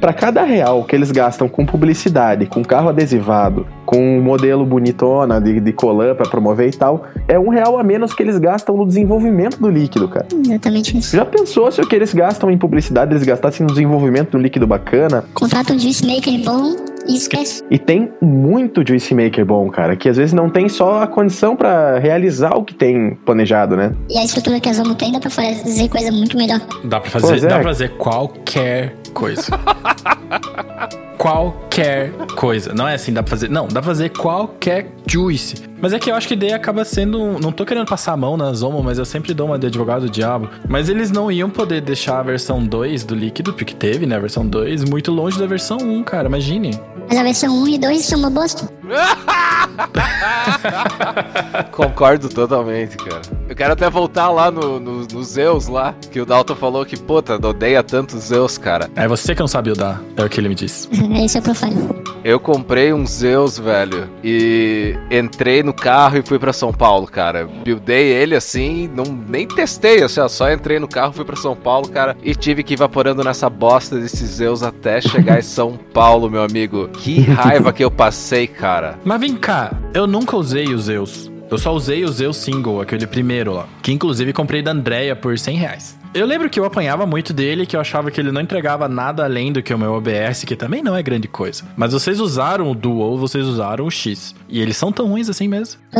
para 0.00 0.12
cada 0.12 0.42
real 0.42 0.84
que 0.84 0.94
eles 0.94 1.10
gastam 1.10 1.48
com 1.48 1.66
publicidade, 1.66 2.46
com 2.46 2.64
carro 2.64 2.88
adesivado, 2.88 3.66
com 3.84 4.18
um 4.18 4.22
modelo 4.22 4.64
bonitona 4.64 5.40
de, 5.40 5.60
de 5.60 5.72
colan 5.72 6.14
para 6.14 6.28
promover 6.28 6.68
e 6.68 6.76
tal, 6.76 7.06
é 7.26 7.38
um 7.38 7.48
real 7.48 7.78
a 7.78 7.82
menos 7.82 8.12
que 8.12 8.22
eles 8.22 8.38
gastam 8.38 8.76
no 8.76 8.86
desenvolvimento 8.86 9.58
do 9.58 9.68
líquido, 9.68 10.08
cara. 10.08 10.26
Exatamente 10.32 10.96
isso. 10.98 11.16
Já 11.16 11.24
pensou 11.24 11.70
se 11.72 11.80
o 11.80 11.86
que 11.86 11.96
eles 11.96 12.12
gastam 12.12 12.50
em 12.50 12.58
publicidade 12.58 13.12
eles 13.12 13.24
gastassem 13.24 13.66
no 13.66 13.72
desenvolvimento 13.72 14.32
do 14.32 14.38
líquido 14.38 14.66
bacana? 14.66 15.24
Contrata 15.34 15.72
um 15.72 15.78
juice 15.78 16.06
maker 16.06 16.42
bom 16.44 16.76
e 17.08 17.16
esquece. 17.16 17.62
E 17.70 17.78
tem 17.78 18.12
muito 18.20 18.86
juice 18.86 19.14
maker 19.14 19.44
bom, 19.44 19.68
cara, 19.70 19.96
que 19.96 20.08
às 20.08 20.16
vezes 20.16 20.32
não 20.32 20.50
tem 20.50 20.68
só 20.68 21.02
a 21.02 21.06
condição 21.06 21.56
para 21.56 21.98
realizar 21.98 22.56
o 22.56 22.62
que 22.62 22.74
tem 22.74 23.16
planejado, 23.24 23.76
né? 23.76 23.92
E 24.08 24.18
a 24.18 24.24
estrutura 24.24 24.60
que 24.60 24.68
a 24.68 24.72
Zomo 24.72 24.94
tem 24.94 25.10
dá 25.10 25.18
pra 25.18 25.30
fazer 25.30 25.88
coisa 25.88 26.12
muito 26.12 26.36
melhor. 26.36 26.60
Dá 26.84 27.00
pra 27.00 27.10
fazer, 27.10 27.38
é. 27.38 27.40
dá 27.40 27.54
pra 27.56 27.64
fazer 27.64 27.96
qualquer 27.96 28.94
coisa. 29.18 29.42
qualquer 31.18 32.12
coisa. 32.36 32.72
Não 32.72 32.86
é 32.86 32.94
assim, 32.94 33.12
dá 33.12 33.22
pra 33.22 33.30
fazer. 33.30 33.50
Não, 33.50 33.66
dá 33.66 33.82
pra 33.82 33.82
fazer 33.82 34.10
qualquer 34.10 34.92
juice. 35.06 35.56
Mas 35.80 35.92
é 35.92 35.98
que 35.98 36.10
eu 36.10 36.14
acho 36.14 36.28
que 36.28 36.36
daí 36.36 36.52
acaba 36.52 36.84
sendo. 36.84 37.38
Não 37.40 37.50
tô 37.50 37.66
querendo 37.66 37.86
passar 37.86 38.12
a 38.12 38.16
mão 38.16 38.36
na 38.36 38.52
Zomo, 38.52 38.82
mas 38.82 38.98
eu 38.98 39.04
sempre 39.04 39.34
dou 39.34 39.48
uma 39.48 39.58
de 39.58 39.66
advogado 39.66 40.02
do 40.02 40.10
diabo. 40.10 40.48
Mas 40.68 40.88
eles 40.88 41.10
não 41.10 41.30
iam 41.30 41.50
poder 41.50 41.80
deixar 41.80 42.20
a 42.20 42.22
versão 42.22 42.64
2 42.64 43.04
do 43.04 43.14
líquido, 43.14 43.52
porque 43.52 43.74
teve, 43.74 44.06
né? 44.06 44.16
A 44.16 44.20
versão 44.20 44.46
2, 44.46 44.84
muito 44.84 45.10
longe 45.10 45.38
da 45.38 45.46
versão 45.46 45.78
1, 45.78 46.04
cara. 46.04 46.28
Imagine. 46.28 46.78
Mas 47.08 47.18
a 47.18 47.22
versão 47.22 47.62
1 47.62 47.68
e 47.68 47.78
2 47.78 48.04
são 48.04 48.18
uma 48.18 48.30
bosta. 48.30 48.68
Concordo 51.72 52.28
totalmente, 52.28 52.96
cara. 52.96 53.22
Eu 53.48 53.56
quero 53.56 53.72
até 53.72 53.88
voltar 53.88 54.30
lá 54.30 54.50
no, 54.50 54.78
no, 54.78 55.06
no, 55.06 55.24
Zeus 55.24 55.68
lá, 55.68 55.94
que 56.10 56.20
o 56.20 56.26
Dalton 56.26 56.54
falou 56.54 56.84
que, 56.84 56.98
puta, 56.98 57.34
odeia 57.34 57.82
tanto 57.82 58.18
Zeus, 58.18 58.58
cara. 58.58 58.90
É 58.94 59.08
você 59.08 59.34
que 59.34 59.40
não 59.40 59.48
sabe 59.48 59.72
dar, 59.72 60.02
é 60.16 60.24
o 60.24 60.28
que 60.28 60.40
ele 60.40 60.48
me 60.48 60.54
disse. 60.54 60.88
Esse 61.22 61.38
é 61.38 61.40
o 61.40 61.42
profile. 61.42 61.76
Eu 62.24 62.40
comprei 62.40 62.92
um 62.92 63.06
Zeus, 63.06 63.58
velho, 63.58 64.08
e 64.22 64.94
entrei 65.10 65.62
no 65.62 65.72
carro 65.72 66.18
e 66.18 66.22
fui 66.22 66.38
para 66.38 66.52
São 66.52 66.72
Paulo, 66.72 67.06
cara. 67.06 67.46
Buildei 67.46 68.08
ele 68.08 68.34
assim, 68.34 68.90
não 68.94 69.04
nem 69.04 69.46
testei, 69.46 70.02
assim, 70.02 70.20
ó, 70.20 70.28
só 70.28 70.50
entrei 70.50 70.78
no 70.78 70.88
carro, 70.88 71.12
fui 71.12 71.24
para 71.24 71.36
São 71.36 71.56
Paulo, 71.56 71.88
cara, 71.88 72.16
e 72.22 72.34
tive 72.34 72.62
que 72.62 72.74
ir 72.74 72.76
evaporando 72.76 73.22
nessa 73.22 73.48
bosta 73.48 73.98
desses 73.98 74.30
Zeus 74.30 74.62
até 74.62 75.00
chegar 75.00 75.38
em 75.38 75.42
São 75.42 75.78
Paulo, 75.92 76.30
meu 76.30 76.42
amigo. 76.42 76.90
Que 76.98 77.20
raiva 77.20 77.72
que 77.72 77.82
eu 77.82 77.90
passei, 77.90 78.46
cara. 78.46 78.98
Mas 79.04 79.20
vem 79.20 79.34
cá, 79.34 79.72
eu 79.94 80.06
nunca 80.06 80.36
usei 80.36 80.74
o 80.74 80.78
Zeus. 80.78 81.30
Eu 81.50 81.56
só 81.56 81.72
usei 81.72 82.04
o 82.04 82.08
Zeus 82.08 82.36
Single, 82.36 82.80
aquele 82.80 83.06
primeiro 83.06 83.54
lá. 83.54 83.66
Que 83.82 83.90
inclusive 83.90 84.32
comprei 84.34 84.60
da 84.60 84.72
Andrea 84.72 85.16
por 85.16 85.38
100 85.38 85.56
reais. 85.56 85.98
Eu 86.12 86.26
lembro 86.26 86.48
que 86.50 86.58
eu 86.58 86.64
apanhava 86.64 87.06
muito 87.06 87.32
dele, 87.32 87.64
que 87.66 87.76
eu 87.76 87.80
achava 87.80 88.10
que 88.10 88.20
ele 88.20 88.32
não 88.32 88.40
entregava 88.40 88.88
nada 88.88 89.24
além 89.24 89.52
do 89.52 89.62
que 89.62 89.72
o 89.72 89.78
meu 89.78 89.92
OBS, 89.92 90.44
que 90.44 90.56
também 90.56 90.82
não 90.82 90.96
é 90.96 91.02
grande 91.02 91.28
coisa. 91.28 91.64
Mas 91.76 91.92
vocês 91.92 92.18
usaram 92.20 92.70
o 92.70 92.74
Duo, 92.74 93.16
vocês 93.16 93.46
usaram 93.46 93.86
o 93.86 93.90
X. 93.90 94.34
E 94.48 94.60
eles 94.60 94.76
são 94.76 94.90
tão 94.90 95.06
ruins 95.06 95.28
assim 95.28 95.48
mesmo. 95.48 95.80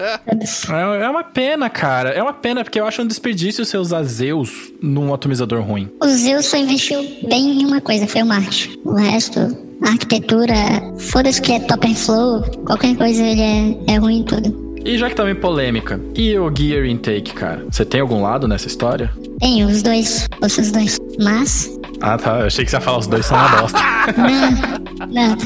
É, 0.00 1.02
é 1.04 1.08
uma 1.08 1.22
pena, 1.22 1.68
cara. 1.68 2.10
É 2.10 2.22
uma 2.22 2.32
pena, 2.32 2.64
porque 2.64 2.80
eu 2.80 2.86
acho 2.86 3.02
um 3.02 3.06
desperdício 3.06 3.64
você 3.64 3.76
usar 3.76 4.02
Zeus 4.02 4.72
num 4.82 5.12
atomizador 5.12 5.62
ruim. 5.62 5.90
O 6.00 6.06
Zeus 6.08 6.46
só 6.46 6.56
investiu 6.56 7.00
bem 7.28 7.60
em 7.60 7.66
uma 7.66 7.80
coisa, 7.80 8.06
foi 8.06 8.22
o 8.22 8.26
Marte. 8.26 8.78
O 8.84 8.94
resto, 8.94 9.40
a 9.82 9.90
arquitetura, 9.90 10.54
foda-se 10.98 11.40
que 11.40 11.52
é 11.52 11.60
top 11.60 11.86
and 11.88 11.94
flow, 11.94 12.42
qualquer 12.64 12.96
coisa 12.96 13.22
ele 13.22 13.42
é, 13.88 13.94
é 13.94 13.96
ruim 13.96 14.20
em 14.20 14.24
tudo. 14.24 14.70
E 14.82 14.96
já 14.96 15.10
que 15.10 15.14
tá 15.14 15.24
meio 15.24 15.36
polêmica, 15.36 16.00
e 16.14 16.38
o 16.38 16.50
Gear 16.54 16.86
Intake, 16.86 17.34
cara? 17.34 17.66
Você 17.70 17.84
tem 17.84 18.00
algum 18.00 18.22
lado 18.22 18.48
nessa 18.48 18.66
história? 18.66 19.12
Tenho, 19.38 19.68
os 19.68 19.82
dois. 19.82 20.26
Os 20.40 20.72
dois. 20.72 20.98
Mas. 21.22 21.78
Ah, 22.00 22.16
tá. 22.16 22.40
Eu 22.40 22.46
achei 22.46 22.64
que 22.64 22.70
você 22.70 22.78
ia 22.78 22.80
falar 22.80 22.98
os 22.98 23.06
dois 23.06 23.26
são 23.26 23.36
uma 23.36 23.60
bosta. 23.60 23.78
Não. 24.16 25.06
Nada. 25.12 25.44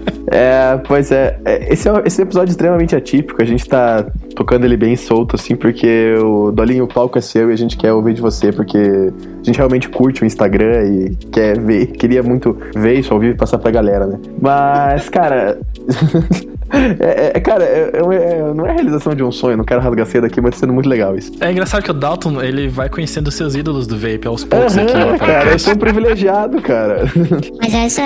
É, 0.28 0.76
pois 0.86 1.12
é, 1.12 1.38
é, 1.44 1.72
esse 1.72 1.88
é 1.88 1.92
esse 2.04 2.20
episódio 2.20 2.50
extremamente 2.50 2.96
atípico, 2.96 3.40
a 3.40 3.44
gente 3.44 3.66
tá 3.66 4.04
tocando 4.34 4.64
ele 4.64 4.76
bem 4.76 4.96
solto, 4.96 5.36
assim, 5.36 5.54
porque 5.54 6.14
o 6.18 6.50
Dolinho, 6.50 6.84
o 6.84 6.88
palco 6.88 7.16
é 7.18 7.20
seu 7.20 7.50
e 7.50 7.52
a 7.52 7.56
gente 7.56 7.76
quer 7.76 7.92
ouvir 7.92 8.14
de 8.14 8.20
você, 8.20 8.52
porque 8.52 8.78
a 8.78 9.44
gente 9.44 9.56
realmente 9.56 9.88
curte 9.88 10.22
o 10.22 10.26
Instagram 10.26 10.84
e 10.84 11.16
quer 11.30 11.58
ver, 11.60 11.86
queria 11.88 12.22
muito 12.22 12.58
ver 12.74 12.98
isso 12.98 13.12
ao 13.12 13.20
vivo 13.20 13.34
e 13.34 13.36
passar 13.36 13.58
pra 13.58 13.70
galera, 13.70 14.06
né? 14.06 14.18
Mas, 14.40 15.08
cara. 15.08 15.58
É, 16.70 17.32
é, 17.34 17.40
cara, 17.40 17.64
é, 17.64 17.90
é, 17.94 18.54
não 18.54 18.66
é 18.66 18.70
a 18.70 18.72
realização 18.72 19.14
de 19.14 19.22
um 19.22 19.30
sonho, 19.30 19.56
não 19.56 19.64
quero 19.64 19.80
rasgar 19.80 20.06
cedo 20.06 20.24
aqui, 20.26 20.40
mas 20.40 20.54
tá 20.54 20.60
sendo 20.60 20.72
muito 20.72 20.88
legal 20.88 21.16
isso. 21.16 21.32
É 21.40 21.50
engraçado 21.50 21.82
que 21.82 21.90
o 21.90 21.94
Dalton, 21.94 22.40
ele 22.42 22.68
vai 22.68 22.88
conhecendo 22.88 23.30
seus 23.30 23.54
ídolos 23.54 23.86
do 23.86 23.96
vape 23.96 24.26
aos 24.26 24.44
poucos 24.44 24.76
uhum, 24.76 24.82
aqui. 24.82 24.94
Ó, 24.96 25.18
cara, 25.18 25.50
eu 25.50 25.58
sou 25.58 25.74
um 25.74 25.76
privilegiado, 25.76 26.60
cara. 26.60 27.04
Mas 27.60 27.74
essa, 27.74 28.02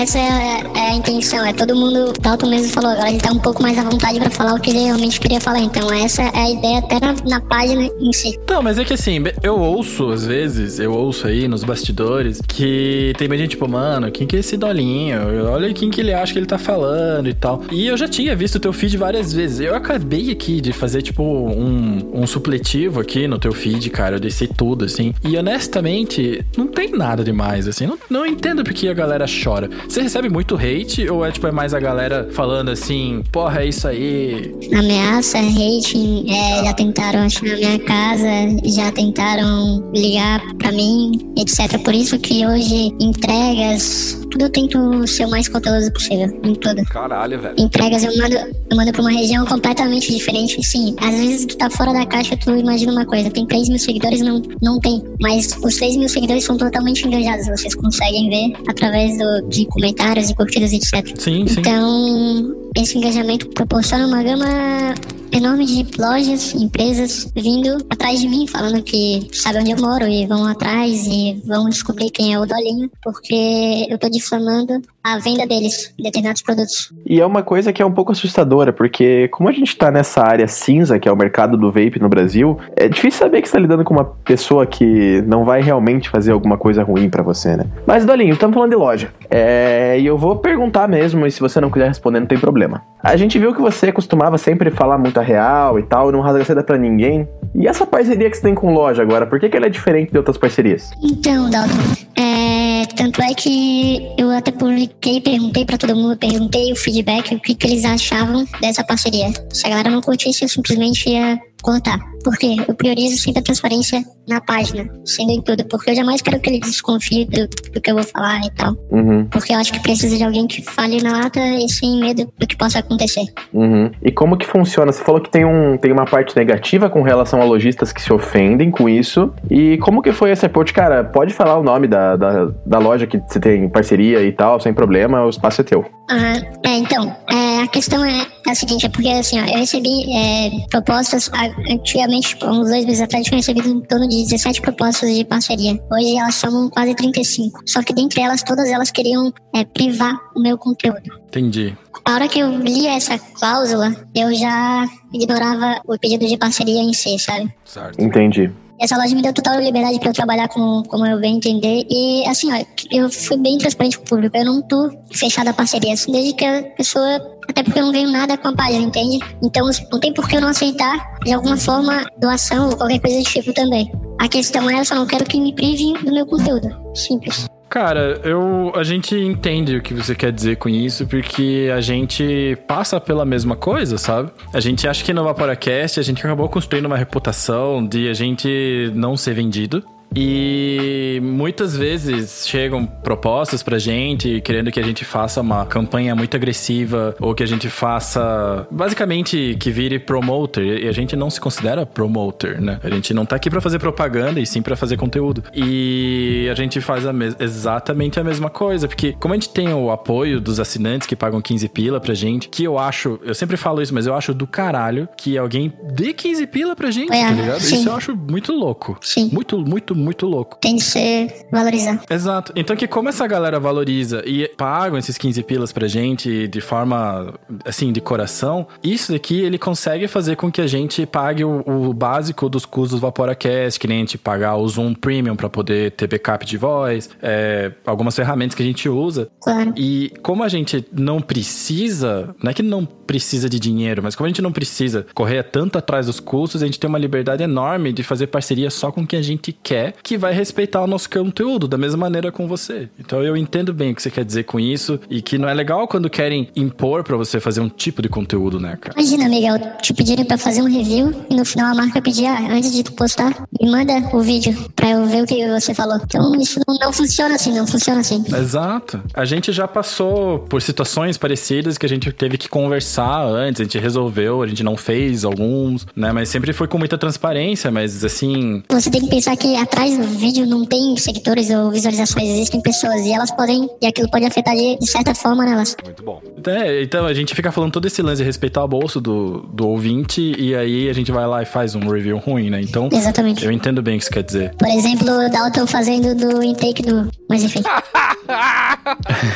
essa 0.00 0.18
é 0.18 0.90
a 0.90 0.94
intenção, 0.94 1.44
é 1.44 1.52
todo 1.52 1.74
mundo, 1.74 2.10
o 2.10 2.20
Dalton 2.20 2.48
mesmo 2.48 2.72
falou, 2.72 2.90
agora 2.90 3.10
ele 3.10 3.20
tá 3.20 3.32
um 3.32 3.38
pouco 3.38 3.62
mais 3.62 3.78
à 3.78 3.82
vontade 3.82 4.18
pra 4.18 4.30
falar 4.30 4.54
o 4.54 4.60
que 4.60 4.70
ele 4.70 4.84
realmente 4.84 5.20
queria 5.20 5.40
falar, 5.40 5.60
então 5.60 5.92
essa 5.92 6.22
é 6.22 6.38
a 6.38 6.50
ideia 6.50 6.78
até 6.78 7.00
na, 7.00 7.14
na 7.28 7.40
página 7.40 7.88
em 8.00 8.12
si. 8.12 8.38
Não, 8.48 8.62
mas 8.62 8.78
é 8.78 8.84
que 8.84 8.94
assim, 8.94 9.22
eu 9.42 9.58
ouço 9.58 10.10
às 10.10 10.26
vezes, 10.26 10.78
eu 10.78 10.92
ouço 10.92 11.26
aí 11.26 11.46
nos 11.46 11.64
bastidores, 11.64 12.40
que 12.46 13.12
tem 13.16 13.28
gente 13.38 13.50
tipo, 13.50 13.68
mano, 13.68 14.10
quem 14.10 14.26
que 14.26 14.36
é 14.36 14.38
esse 14.40 14.56
Dolinho? 14.56 15.50
Olha 15.50 15.72
quem 15.72 15.90
que 15.90 16.00
ele 16.00 16.12
acha 16.12 16.32
que 16.32 16.38
ele 16.38 16.46
tá 16.46 16.58
falando 16.58 17.28
e 17.28 17.34
tal. 17.34 17.62
E 17.70 17.86
eu 17.86 17.96
já 18.00 18.08
tinha 18.08 18.34
visto 18.34 18.56
o 18.56 18.60
teu 18.60 18.72
feed 18.72 18.96
várias 18.96 19.32
vezes. 19.32 19.60
Eu 19.60 19.74
acabei 19.74 20.30
aqui 20.30 20.60
de 20.60 20.72
fazer, 20.72 21.02
tipo, 21.02 21.22
um, 21.22 22.22
um 22.22 22.26
supletivo 22.26 23.00
aqui 23.00 23.28
no 23.28 23.38
teu 23.38 23.52
feed, 23.52 23.90
cara. 23.90 24.16
Eu 24.16 24.20
desci 24.20 24.46
tudo, 24.46 24.86
assim. 24.86 25.14
E 25.22 25.36
honestamente, 25.36 26.44
não 26.56 26.66
tem 26.66 26.92
nada 26.92 27.22
demais, 27.22 27.68
assim. 27.68 27.86
Não, 27.86 27.98
não 28.08 28.26
entendo 28.26 28.64
porque 28.64 28.88
a 28.88 28.94
galera 28.94 29.26
chora. 29.26 29.68
Você 29.86 30.00
recebe 30.00 30.30
muito 30.30 30.56
hate 30.56 31.08
ou 31.10 31.24
é, 31.24 31.30
tipo, 31.30 31.46
é 31.46 31.52
mais 31.52 31.74
a 31.74 31.80
galera 31.80 32.28
falando 32.32 32.70
assim, 32.70 33.22
porra, 33.30 33.62
é 33.62 33.66
isso 33.66 33.86
aí? 33.86 34.54
Ameaça, 34.72 35.38
hate, 35.38 36.24
é, 36.30 36.64
já 36.64 36.72
tentaram 36.72 37.20
achar 37.20 37.44
na 37.44 37.56
minha 37.56 37.78
casa, 37.80 38.26
já 38.64 38.90
tentaram 38.92 39.90
ligar 39.94 40.40
pra 40.56 40.72
mim, 40.72 41.12
etc. 41.36 41.78
Por 41.84 41.94
isso 41.94 42.18
que 42.18 42.46
hoje 42.46 42.94
entregas, 42.98 44.26
tudo 44.30 44.44
eu 44.44 44.50
tento 44.50 45.06
ser 45.06 45.26
o 45.26 45.30
mais 45.30 45.48
cauteloso 45.48 45.92
possível, 45.92 46.28
em 46.42 46.54
tudo. 46.54 46.82
Caralho, 46.86 47.38
velho. 47.38 47.54
Entregas 47.90 48.04
eu 48.04 48.16
mando, 48.16 48.56
eu 48.70 48.76
mando 48.76 48.92
pra 48.92 49.00
uma 49.00 49.10
região 49.10 49.44
completamente 49.44 50.12
diferente. 50.12 50.62
Sim, 50.62 50.94
às 51.00 51.16
vezes 51.16 51.46
tu 51.46 51.56
tá 51.56 51.68
fora 51.68 51.92
da 51.92 52.06
caixa, 52.06 52.36
tu 52.36 52.56
imagina 52.56 52.92
uma 52.92 53.04
coisa. 53.04 53.28
Tem 53.30 53.44
3 53.44 53.68
mil 53.68 53.78
seguidores, 53.78 54.20
não, 54.20 54.40
não 54.62 54.78
tem. 54.78 55.02
Mas 55.20 55.56
os 55.62 55.74
3 55.76 55.96
mil 55.96 56.08
seguidores 56.08 56.44
são 56.44 56.56
totalmente 56.56 57.04
engajados. 57.06 57.48
Vocês 57.48 57.74
conseguem 57.74 58.30
ver 58.30 58.52
através 58.68 59.18
do, 59.18 59.48
de 59.48 59.66
comentários 59.66 60.30
e 60.30 60.34
curtidas, 60.36 60.72
etc. 60.72 61.18
Sim, 61.18 61.46
sim. 61.48 61.60
Então, 61.60 62.54
esse 62.76 62.96
engajamento 62.96 63.48
proporciona 63.48 64.06
uma 64.06 64.22
gama 64.22 64.94
enorme 65.32 65.64
de 65.64 65.86
lojas, 65.98 66.54
empresas 66.54 67.30
vindo 67.34 67.78
atrás 67.88 68.20
de 68.20 68.28
mim, 68.28 68.46
falando 68.46 68.82
que 68.82 69.28
sabe 69.32 69.58
onde 69.58 69.70
eu 69.70 69.78
moro 69.78 70.06
e 70.06 70.26
vão 70.26 70.46
atrás 70.46 71.06
e 71.06 71.40
vão 71.46 71.68
descobrir 71.68 72.10
quem 72.10 72.34
é 72.34 72.38
o 72.38 72.46
Dolinho, 72.46 72.90
porque 73.02 73.86
eu 73.88 73.98
tô 73.98 74.08
difamando 74.08 74.80
a 75.02 75.18
venda 75.18 75.46
deles, 75.46 75.94
determinados 75.98 76.42
produtos. 76.42 76.92
E 77.06 77.20
é 77.20 77.26
uma 77.26 77.42
coisa 77.42 77.72
que 77.72 77.80
é 77.80 77.86
um 77.86 77.92
pouco 77.92 78.12
assustadora, 78.12 78.72
porque 78.72 79.28
como 79.28 79.48
a 79.48 79.52
gente 79.52 79.76
tá 79.76 79.90
nessa 79.90 80.22
área 80.22 80.46
cinza, 80.46 80.98
que 80.98 81.08
é 81.08 81.12
o 81.12 81.16
mercado 81.16 81.56
do 81.56 81.72
vape 81.72 81.98
no 81.98 82.08
Brasil, 82.08 82.58
é 82.76 82.88
difícil 82.88 83.20
saber 83.20 83.40
que 83.40 83.48
você 83.48 83.54
tá 83.54 83.60
lidando 83.60 83.84
com 83.84 83.94
uma 83.94 84.04
pessoa 84.04 84.66
que 84.66 85.22
não 85.22 85.44
vai 85.44 85.62
realmente 85.62 86.10
fazer 86.10 86.32
alguma 86.32 86.58
coisa 86.58 86.82
ruim 86.82 87.08
para 87.08 87.22
você, 87.22 87.56
né? 87.56 87.64
Mas, 87.86 88.04
Dolinho, 88.04 88.34
estamos 88.34 88.54
falando 88.54 88.70
de 88.70 88.76
loja. 88.76 89.12
É... 89.30 89.98
E 89.98 90.06
eu 90.06 90.18
vou 90.18 90.36
perguntar 90.36 90.86
mesmo, 90.88 91.26
e 91.26 91.30
se 91.30 91.40
você 91.40 91.60
não 91.60 91.70
quiser 91.70 91.88
responder, 91.88 92.20
não 92.20 92.26
tem 92.26 92.38
problema. 92.38 92.82
A 93.02 93.16
gente 93.16 93.38
viu 93.38 93.54
que 93.54 93.60
você 93.60 93.90
costumava 93.90 94.36
sempre 94.36 94.70
falar 94.70 94.98
muita 94.98 95.22
real 95.22 95.78
e 95.78 95.82
tal, 95.82 96.12
não 96.12 96.20
rasga 96.20 96.44
seda 96.44 96.62
pra 96.62 96.76
ninguém. 96.76 97.26
E 97.54 97.66
essa 97.66 97.86
parceria 97.86 98.30
que 98.30 98.36
você 98.36 98.42
tem 98.42 98.54
com 98.54 98.72
loja 98.72 99.02
agora, 99.02 99.26
por 99.26 99.40
que, 99.40 99.48
que 99.48 99.56
ela 99.56 99.66
é 99.66 99.70
diferente 99.70 100.12
de 100.12 100.18
outras 100.18 100.36
parcerias? 100.36 100.90
Então, 101.02 101.48
Dalton, 101.48 101.74
é, 102.16 102.86
tanto 102.94 103.22
é 103.22 103.32
que 103.34 104.12
eu 104.18 104.30
até 104.30 104.52
publiquei, 104.52 105.20
perguntei 105.20 105.64
para 105.64 105.78
todo 105.78 105.96
mundo, 105.96 106.16
perguntei 106.16 106.72
o 106.72 106.76
feedback, 106.76 107.34
o 107.34 107.40
que, 107.40 107.54
que 107.54 107.66
eles 107.66 107.84
achavam 107.84 108.44
dessa 108.60 108.84
parceria. 108.84 109.32
Se 109.50 109.66
a 109.66 109.70
galera 109.70 109.90
não 109.90 110.02
curtisse, 110.02 110.44
eu 110.44 110.48
simplesmente 110.48 111.08
ia 111.08 111.40
cortar. 111.60 111.98
Porque 112.22 112.56
eu 112.68 112.74
priorizo 112.74 113.16
sempre 113.16 113.40
a 113.40 113.42
transparência 113.42 114.02
na 114.28 114.40
página, 114.40 114.88
sendo 115.04 115.32
em 115.32 115.40
tudo. 115.40 115.64
Porque 115.64 115.90
eu 115.90 115.94
jamais 115.94 116.20
quero 116.20 116.38
que 116.38 116.50
ele 116.50 116.60
desconfie 116.60 117.24
do, 117.24 117.48
do 117.72 117.80
que 117.80 117.90
eu 117.90 117.94
vou 117.94 118.04
falar 118.04 118.40
e 118.44 118.50
tal. 118.50 118.74
Uhum. 118.90 119.26
Porque 119.26 119.54
eu 119.54 119.58
acho 119.58 119.72
que 119.72 119.80
precisa 119.80 120.16
de 120.16 120.22
alguém 120.22 120.46
que 120.46 120.62
fale 120.62 121.02
na 121.02 121.12
lata 121.12 121.40
e 121.40 121.68
sem 121.68 121.98
medo 121.98 122.30
do 122.38 122.46
que 122.46 122.56
possa 122.56 122.80
acontecer. 122.80 123.24
Uhum. 123.52 123.90
E 124.02 124.12
como 124.12 124.36
que 124.36 124.46
funciona? 124.46 124.92
Você 124.92 125.02
falou 125.02 125.20
que 125.20 125.30
tem, 125.30 125.44
um, 125.44 125.78
tem 125.78 125.92
uma 125.92 126.04
parte 126.04 126.36
negativa 126.36 126.90
com 126.90 127.02
relação 127.02 127.40
a 127.40 127.44
lojistas 127.44 127.92
que 127.92 128.02
se 128.02 128.12
ofendem 128.12 128.70
com 128.70 128.88
isso. 128.88 129.32
E 129.50 129.78
como 129.78 130.02
que 130.02 130.12
foi 130.12 130.30
esse 130.30 130.44
approach? 130.44 130.72
Cara, 130.74 131.04
pode 131.04 131.32
falar 131.32 131.58
o 131.58 131.62
nome 131.62 131.88
da, 131.88 132.16
da, 132.16 132.44
da 132.66 132.78
loja 132.78 133.06
que 133.06 133.18
você 133.18 133.40
tem 133.40 133.68
parceria 133.68 134.22
e 134.22 134.32
tal, 134.32 134.60
sem 134.60 134.74
problema, 134.74 135.24
o 135.24 135.30
espaço 135.30 135.60
é 135.62 135.64
teu. 135.64 135.84
Uhum. 136.10 136.60
É, 136.64 136.76
então, 136.76 137.16
é, 137.30 137.62
a 137.62 137.68
questão 137.68 138.04
é, 138.04 138.26
é 138.46 138.50
a 138.50 138.54
seguinte, 138.54 138.86
é 138.86 138.88
porque 138.88 139.08
assim, 139.08 139.40
ó, 139.40 139.44
eu 139.44 139.58
recebi 139.58 140.12
é, 140.12 140.50
propostas 140.68 141.30
antigamente, 141.70 142.30
tipo, 142.30 142.46
uns 142.46 142.68
dois 142.68 142.84
meses 142.84 143.00
atrás, 143.00 143.24
eu 143.24 143.30
tinha 143.30 143.38
recebido 143.38 143.68
em 143.68 143.80
torno 143.82 144.08
de 144.08 144.24
17 144.24 144.60
propostas 144.60 145.14
de 145.14 145.24
parceria. 145.24 145.80
Hoje 145.90 146.16
elas 146.16 146.34
são 146.34 146.68
quase 146.68 146.94
35. 146.94 147.62
Só 147.66 147.82
que 147.82 147.92
dentre 147.92 148.20
elas, 148.20 148.42
todas 148.42 148.68
elas 148.68 148.90
queriam 148.90 149.32
é, 149.54 149.64
privar 149.64 150.18
o 150.34 150.40
meu 150.40 150.58
conteúdo. 150.58 151.20
Entendi. 151.28 151.76
A 152.04 152.14
hora 152.14 152.28
que 152.28 152.40
eu 152.40 152.50
li 152.58 152.86
essa 152.86 153.18
cláusula, 153.18 153.94
eu 154.14 154.34
já 154.34 154.84
ignorava 155.12 155.80
o 155.86 155.98
pedido 155.98 156.26
de 156.26 156.36
parceria 156.36 156.80
em 156.80 156.92
si, 156.92 157.18
sabe? 157.18 157.52
Certo. 157.64 158.02
Entendi. 158.02 158.50
Essa 158.80 158.96
loja 158.96 159.14
me 159.14 159.20
deu 159.20 159.32
total 159.32 159.60
liberdade 159.60 159.98
para 160.00 160.08
eu 160.08 160.14
trabalhar 160.14 160.48
com 160.48 160.82
como 160.84 161.06
eu 161.06 161.20
bem 161.20 161.36
entender. 161.36 161.86
E 161.90 162.26
assim, 162.26 162.50
ó, 162.50 162.64
eu 162.90 163.10
fui 163.10 163.36
bem 163.36 163.58
transparente 163.58 163.98
com 163.98 164.04
o 164.04 164.08
público. 164.08 164.36
Eu 164.36 164.44
não 164.44 164.62
tô 164.62 164.90
fechada 165.12 165.50
a 165.50 165.52
parceria. 165.52 165.92
Assim, 165.92 166.10
desde 166.10 166.32
que 166.32 166.44
a 166.44 166.62
pessoa. 166.62 167.38
Até 167.48 167.62
porque 167.62 167.78
eu 167.78 167.84
não 167.84 167.92
ganho 167.92 168.10
nada 168.10 168.38
com 168.38 168.48
a 168.48 168.54
página, 168.54 168.84
entende? 168.84 169.18
Então 169.42 169.68
não 169.90 170.00
tem 170.00 170.14
por 170.14 170.28
que 170.28 170.36
eu 170.36 170.40
não 170.40 170.48
aceitar, 170.48 171.18
de 171.24 171.32
alguma 171.32 171.56
forma, 171.56 172.06
doação 172.18 172.70
ou 172.70 172.76
qualquer 172.76 173.00
coisa 173.00 173.18
do 173.18 173.24
tipo 173.24 173.52
também. 173.52 173.90
A 174.20 174.28
questão 174.28 174.70
é, 174.70 174.78
eu 174.78 174.84
só 174.84 174.94
não 174.94 175.06
quero 175.06 175.24
que 175.24 175.40
me 175.40 175.52
privem 175.52 175.94
do 175.94 176.12
meu 176.12 176.24
conteúdo. 176.26 176.68
Simples. 176.94 177.48
Cara, 177.70 178.20
eu, 178.24 178.72
a 178.74 178.82
gente 178.82 179.14
entende 179.14 179.76
o 179.76 179.80
que 179.80 179.94
você 179.94 180.12
quer 180.12 180.32
dizer 180.32 180.56
com 180.56 180.68
isso, 180.68 181.06
porque 181.06 181.70
a 181.72 181.80
gente 181.80 182.58
passa 182.66 183.00
pela 183.00 183.24
mesma 183.24 183.54
coisa, 183.54 183.96
sabe? 183.96 184.32
A 184.52 184.58
gente 184.58 184.88
acha 184.88 185.04
que 185.04 185.12
no 185.12 185.22
Vaporacast 185.22 186.00
a 186.00 186.02
gente 186.02 186.18
acabou 186.18 186.48
construindo 186.48 186.86
uma 186.86 186.96
reputação 186.96 187.86
de 187.86 188.08
a 188.08 188.12
gente 188.12 188.90
não 188.92 189.16
ser 189.16 189.34
vendido. 189.34 189.84
E 190.14 191.20
muitas 191.22 191.76
vezes 191.76 192.46
chegam 192.46 192.84
propostas 192.84 193.62
pra 193.62 193.78
gente 193.78 194.40
querendo 194.40 194.70
que 194.70 194.80
a 194.80 194.82
gente 194.82 195.04
faça 195.04 195.40
uma 195.40 195.64
campanha 195.66 196.14
muito 196.14 196.36
agressiva 196.36 197.14
ou 197.20 197.34
que 197.34 197.42
a 197.42 197.46
gente 197.46 197.68
faça 197.68 198.66
basicamente 198.70 199.56
que 199.58 199.70
vire 199.70 199.98
promoter. 199.98 200.84
E 200.84 200.88
a 200.88 200.92
gente 200.92 201.14
não 201.16 201.30
se 201.30 201.40
considera 201.40 201.86
promoter, 201.86 202.60
né? 202.60 202.80
A 202.82 202.90
gente 202.90 203.14
não 203.14 203.24
tá 203.24 203.36
aqui 203.36 203.48
para 203.48 203.60
fazer 203.60 203.78
propaganda 203.78 204.40
e 204.40 204.46
sim 204.46 204.62
para 204.62 204.76
fazer 204.76 204.96
conteúdo. 204.96 205.44
E 205.54 206.48
a 206.50 206.54
gente 206.54 206.80
faz 206.80 207.06
a 207.06 207.12
exatamente 207.38 208.18
a 208.18 208.24
mesma 208.24 208.50
coisa, 208.50 208.88
porque 208.88 209.12
como 209.18 209.34
a 209.34 209.36
gente 209.36 209.50
tem 209.50 209.72
o 209.72 209.90
apoio 209.90 210.40
dos 210.40 210.58
assinantes 210.58 211.06
que 211.06 211.14
pagam 211.14 211.40
15 211.40 211.68
pila 211.68 212.00
pra 212.00 212.14
gente, 212.14 212.48
que 212.48 212.64
eu 212.64 212.78
acho, 212.78 213.18
eu 213.24 213.34
sempre 213.34 213.56
falo 213.56 213.82
isso, 213.82 213.94
mas 213.94 214.06
eu 214.06 214.14
acho 214.14 214.32
do 214.34 214.46
caralho 214.46 215.08
que 215.16 215.36
alguém 215.38 215.72
dê 215.92 216.12
15 216.12 216.46
pila 216.46 216.74
pra 216.74 216.90
gente, 216.90 217.12
É, 217.12 217.26
tá 217.26 217.32
ligado? 217.32 217.60
sim. 217.60 217.76
Isso 217.76 217.88
eu 217.88 217.94
acho 217.94 218.16
muito 218.16 218.52
louco. 218.52 218.98
Sim. 219.00 219.28
Muito, 219.32 219.58
muito, 219.58 219.94
muito 220.00 220.26
louco. 220.26 220.58
Tem 220.60 220.76
de 220.76 220.82
ser 220.82 221.46
valorizado. 221.50 222.00
Exato. 222.08 222.52
Então 222.56 222.76
que 222.76 222.86
como 222.86 223.08
essa 223.08 223.26
galera 223.26 223.60
valoriza 223.60 224.22
e 224.26 224.48
pagam 224.48 224.98
esses 224.98 225.16
15 225.16 225.42
pilas 225.42 225.72
pra 225.72 225.86
gente 225.86 226.48
de 226.48 226.60
forma, 226.60 227.34
assim, 227.64 227.92
de 227.92 228.00
coração, 228.00 228.66
isso 228.82 229.12
daqui 229.12 229.40
ele 229.40 229.58
consegue 229.58 230.08
fazer 230.08 230.36
com 230.36 230.50
que 230.50 230.60
a 230.60 230.66
gente 230.66 231.06
pague 231.06 231.44
o, 231.44 231.62
o 231.66 231.92
básico 231.92 232.48
dos 232.48 232.64
custos 232.64 232.98
do 232.98 233.06
VaporaCast, 233.06 233.78
que 233.78 233.86
nem 233.86 233.98
a 233.98 234.00
gente 234.00 234.18
pagar 234.18 234.56
o 234.56 234.68
Zoom 234.68 234.94
Premium 234.94 235.36
pra 235.36 235.48
poder 235.48 235.92
ter 235.92 236.06
backup 236.06 236.44
de 236.44 236.56
voz, 236.56 237.10
é, 237.22 237.72
algumas 237.86 238.14
ferramentas 238.16 238.54
que 238.54 238.62
a 238.62 238.66
gente 238.66 238.88
usa. 238.88 239.28
Claro. 239.40 239.72
E 239.76 240.12
como 240.22 240.42
a 240.42 240.48
gente 240.48 240.84
não 240.92 241.20
precisa, 241.20 242.34
não 242.42 242.50
é 242.50 242.54
que 242.54 242.62
não 242.62 242.84
precisa 242.84 243.48
de 243.48 243.58
dinheiro, 243.58 244.02
mas 244.02 244.14
como 244.14 244.26
a 244.26 244.28
gente 244.28 244.42
não 244.42 244.52
precisa 244.52 245.06
correr 245.14 245.42
tanto 245.42 245.76
atrás 245.76 246.06
dos 246.06 246.20
custos, 246.20 246.62
a 246.62 246.66
gente 246.66 246.78
tem 246.78 246.88
uma 246.88 246.98
liberdade 246.98 247.42
enorme 247.42 247.92
de 247.92 248.02
fazer 248.02 248.28
parceria 248.28 248.70
só 248.70 248.92
com 248.92 249.06
quem 249.06 249.18
a 249.18 249.22
gente 249.22 249.52
quer, 249.52 249.89
que 250.02 250.16
vai 250.16 250.32
respeitar 250.32 250.82
o 250.82 250.86
nosso 250.86 251.08
conteúdo 251.08 251.66
da 251.68 251.78
mesma 251.78 251.98
maneira 251.98 252.32
com 252.32 252.46
você. 252.46 252.88
Então 252.98 253.22
eu 253.22 253.36
entendo 253.36 253.72
bem 253.72 253.92
o 253.92 253.94
que 253.94 254.02
você 254.02 254.10
quer 254.10 254.24
dizer 254.24 254.44
com 254.44 254.58
isso 254.58 255.00
e 255.08 255.22
que 255.22 255.38
não 255.38 255.48
é 255.48 255.54
legal 255.54 255.86
quando 255.88 256.08
querem 256.10 256.48
impor 256.54 257.04
pra 257.04 257.16
você 257.16 257.40
fazer 257.40 257.60
um 257.60 257.68
tipo 257.68 258.02
de 258.02 258.08
conteúdo, 258.08 258.58
né, 258.60 258.76
cara? 258.80 258.94
Imagina, 258.98 259.28
Miguel, 259.28 259.58
te 259.80 259.92
pedirem 259.92 260.24
pra 260.24 260.38
fazer 260.38 260.62
um 260.62 260.66
review 260.66 261.14
e 261.28 261.34
no 261.34 261.44
final 261.44 261.72
a 261.72 261.74
marca 261.74 262.00
pedir, 262.02 262.26
ah, 262.26 262.48
antes 262.50 262.72
de 262.72 262.82
tu 262.82 262.92
postar, 262.92 263.46
me 263.60 263.70
manda 263.70 263.92
o 264.14 264.20
vídeo 264.20 264.56
pra 264.74 264.90
eu 264.90 265.06
ver 265.06 265.22
o 265.22 265.26
que 265.26 265.46
você 265.48 265.74
falou. 265.74 265.98
Então 266.02 266.34
isso 266.36 266.60
não, 266.66 266.76
não 266.76 266.92
funciona 266.92 267.34
assim, 267.34 267.52
não 267.52 267.66
funciona 267.66 268.00
assim. 268.00 268.24
Exato. 268.34 269.02
A 269.14 269.24
gente 269.24 269.52
já 269.52 269.66
passou 269.66 270.40
por 270.40 270.60
situações 270.62 271.16
parecidas 271.16 271.78
que 271.78 271.86
a 271.86 271.88
gente 271.88 272.12
teve 272.12 272.36
que 272.36 272.48
conversar 272.48 273.24
antes, 273.24 273.60
a 273.60 273.64
gente 273.64 273.78
resolveu, 273.78 274.42
a 274.42 274.46
gente 274.46 274.62
não 274.62 274.76
fez 274.76 275.24
alguns, 275.24 275.86
né? 275.94 276.12
Mas 276.12 276.28
sempre 276.28 276.52
foi 276.52 276.68
com 276.68 276.78
muita 276.78 276.98
transparência, 276.98 277.70
mas 277.70 278.04
assim. 278.04 278.62
Você 278.68 278.90
tem 278.90 279.00
que 279.00 279.08
pensar 279.08 279.36
que 279.36 279.56
atrás 279.56 279.79
do 279.88 280.04
vídeo 280.04 280.46
não 280.46 280.64
tem 280.64 280.96
seguidores 280.96 281.50
ou 281.50 281.70
visualizações, 281.70 282.28
existem 282.28 282.60
pessoas 282.60 283.00
e 283.06 283.12
elas 283.12 283.30
podem, 283.30 283.68
e 283.80 283.86
aquilo 283.86 284.10
pode 284.10 284.24
afetar 284.24 284.54
de, 284.54 284.76
de 284.78 284.86
certa 284.86 285.14
forma 285.14 285.44
nelas. 285.44 285.76
Muito 285.84 286.02
bom. 286.02 286.20
É, 286.46 286.82
então 286.82 287.06
a 287.06 287.14
gente 287.14 287.34
fica 287.34 287.50
falando 287.50 287.72
todo 287.72 287.86
esse 287.86 288.02
lance 288.02 288.22
de 288.22 288.24
respeitar 288.24 288.64
o 288.64 288.68
bolso 288.68 289.00
do, 289.00 289.40
do 289.52 289.68
ouvinte 289.68 290.34
e 290.38 290.54
aí 290.54 290.88
a 290.88 290.92
gente 290.92 291.10
vai 291.10 291.26
lá 291.26 291.42
e 291.42 291.46
faz 291.46 291.74
um 291.74 291.88
review 291.88 292.18
ruim, 292.18 292.50
né? 292.50 292.60
Então. 292.60 292.88
Exatamente. 292.92 293.44
Eu 293.44 293.52
entendo 293.52 293.82
bem 293.82 293.96
o 293.96 293.98
que 293.98 294.04
isso 294.04 294.12
quer 294.12 294.22
dizer. 294.22 294.54
Por 294.56 294.68
exemplo, 294.68 295.08
o 295.08 295.30
Dalton 295.30 295.66
fazendo 295.66 296.14
do 296.14 296.42
intake 296.42 296.82
do. 296.82 297.10
Mas 297.30 297.44
enfim. 297.44 297.62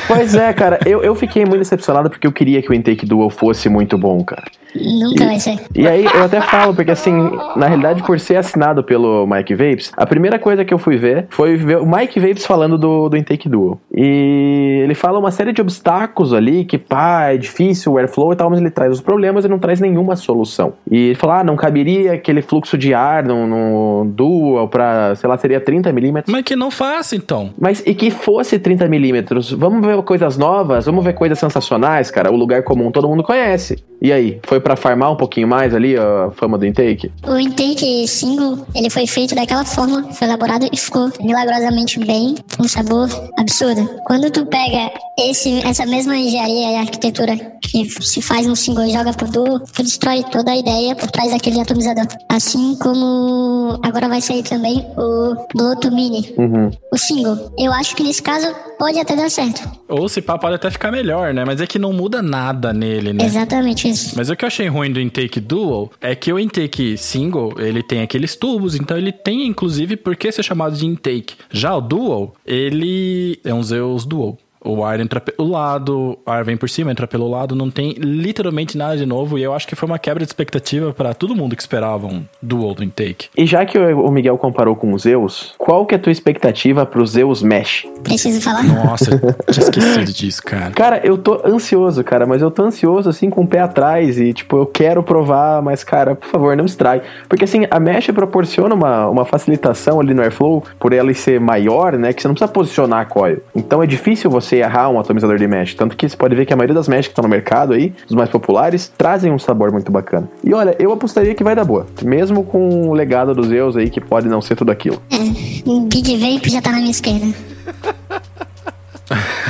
Pois 0.07 0.35
é, 0.35 0.53
cara, 0.53 0.79
eu, 0.85 1.03
eu 1.03 1.13
fiquei 1.15 1.43
muito 1.45 1.59
decepcionado 1.59 2.09
porque 2.09 2.25
eu 2.25 2.31
queria 2.31 2.61
que 2.61 2.69
o 2.69 2.73
Intake 2.73 3.05
Dual 3.05 3.29
fosse 3.29 3.69
muito 3.69 3.97
bom, 3.97 4.23
cara. 4.23 4.43
Nunca 4.75 5.25
vai 5.25 5.39
ser. 5.39 5.59
E 5.73 5.87
aí 5.87 6.05
eu 6.05 6.23
até 6.23 6.41
falo, 6.41 6.73
porque 6.73 6.91
assim, 6.91 7.13
na 7.55 7.67
realidade, 7.67 8.03
por 8.03 8.19
ser 8.19 8.37
assinado 8.37 8.83
pelo 8.83 9.25
Mike 9.25 9.55
Vapes, 9.55 9.91
a 9.95 10.05
primeira 10.05 10.37
coisa 10.37 10.65
que 10.65 10.73
eu 10.73 10.77
fui 10.77 10.97
ver 10.97 11.27
foi 11.29 11.55
ver 11.55 11.77
o 11.77 11.85
Mike 11.85 12.19
Vapes 12.19 12.45
falando 12.45 12.77
do, 12.77 13.07
do 13.07 13.17
Intake 13.17 13.47
Dual. 13.47 13.79
E 13.93 14.81
ele 14.83 14.95
fala 14.95 15.17
uma 15.17 15.31
série 15.31 15.53
de 15.53 15.61
obstáculos 15.61 16.33
ali, 16.33 16.65
que 16.65 16.77
pá, 16.77 17.29
é 17.29 17.37
difícil 17.37 17.93
o 17.93 17.97
airflow 17.97 18.33
e 18.33 18.35
tal, 18.35 18.49
mas 18.49 18.59
ele 18.59 18.69
traz 18.69 18.91
os 18.91 19.01
problemas 19.01 19.45
e 19.45 19.47
não 19.47 19.59
traz 19.59 19.79
nenhuma 19.79 20.15
solução. 20.15 20.73
E 20.89 21.07
ele 21.07 21.15
fala, 21.15 21.39
ah, 21.39 21.43
não 21.43 21.55
caberia 21.55 22.13
aquele 22.13 22.41
fluxo 22.41 22.77
de 22.77 22.93
ar 22.93 23.23
no, 23.23 23.47
no 23.47 24.05
Dual 24.11 24.67
pra, 24.67 25.15
sei 25.15 25.29
lá, 25.29 25.37
seria 25.37 25.61
30 25.61 25.91
milímetros. 25.93 26.31
Mas 26.31 26.43
que 26.43 26.55
não 26.55 26.69
faça, 26.69 27.15
então. 27.15 27.51
Mas 27.59 27.84
e 27.85 27.93
que 27.93 28.09
fosse 28.09 28.57
30 28.57 28.87
milímetros? 28.87 29.51
Vamos 29.51 29.85
ver 29.85 30.01
coisas 30.03 30.37
novas, 30.37 30.85
vamos 30.85 31.03
ver 31.03 31.13
coisas 31.13 31.37
sensacionais, 31.37 32.09
cara. 32.09 32.31
O 32.31 32.35
lugar 32.35 32.63
comum 32.63 32.91
todo 32.91 33.07
mundo 33.07 33.23
conhece. 33.23 33.83
E 34.01 34.11
aí, 34.11 34.39
foi 34.43 34.59
pra 34.59 34.75
farmar 34.75 35.11
um 35.11 35.15
pouquinho 35.15 35.47
mais 35.47 35.73
ali 35.73 35.95
a 35.97 36.29
fama 36.35 36.57
do 36.57 36.65
intake? 36.65 37.11
O 37.27 37.37
intake 37.37 38.07
single, 38.07 38.65
ele 38.75 38.89
foi 38.89 39.07
feito 39.07 39.33
daquela 39.35 39.63
forma, 39.63 40.03
foi 40.11 40.27
elaborado 40.27 40.67
e 40.71 40.77
ficou 40.77 41.09
milagrosamente 41.21 41.99
bem, 41.99 42.35
com 42.57 42.63
um 42.63 42.67
sabor 42.67 43.07
absurdo. 43.39 43.87
Quando 44.05 44.29
tu 44.29 44.45
pega 44.45 44.91
esse, 45.17 45.59
essa 45.65 45.85
mesma 45.85 46.15
engenharia 46.17 46.71
e 46.71 46.75
arquitetura 46.75 47.35
que 47.61 47.85
se 48.03 48.21
faz 48.21 48.45
no 48.45 48.55
single 48.55 48.85
e 48.85 48.91
joga 48.91 49.13
pro 49.13 49.31
duo, 49.31 49.59
tu 49.59 49.81
destrói 49.81 50.23
toda 50.31 50.51
a 50.51 50.57
ideia 50.57 50.95
por 50.95 51.09
trás 51.09 51.31
daquele 51.31 51.59
atomizador. 51.59 52.05
Assim 52.29 52.75
como 52.75 53.44
agora 53.83 54.07
vai 54.07 54.21
sair 54.21 54.43
também 54.43 54.85
o 54.97 55.35
Bluetooth 55.53 55.93
Mini. 55.93 56.33
Uhum. 56.37 56.71
O 56.91 56.97
single. 56.97 57.53
Eu 57.57 57.71
acho 57.73 57.95
que 57.95 58.03
nesse 58.03 58.21
caso 58.21 58.47
pode 58.77 58.99
até 58.99 59.15
dar 59.15 59.29
certo. 59.29 59.61
Ou 59.87 60.07
se 60.09 60.21
pá, 60.21 60.37
pode 60.37 60.55
até 60.55 60.69
ficar 60.69 60.91
melhor, 60.91 61.33
né? 61.33 61.45
Mas 61.45 61.61
é 61.61 61.67
que 61.67 61.79
não 61.79 61.93
muda 61.93 62.21
nada 62.21 62.73
nele, 62.73 63.13
né? 63.13 63.25
Exatamente 63.25 63.89
isso. 63.89 64.13
Mas 64.15 64.29
o 64.29 64.35
que 64.35 64.43
eu 64.43 64.47
achei 64.47 64.67
ruim 64.67 64.91
do 64.91 64.99
intake 64.99 65.39
dual 65.39 65.91
é 66.01 66.15
que 66.15 66.31
o 66.31 66.39
intake 66.39 66.97
single, 66.97 67.53
ele 67.57 67.83
tem 67.83 68.01
aqueles 68.01 68.35
tubos, 68.35 68.75
então 68.75 68.97
ele 68.97 69.11
tem 69.11 69.45
inclusive 69.45 69.95
por 69.95 70.15
que 70.15 70.31
ser 70.31 70.43
chamado 70.43 70.75
de 70.75 70.85
intake. 70.85 71.35
Já 71.51 71.75
o 71.75 71.81
dual, 71.81 72.35
ele 72.45 73.39
é 73.43 73.53
um 73.53 73.63
Zeus 73.63 74.05
dual. 74.05 74.37
O 74.65 74.83
ar 74.83 74.99
entra 74.99 75.21
pelo 75.21 75.49
lado, 75.49 76.17
o 76.25 76.31
ar 76.31 76.43
vem 76.43 76.57
por 76.57 76.67
cima, 76.67 76.91
entra 76.91 77.07
pelo 77.07 77.29
lado, 77.29 77.55
não 77.55 77.69
tem 77.69 77.93
literalmente 77.93 78.77
nada 78.77 78.97
de 78.97 79.05
novo. 79.05 79.37
E 79.37 79.43
eu 79.43 79.53
acho 79.53 79.67
que 79.67 79.75
foi 79.75 79.87
uma 79.87 79.99
quebra 79.99 80.23
de 80.23 80.29
expectativa 80.29 80.91
para 80.91 81.13
todo 81.13 81.35
mundo 81.35 81.55
que 81.55 81.61
esperava 81.61 82.07
um 82.07 82.23
dual 82.41 82.73
do 82.73 82.83
intake. 82.83 83.27
E 83.37 83.45
já 83.45 83.65
que 83.65 83.77
o 83.77 84.09
Miguel 84.09 84.37
comparou 84.37 84.75
com 84.75 84.91
o 84.91 84.97
Zeus, 84.97 85.53
qual 85.57 85.85
que 85.85 85.93
é 85.93 85.97
a 85.97 86.01
tua 86.01 86.11
expectativa 86.11 86.85
pro 86.85 87.05
Zeus 87.05 87.43
Mesh? 87.43 87.85
Preciso 88.03 88.41
falar? 88.41 88.63
Nossa, 88.63 89.17
tinha 89.51 89.63
esquecido 89.63 90.11
disso, 90.11 90.41
cara. 90.43 90.71
Cara, 90.71 91.01
eu 91.03 91.17
tô 91.17 91.41
ansioso, 91.45 92.03
cara, 92.03 92.25
mas 92.25 92.41
eu 92.41 92.49
tô 92.49 92.63
ansioso 92.63 93.09
assim 93.09 93.29
com 93.29 93.41
o 93.41 93.47
pé 93.47 93.59
atrás 93.59 94.19
e 94.19 94.33
tipo, 94.33 94.57
eu 94.57 94.65
quero 94.65 95.03
provar, 95.03 95.61
mas 95.61 95.83
cara, 95.83 96.15
por 96.15 96.27
favor, 96.27 96.57
não 96.57 96.65
estrague. 96.65 97.03
Porque 97.29 97.43
assim, 97.43 97.67
a 97.69 97.79
Mesh 97.79 98.07
proporciona 98.07 98.73
uma, 98.73 99.07
uma 99.09 99.25
facilitação 99.25 99.99
ali 99.99 100.13
no 100.13 100.21
Airflow 100.21 100.63
por 100.79 100.91
ela 100.91 101.13
ser 101.13 101.39
maior, 101.39 101.93
né, 101.97 102.11
que 102.13 102.21
você 102.21 102.27
não 102.27 102.35
precisa 102.35 102.51
posicionar 102.51 103.01
a 103.01 103.05
coil. 103.05 103.41
Então 103.55 103.81
é 103.81 103.87
difícil 103.87 104.29
você 104.29 104.54
errar 104.59 104.89
um 104.89 104.99
atomizador 104.99 105.37
de 105.37 105.47
mesh. 105.47 105.73
Tanto 105.73 105.95
que 105.95 106.07
você 106.07 106.15
pode 106.15 106.35
ver 106.35 106.45
que 106.45 106.53
a 106.53 106.55
maioria 106.55 106.75
das 106.75 106.87
mesh 106.87 107.07
que 107.07 107.11
estão 107.11 107.23
no 107.23 107.29
mercado 107.29 107.73
aí, 107.73 107.93
os 108.07 108.15
mais 108.15 108.29
populares, 108.29 108.91
trazem 108.97 109.31
um 109.31 109.39
sabor 109.39 109.71
muito 109.71 109.91
bacana. 109.91 110.29
E 110.43 110.53
olha, 110.53 110.75
eu 110.79 110.91
apostaria 110.91 111.33
que 111.33 111.43
vai 111.43 111.55
dar 111.55 111.65
boa. 111.65 111.85
Mesmo 112.03 112.43
com 112.43 112.89
o 112.89 112.93
legado 112.93 113.33
dos 113.33 113.47
Zeus 113.47 113.77
aí, 113.77 113.89
que 113.89 114.01
pode 114.01 114.27
não 114.27 114.41
ser 114.41 114.55
tudo 114.55 114.71
aquilo. 114.71 115.01
É, 115.11 115.69
o 115.69 115.81
Big 115.81 116.17
Vape 116.17 116.49
já 116.49 116.61
tá 116.61 116.71
na 116.71 116.77
minha 116.77 116.91
esquerda. 116.91 117.25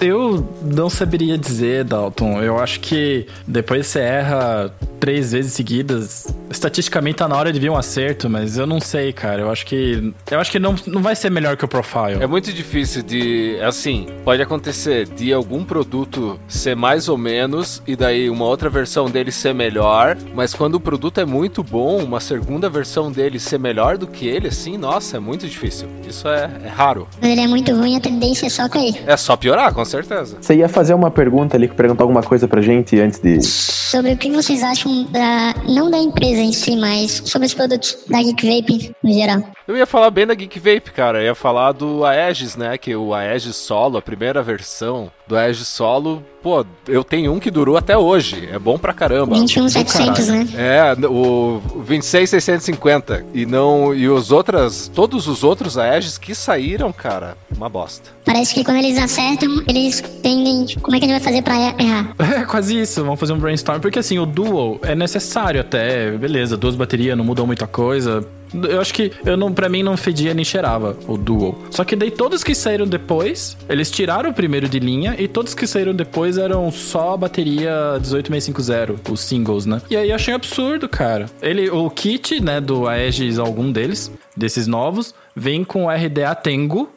Eu 0.00 0.46
não 0.62 0.88
saberia 0.88 1.36
dizer, 1.36 1.84
Dalton. 1.84 2.42
Eu 2.42 2.58
acho 2.58 2.80
que 2.80 3.26
depois 3.46 3.86
você 3.86 4.00
erra 4.00 4.72
três 5.00 5.32
vezes 5.32 5.54
seguidas, 5.54 6.26
estatisticamente 6.50 7.16
tá 7.16 7.26
na 7.26 7.36
hora 7.36 7.52
de 7.52 7.58
vir 7.58 7.70
um 7.70 7.76
acerto, 7.76 8.28
mas 8.28 8.58
eu 8.58 8.66
não 8.66 8.80
sei, 8.80 9.12
cara. 9.12 9.42
Eu 9.42 9.50
acho 9.50 9.64
que. 9.66 10.12
Eu 10.30 10.38
acho 10.38 10.50
que 10.50 10.58
não, 10.58 10.74
não 10.86 11.02
vai 11.02 11.16
ser 11.16 11.30
melhor 11.30 11.56
que 11.56 11.64
o 11.64 11.68
Profile. 11.68 12.18
É 12.20 12.26
muito 12.26 12.52
difícil 12.52 13.02
de. 13.02 13.58
Assim, 13.62 14.06
pode 14.24 14.42
acontecer 14.42 15.06
de 15.06 15.32
algum 15.32 15.64
produto 15.64 16.38
ser 16.46 16.76
mais 16.76 17.08
ou 17.08 17.16
menos 17.16 17.82
e 17.86 17.96
daí 17.96 18.28
uma 18.28 18.44
outra 18.44 18.68
versão 18.68 19.10
dele 19.10 19.32
ser 19.32 19.54
melhor, 19.54 20.16
mas 20.34 20.54
quando 20.54 20.74
o 20.74 20.80
produto 20.80 21.20
é 21.20 21.24
muito 21.24 21.62
bom, 21.62 22.02
uma 22.04 22.20
segunda 22.20 22.68
versão 22.68 23.10
dele 23.10 23.40
ser 23.40 23.58
melhor 23.58 23.96
do 23.96 24.06
que 24.06 24.26
ele, 24.26 24.48
assim, 24.48 24.76
nossa, 24.76 25.16
é 25.16 25.20
muito 25.20 25.48
difícil. 25.48 25.88
Isso 26.06 26.28
é, 26.28 26.50
é 26.64 26.68
raro. 26.68 27.08
Quando 27.18 27.30
ele 27.30 27.40
é 27.40 27.48
muito 27.48 27.72
ruim, 27.74 27.96
a 27.96 28.00
tendência 28.00 28.46
é 28.46 28.50
só 28.50 28.68
cair. 28.68 29.02
É 29.06 29.16
só 29.16 29.36
piorar, 29.36 29.72
com 29.72 29.84
certeza. 29.90 30.38
Você 30.40 30.54
ia 30.54 30.68
fazer 30.68 30.94
uma 30.94 31.10
pergunta 31.10 31.56
ali, 31.56 31.68
perguntar 31.68 32.04
alguma 32.04 32.22
coisa 32.22 32.46
pra 32.48 32.60
gente 32.60 32.98
antes 33.00 33.18
de. 33.18 33.42
Sobre 33.42 34.12
o 34.12 34.16
que 34.16 34.30
vocês 34.30 34.62
acham 34.62 35.04
da. 35.04 35.54
Não 35.68 35.90
da 35.90 35.98
empresa 35.98 36.40
em 36.40 36.52
si, 36.52 36.76
mas 36.76 37.22
sobre 37.24 37.46
os 37.46 37.54
produtos 37.54 38.04
da 38.08 38.22
Geek 38.22 38.46
Vape 38.46 38.92
no 39.02 39.12
geral. 39.12 39.42
Eu 39.66 39.76
ia 39.76 39.86
falar 39.86 40.10
bem 40.10 40.26
da 40.26 40.34
Geek 40.34 40.58
Vape, 40.58 40.90
cara. 40.92 41.18
Eu 41.18 41.26
ia 41.26 41.34
falar 41.34 41.72
do 41.72 42.04
Aegis, 42.04 42.56
né? 42.56 42.76
Que 42.78 42.94
o 42.94 43.14
Aegis 43.14 43.56
Solo, 43.56 43.98
a 43.98 44.02
primeira 44.02 44.42
versão 44.42 45.10
do 45.26 45.36
Aegis 45.36 45.68
Solo, 45.68 46.24
pô, 46.42 46.64
eu 46.88 47.04
tenho 47.04 47.32
um 47.32 47.38
que 47.38 47.50
durou 47.50 47.76
até 47.76 47.96
hoje. 47.96 48.48
É 48.50 48.58
bom 48.58 48.78
pra 48.78 48.92
caramba. 48.92 49.34
21700, 49.36 50.28
né? 50.28 50.48
É, 50.54 51.06
o 51.06 51.60
26650 51.86 53.26
e 53.34 53.46
não 53.46 53.94
e 53.94 54.08
os 54.08 54.30
outras, 54.30 54.90
todos 54.92 55.26
os 55.28 55.44
outros 55.44 55.78
Aegis 55.78 56.18
que 56.18 56.34
saíram, 56.34 56.92
cara, 56.92 57.36
uma 57.56 57.68
bosta. 57.68 58.10
Parece 58.24 58.54
que 58.54 58.64
quando 58.64 58.78
eles 58.78 58.98
acertam, 58.98 59.62
eles 59.68 60.00
pendem 60.22 60.64
de 60.64 60.76
como 60.76 60.96
é 60.96 60.98
que 60.98 61.04
a 61.04 61.08
gente 61.08 61.18
vai 61.18 61.24
fazer 61.24 61.42
pra 61.42 61.54
errar. 61.78 62.14
É 62.40 62.44
quase 62.44 62.80
isso, 62.80 63.02
vamos 63.02 63.18
fazer 63.18 63.32
um 63.32 63.38
brainstorm, 63.38 63.80
porque 63.80 63.98
assim, 63.98 64.18
o 64.18 64.24
Dual 64.24 64.78
é 64.82 64.94
necessário 64.94 65.60
até, 65.60 66.10
beleza, 66.12 66.56
duas 66.56 66.74
baterias 66.76 67.16
não 67.16 67.24
mudam 67.24 67.46
muita 67.46 67.66
coisa. 67.66 68.24
Eu 68.52 68.80
acho 68.80 68.92
que 68.92 69.12
eu 69.24 69.36
não, 69.36 69.52
para 69.52 69.68
mim 69.68 69.82
não 69.82 69.96
fedia 69.96 70.34
nem 70.34 70.44
cheirava 70.44 70.96
o 71.06 71.16
Dual. 71.16 71.58
Só 71.70 71.84
que 71.84 71.94
daí 71.94 72.10
todos 72.10 72.42
que 72.42 72.54
saíram 72.54 72.86
depois, 72.86 73.56
eles 73.68 73.90
tiraram 73.90 74.30
o 74.30 74.34
primeiro 74.34 74.68
de 74.68 74.78
linha 74.78 75.14
e 75.18 75.28
todos 75.28 75.54
que 75.54 75.66
saíram 75.66 75.94
depois 75.94 76.38
eram 76.38 76.70
só 76.70 77.14
a 77.14 77.16
bateria 77.16 77.98
18650, 77.98 79.12
os 79.12 79.20
singles, 79.20 79.66
né? 79.66 79.80
E 79.90 79.96
aí 79.96 80.10
eu 80.10 80.14
achei 80.14 80.32
um 80.32 80.36
absurdo, 80.36 80.88
cara. 80.88 81.26
Ele, 81.40 81.70
o 81.70 81.88
kit, 81.90 82.40
né, 82.40 82.60
do 82.60 82.88
Aegis, 82.88 83.38
algum 83.38 83.70
deles, 83.70 84.10
desses 84.36 84.66
novos, 84.66 85.14
vem 85.34 85.64
com 85.64 85.86
o 85.86 85.90
RDA 85.90 86.34
Tengu, 86.34 86.88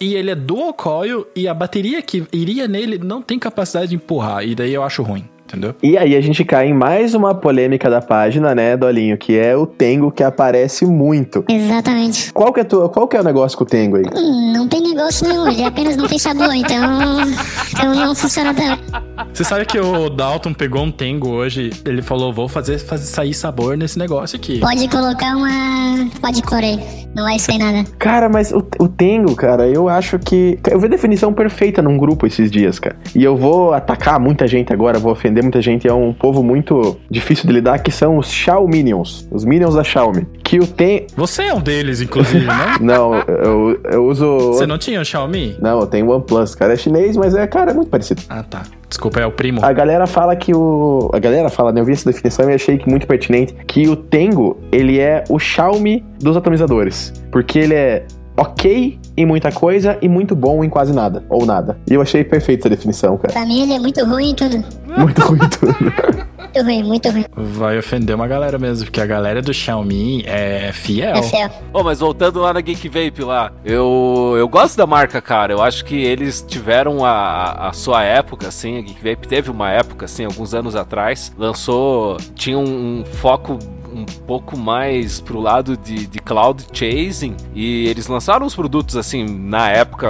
e 0.00 0.14
ele 0.14 0.30
é 0.30 0.34
dual 0.34 0.72
coil 0.72 1.26
e 1.36 1.46
a 1.46 1.52
bateria 1.52 2.00
que 2.00 2.24
iria 2.32 2.66
nele 2.66 2.96
não 2.96 3.20
tem 3.20 3.38
capacidade 3.38 3.88
de 3.88 3.96
empurrar. 3.96 4.42
E 4.42 4.54
daí 4.54 4.72
eu 4.72 4.82
acho 4.82 5.02
ruim. 5.02 5.28
Entendeu? 5.50 5.74
E 5.82 5.98
aí 5.98 6.14
a 6.14 6.20
gente 6.20 6.44
cai 6.44 6.68
em 6.68 6.72
mais 6.72 7.12
uma 7.12 7.34
polêmica 7.34 7.90
da 7.90 8.00
página, 8.00 8.54
né, 8.54 8.76
Dolinho? 8.76 9.18
Que 9.18 9.36
é 9.36 9.56
o 9.56 9.66
Tengo 9.66 10.10
que 10.10 10.22
aparece 10.22 10.86
muito. 10.86 11.44
Exatamente. 11.48 12.32
Qual 12.32 12.52
que 12.52 12.60
é, 12.60 12.64
tua, 12.64 12.88
qual 12.88 13.08
que 13.08 13.16
é 13.16 13.20
o 13.20 13.24
negócio 13.24 13.58
com 13.58 13.64
o 13.64 13.66
Tengo 13.66 13.96
aí? 13.96 14.04
Hum, 14.14 14.52
Não 14.54 14.68
tem 14.68 14.80
negócio 14.80 15.26
nenhum, 15.26 15.48
ele 15.48 15.64
apenas 15.64 15.96
não 15.96 16.06
tem 16.06 16.18
sabor, 16.18 16.54
então. 16.54 16.78
Então 17.72 17.94
não 17.94 18.14
funciona 18.14 18.54
tanto. 18.54 18.80
Você 19.32 19.44
sabe 19.44 19.64
que 19.64 19.78
o 19.78 20.08
Dalton 20.08 20.52
pegou 20.54 20.82
um 20.82 20.90
Tengo 20.92 21.28
hoje, 21.28 21.70
ele 21.84 22.02
falou, 22.02 22.32
vou 22.32 22.48
fazer, 22.48 22.78
fazer 22.78 23.04
sair 23.06 23.34
sabor 23.34 23.76
nesse 23.76 23.98
negócio 23.98 24.36
aqui. 24.36 24.60
Pode 24.60 24.88
colocar 24.88 25.36
uma. 25.36 26.08
Pode 26.20 26.42
correr. 26.42 26.78
Não 27.14 27.24
vai 27.24 27.38
sair 27.40 27.58
nada. 27.58 27.84
Cara, 27.98 28.28
mas 28.28 28.52
o, 28.52 28.58
o 28.78 28.88
Tengo, 28.88 29.34
cara, 29.34 29.66
eu 29.66 29.88
acho 29.88 30.18
que. 30.18 30.58
Eu 30.70 30.78
vi 30.78 30.86
a 30.86 30.90
definição 30.90 31.32
perfeita 31.32 31.82
num 31.82 31.96
grupo 31.96 32.26
esses 32.26 32.50
dias, 32.50 32.78
cara. 32.78 32.96
E 33.14 33.24
eu 33.24 33.36
vou 33.36 33.74
atacar 33.74 34.20
muita 34.20 34.46
gente 34.46 34.72
agora, 34.72 34.98
vou 34.98 35.12
ofender 35.12 35.39
ofender 35.40 35.42
muita 35.42 35.62
gente, 35.62 35.88
é 35.88 35.92
um 35.92 36.12
povo 36.12 36.42
muito 36.42 36.98
difícil 37.10 37.46
de 37.46 37.52
lidar, 37.52 37.78
que 37.80 37.90
são 37.90 38.18
os 38.18 38.30
Xiaomi 38.30 38.80
Minions. 38.80 39.26
Os 39.30 39.44
Minions 39.44 39.74
da 39.74 39.82
Xiaomi. 39.82 40.26
Que 40.44 40.58
o 40.58 40.66
tem. 40.66 41.06
Você 41.16 41.44
é 41.44 41.54
um 41.54 41.60
deles, 41.60 42.00
inclusive, 42.00 42.46
né? 42.46 42.76
não, 42.80 43.14
eu, 43.14 43.80
eu 43.84 44.06
uso. 44.06 44.52
Você 44.52 44.66
não 44.66 44.78
tinha 44.78 45.00
o 45.00 45.04
Xiaomi? 45.04 45.56
Não, 45.60 45.80
eu 45.80 45.86
tenho 45.86 46.08
OnePlus. 46.08 46.54
Cara, 46.54 46.74
é 46.74 46.76
chinês, 46.76 47.16
mas 47.16 47.34
é, 47.34 47.46
cara, 47.46 47.72
é 47.72 47.74
muito 47.74 47.90
parecido. 47.90 48.22
Ah, 48.28 48.42
tá. 48.42 48.62
Desculpa, 48.88 49.20
é 49.20 49.26
o 49.26 49.30
primo. 49.30 49.64
A 49.64 49.72
galera 49.72 50.06
fala 50.06 50.34
que 50.34 50.54
o. 50.54 51.10
A 51.12 51.18
galera 51.18 51.48
fala, 51.48 51.72
né? 51.72 51.80
Eu 51.80 51.84
vi 51.84 51.92
essa 51.92 52.10
definição 52.10 52.50
e 52.50 52.54
achei 52.54 52.78
que 52.78 52.88
muito 52.88 53.06
pertinente. 53.06 53.54
Que 53.66 53.88
o 53.88 53.96
Tengo, 53.96 54.58
ele 54.72 54.98
é 54.98 55.24
o 55.28 55.38
Xiaomi 55.38 56.04
dos 56.18 56.36
atomizadores. 56.36 57.12
Porque 57.30 57.58
ele 57.58 57.74
é 57.74 58.04
ok 58.40 58.98
em 59.16 59.26
muita 59.26 59.52
coisa 59.52 59.98
e 60.00 60.08
muito 60.08 60.34
bom 60.34 60.64
em 60.64 60.70
quase 60.70 60.92
nada. 60.92 61.22
Ou 61.28 61.44
nada. 61.44 61.78
E 61.88 61.94
eu 61.94 62.00
achei 62.00 62.24
perfeita 62.24 62.62
essa 62.62 62.70
definição, 62.70 63.16
cara. 63.18 63.32
Pra 63.32 63.44
mim 63.44 63.62
ele 63.62 63.74
é 63.74 63.78
muito 63.78 64.02
ruim 64.04 64.30
em 64.30 64.34
tudo. 64.34 64.64
Muito 64.96 65.20
ruim 65.22 65.40
em 65.44 65.48
tudo. 65.48 66.30
Muito 66.50 66.64
ruim, 66.64 66.82
muito 66.82 67.08
ruim. 67.10 67.24
Vai 67.36 67.78
ofender 67.78 68.16
uma 68.16 68.26
galera 68.26 68.58
mesmo, 68.58 68.84
porque 68.86 69.00
a 69.00 69.06
galera 69.06 69.40
do 69.40 69.54
Xiaomi 69.54 70.24
é 70.26 70.72
fiel. 70.72 71.14
É 71.14 71.22
fiel. 71.22 71.48
Bom, 71.72 71.84
mas 71.84 72.00
voltando 72.00 72.40
lá 72.40 72.52
na 72.52 72.60
Geek 72.60 72.88
Vape 72.88 73.22
lá, 73.22 73.52
eu, 73.64 74.34
eu 74.36 74.48
gosto 74.48 74.76
da 74.76 74.84
marca, 74.84 75.22
cara. 75.22 75.52
Eu 75.52 75.62
acho 75.62 75.84
que 75.84 75.94
eles 75.94 76.44
tiveram 76.46 77.04
a, 77.04 77.68
a 77.68 77.72
sua 77.72 78.02
época, 78.02 78.48
assim. 78.48 78.78
A 78.78 78.80
Geek 78.80 78.96
Vape 78.96 79.28
teve 79.28 79.48
uma 79.48 79.70
época, 79.70 80.06
assim, 80.06 80.24
alguns 80.24 80.52
anos 80.52 80.74
atrás. 80.74 81.32
Lançou. 81.38 82.16
Tinha 82.34 82.58
um, 82.58 83.00
um 83.00 83.04
foco 83.04 83.56
um 83.92 84.04
pouco 84.04 84.56
mais 84.56 85.20
pro 85.20 85.40
lado 85.40 85.76
de, 85.76 86.06
de 86.06 86.18
cloud 86.18 86.64
chasing 86.72 87.36
e 87.54 87.86
eles 87.88 88.06
lançaram 88.06 88.46
uns 88.46 88.54
produtos 88.54 88.96
assim 88.96 89.24
na 89.24 89.70
época 89.70 90.08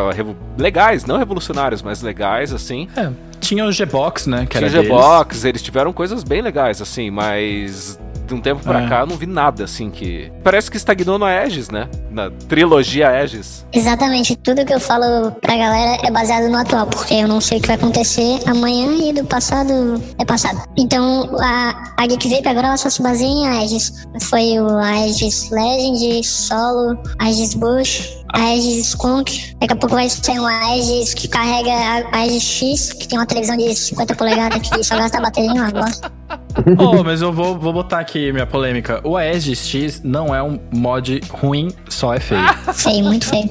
legais, 0.58 1.04
não 1.04 1.16
revolucionários, 1.18 1.82
mas 1.82 2.02
legais 2.02 2.52
assim. 2.52 2.88
É, 2.96 3.10
tinha 3.40 3.64
o 3.64 3.72
G-Box, 3.72 4.28
né? 4.28 4.46
Que 4.46 4.58
tinha 4.58 4.68
o 4.68 4.70
G-Box, 4.70 5.44
eles 5.44 5.62
tiveram 5.62 5.92
coisas 5.92 6.22
bem 6.22 6.42
legais 6.42 6.80
assim, 6.80 7.10
mas 7.10 7.98
de 8.30 8.34
um 8.34 8.40
tempo 8.40 8.62
pra 8.62 8.82
é. 8.82 8.88
cá 8.88 9.00
eu 9.00 9.06
não 9.06 9.16
vi 9.16 9.26
nada 9.26 9.64
assim 9.64 9.90
que. 9.90 10.32
Parece 10.42 10.70
que 10.70 10.76
estagnou 10.76 11.18
no 11.18 11.24
Aegis, 11.24 11.68
né? 11.68 11.88
Na 12.10 12.30
trilogia 12.48 13.08
Aegis. 13.08 13.66
Exatamente. 13.72 14.36
Tudo 14.36 14.64
que 14.64 14.72
eu 14.72 14.80
falo 14.80 15.32
pra 15.32 15.56
galera 15.56 16.00
é 16.06 16.10
baseado 16.10 16.48
no 16.48 16.56
atual, 16.56 16.86
porque 16.86 17.14
eu 17.14 17.28
não 17.28 17.40
sei 17.40 17.58
o 17.58 17.60
que 17.60 17.66
vai 17.66 17.76
acontecer 17.76 18.40
amanhã 18.46 18.92
e 19.08 19.12
do 19.12 19.24
passado 19.24 20.00
é 20.18 20.24
passado. 20.24 20.62
Então 20.76 21.28
a, 21.40 21.92
a 21.96 22.06
Geek 22.06 22.28
Vape 22.28 22.48
agora 22.48 22.68
ela 22.68 22.76
só 22.76 22.88
se 22.88 23.02
baseia 23.02 23.28
em 23.28 23.48
Aegis. 23.48 24.06
Foi 24.22 24.58
o 24.58 24.78
Aegis 24.78 25.50
Legend, 25.50 26.24
Solo, 26.24 26.98
Aegis 27.18 27.54
Bush, 27.54 28.19
Aegis 28.34 28.88
Skunk. 28.88 29.56
Daqui 29.60 29.72
a 29.72 29.76
pouco 29.76 29.94
vai 29.94 30.08
sair 30.08 30.38
um 30.38 30.46
Aegis 30.46 31.14
que 31.14 31.28
carrega 31.28 31.72
a 31.72 32.18
Aegis 32.18 32.42
X, 32.42 32.92
que 32.92 33.08
tem 33.08 33.18
uma 33.18 33.26
televisão 33.26 33.56
de 33.56 33.74
50 33.74 34.14
polegadas 34.14 34.68
que 34.68 34.84
só 34.84 34.96
gasta 34.96 35.20
bateria 35.20 35.50
em 35.50 35.60
uma 35.60 35.70
bosta. 35.70 36.12
oh, 36.78 37.02
mas 37.02 37.22
eu 37.22 37.32
vou, 37.32 37.58
vou 37.58 37.72
botar 37.72 38.00
aqui 38.00 38.32
minha 38.32 38.46
polêmica. 38.46 39.00
O 39.04 39.16
Aegis 39.16 39.66
X 39.66 40.02
não 40.02 40.34
é 40.34 40.42
um 40.42 40.58
mod 40.72 41.20
ruim, 41.30 41.70
só 41.88 42.14
é 42.14 42.20
feio. 42.20 42.42
feio, 42.74 43.04
muito 43.04 43.26
feio. 43.26 43.50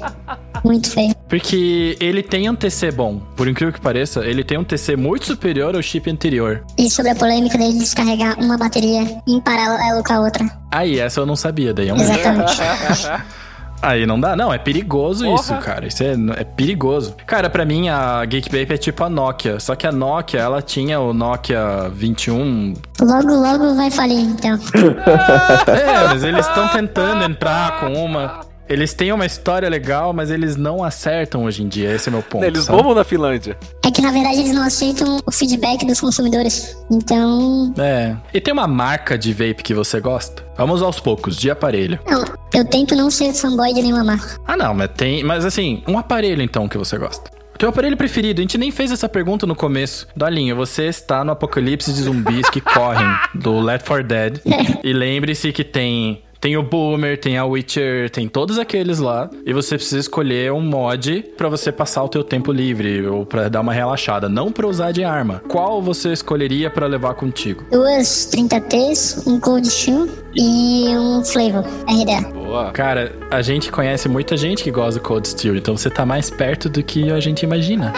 Muito 0.63 0.89
feio. 0.89 1.15
Porque 1.27 1.97
ele 1.99 2.21
tem 2.23 2.49
um 2.49 2.55
TC 2.55 2.91
bom. 2.91 3.19
Por 3.35 3.47
incrível 3.47 3.73
que 3.73 3.79
pareça, 3.79 4.25
ele 4.25 4.43
tem 4.43 4.57
um 4.57 4.63
TC 4.63 4.95
muito 4.95 5.25
superior 5.25 5.75
ao 5.75 5.81
chip 5.81 6.09
anterior. 6.09 6.63
E 6.77 6.89
sobre 6.89 7.11
a 7.11 7.15
polêmica 7.15 7.57
dele 7.57 7.77
descarregar 7.77 8.39
uma 8.39 8.57
bateria 8.57 9.21
em 9.27 9.39
paralelo 9.39 10.03
com 10.03 10.13
a 10.13 10.19
outra. 10.21 10.45
Aí, 10.71 10.99
essa 10.99 11.21
eu 11.21 11.25
não 11.25 11.35
sabia, 11.35 11.73
daí 11.73 11.89
é 11.89 11.93
um 11.93 11.97
Exatamente. 11.97 12.57
Aí 13.81 14.05
não 14.05 14.19
dá. 14.19 14.35
Não, 14.35 14.53
é 14.53 14.57
perigoso 14.57 15.25
Porra. 15.25 15.41
isso, 15.41 15.55
cara. 15.57 15.87
Isso 15.87 16.03
é, 16.03 16.13
é 16.37 16.43
perigoso. 16.43 17.15
Cara, 17.25 17.49
para 17.49 17.65
mim 17.65 17.89
a 17.89 18.25
Geekbape 18.25 18.73
é 18.73 18.77
tipo 18.77 19.03
a 19.03 19.09
Nokia. 19.09 19.59
Só 19.59 19.75
que 19.75 19.87
a 19.87 19.91
Nokia, 19.91 20.39
ela 20.39 20.61
tinha 20.61 20.99
o 20.99 21.13
Nokia 21.13 21.89
21. 21.93 22.73
Logo, 23.01 23.33
logo 23.33 23.75
vai 23.75 23.89
falir, 23.89 24.19
então. 24.19 24.57
é, 25.67 26.07
mas 26.07 26.23
eles 26.23 26.45
estão 26.45 26.67
tentando 26.69 27.23
entrar 27.23 27.79
com 27.79 27.93
uma. 27.93 28.41
Eles 28.69 28.93
têm 28.93 29.11
uma 29.11 29.25
história 29.25 29.67
legal, 29.67 30.13
mas 30.13 30.29
eles 30.29 30.55
não 30.55 30.83
acertam 30.83 31.45
hoje 31.45 31.63
em 31.63 31.67
dia. 31.67 31.91
Esse 31.91 32.09
é 32.09 32.11
meu 32.11 32.21
ponto. 32.21 32.45
Eles 32.45 32.67
bombam 32.67 32.93
na 32.93 33.03
Finlândia. 33.03 33.57
É 33.83 33.89
que 33.89 33.99
na 33.99 34.11
verdade 34.11 34.41
eles 34.41 34.53
não 34.53 34.61
aceitam 34.61 35.19
o 35.25 35.31
feedback 35.31 35.83
dos 35.87 35.99
consumidores. 35.99 36.77
Então. 36.91 37.73
É. 37.79 38.15
E 38.31 38.39
tem 38.39 38.53
uma 38.53 38.67
marca 38.67 39.17
de 39.17 39.33
vape 39.33 39.63
que 39.63 39.73
você 39.73 39.99
gosta? 39.99 40.45
Vamos 40.55 40.83
aos 40.83 40.99
poucos, 40.99 41.35
de 41.35 41.49
aparelho. 41.49 41.97
Não, 42.05 42.23
eu 42.53 42.63
tento 42.63 42.95
não 42.95 43.09
ser 43.09 43.33
fanboy 43.33 43.73
de 43.73 43.81
nenhuma 43.81 44.03
marca. 44.03 44.39
Ah, 44.45 44.55
não, 44.55 44.75
mas 44.75 44.91
tem. 44.95 45.23
Mas 45.23 45.45
assim, 45.45 45.83
um 45.87 45.97
aparelho 45.97 46.43
então 46.43 46.67
que 46.67 46.77
você 46.77 46.95
gosta. 46.95 47.31
Teu 47.57 47.69
aparelho 47.69 47.97
preferido? 47.97 48.39
A 48.39 48.43
gente 48.43 48.57
nem 48.57 48.71
fez 48.71 48.91
essa 48.91 49.09
pergunta 49.09 49.47
no 49.47 49.55
começo. 49.55 50.07
Dolinho, 50.15 50.55
você 50.55 50.85
está 50.85 51.25
no 51.25 51.31
apocalipse 51.31 51.91
de 51.91 52.03
zumbis 52.03 52.49
que 52.49 52.61
correm 52.61 53.07
do 53.33 53.59
Left 53.59 53.85
4 53.87 54.07
Dead. 54.07 54.41
e 54.81 54.93
lembre-se 54.93 55.51
que 55.51 55.63
tem 55.63 56.23
tem 56.39 56.55
o 56.55 56.63
Boomer, 56.63 57.19
tem 57.19 57.37
a 57.37 57.45
Witcher, 57.45 58.09
tem 58.09 58.27
todos 58.27 58.57
aqueles 58.57 58.99
lá. 58.99 59.29
E 59.45 59.53
você 59.53 59.75
precisa 59.75 59.99
escolher 59.99 60.51
um 60.53 60.61
mod 60.61 61.23
para 61.37 61.49
você 61.49 61.71
passar 61.71 62.03
o 62.03 62.07
teu 62.07 62.23
tempo 62.23 62.51
livre 62.51 63.05
ou 63.05 63.25
para 63.25 63.49
dar 63.49 63.61
uma 63.61 63.73
relaxada, 63.73 64.29
não 64.29 64.51
para 64.51 64.65
usar 64.65 64.91
de 64.91 65.03
arma. 65.03 65.41
Qual 65.47 65.81
você 65.81 66.13
escolheria 66.13 66.69
para 66.69 66.87
levar 66.87 67.13
contigo? 67.15 67.65
Duas 67.71 68.29
30Ts, 68.33 69.27
um 69.27 69.39
Cold 69.39 69.69
Steel 69.69 70.07
e 70.35 70.87
um 70.97 71.23
Flavor 71.25 71.63
RDA. 71.87 72.29
Boa. 72.33 72.71
Cara, 72.71 73.11
a 73.29 73.41
gente 73.41 73.71
conhece 73.71 74.07
muita 74.07 74.37
gente 74.37 74.63
que 74.63 74.71
gosta 74.71 74.99
do 74.99 75.03
Cold 75.03 75.27
Steel, 75.27 75.55
então 75.55 75.75
você 75.75 75.89
tá 75.89 76.05
mais 76.05 76.29
perto 76.29 76.69
do 76.69 76.81
que 76.81 77.11
a 77.11 77.19
gente 77.19 77.43
imagina. 77.43 77.93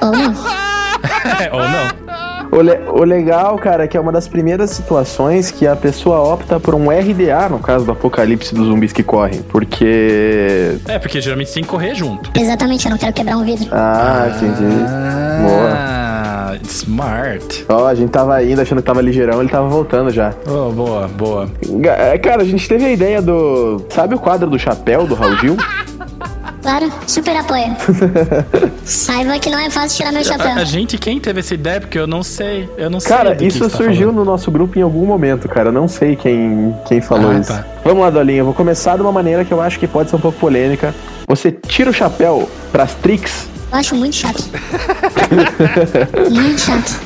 Ou 0.00 0.10
não. 0.10 0.34
ou 1.52 1.60
não. 1.60 2.03
O, 2.54 2.60
le 2.60 2.78
o, 2.88 3.02
legal, 3.02 3.58
cara, 3.58 3.82
é 3.82 3.88
que 3.88 3.96
é 3.96 4.00
uma 4.00 4.12
das 4.12 4.28
primeiras 4.28 4.70
situações 4.70 5.50
que 5.50 5.66
a 5.66 5.74
pessoa 5.74 6.20
opta 6.20 6.60
por 6.60 6.72
um 6.72 6.88
RDA, 6.88 7.48
no 7.50 7.58
caso 7.58 7.84
do 7.84 7.90
apocalipse 7.90 8.54
dos 8.54 8.68
zumbis 8.68 8.92
que 8.92 9.02
correm. 9.02 9.42
Porque. 9.42 10.78
É, 10.86 10.96
porque 11.00 11.20
geralmente 11.20 11.52
tem 11.52 11.64
que 11.64 11.68
correr 11.68 11.96
junto. 11.96 12.30
Exatamente, 12.38 12.86
eu 12.86 12.92
não 12.92 12.98
quero 12.98 13.12
quebrar 13.12 13.36
um 13.38 13.44
vidro. 13.44 13.66
Ah, 13.72 14.32
entendi. 14.36 14.72
Ah, 14.86 15.42
boa. 15.42 16.04
Smart. 16.62 17.66
Ó, 17.68 17.82
oh, 17.82 17.86
a 17.86 17.94
gente 17.94 18.10
tava 18.10 18.40
indo 18.44 18.60
achando 18.60 18.78
que 18.78 18.86
tava 18.86 19.02
ligeirão, 19.02 19.40
ele 19.40 19.50
tava 19.50 19.68
voltando 19.68 20.10
já. 20.10 20.32
Oh, 20.46 20.70
boa, 20.70 21.08
boa. 21.08 21.48
É, 21.98 22.16
cara, 22.18 22.42
a 22.42 22.44
gente 22.44 22.68
teve 22.68 22.84
a 22.84 22.92
ideia 22.92 23.20
do. 23.20 23.84
Sabe 23.88 24.14
o 24.14 24.18
quadro 24.18 24.48
do 24.48 24.58
chapéu 24.58 25.06
do 25.06 25.16
Raul 25.16 25.36
Gil? 25.38 25.56
Claro, 26.64 26.90
super 27.06 27.36
apoio. 27.36 27.76
Saiba 28.86 29.38
que 29.38 29.50
não 29.50 29.58
é 29.58 29.68
fácil 29.68 29.98
tirar 29.98 30.12
meu 30.12 30.24
chapéu. 30.24 30.52
A, 30.52 30.54
a, 30.54 30.64
gente, 30.64 30.96
quem 30.96 31.20
teve 31.20 31.40
essa 31.40 31.52
ideia? 31.52 31.78
Porque 31.78 31.98
eu 31.98 32.06
não 32.06 32.22
sei. 32.22 32.70
Eu 32.78 32.88
não 32.88 33.00
cara, 33.00 33.36
sei. 33.36 33.48
isso 33.48 33.68
tá 33.68 33.76
surgiu 33.76 34.10
no 34.10 34.24
nosso 34.24 34.50
grupo 34.50 34.78
em 34.78 34.80
algum 34.80 35.04
momento, 35.04 35.46
cara. 35.46 35.68
Eu 35.68 35.72
não 35.74 35.86
sei 35.86 36.16
quem, 36.16 36.74
quem 36.86 37.02
falou 37.02 37.32
ah, 37.32 37.38
isso. 37.38 37.52
Tá. 37.52 37.66
Vamos 37.84 38.02
lá, 38.02 38.08
Dolinha. 38.08 38.38
Eu 38.38 38.46
vou 38.46 38.54
começar 38.54 38.96
de 38.96 39.02
uma 39.02 39.12
maneira 39.12 39.44
que 39.44 39.52
eu 39.52 39.60
acho 39.60 39.78
que 39.78 39.86
pode 39.86 40.08
ser 40.08 40.16
um 40.16 40.20
pouco 40.20 40.38
polêmica. 40.38 40.94
Você 41.28 41.52
tira 41.52 41.90
o 41.90 41.92
chapéu 41.92 42.48
pras 42.72 42.94
tricks? 42.94 43.46
Eu 43.70 43.78
acho 43.78 43.94
muito 43.94 44.16
chato. 44.16 44.42
muito 46.32 46.60
chato. 46.62 46.98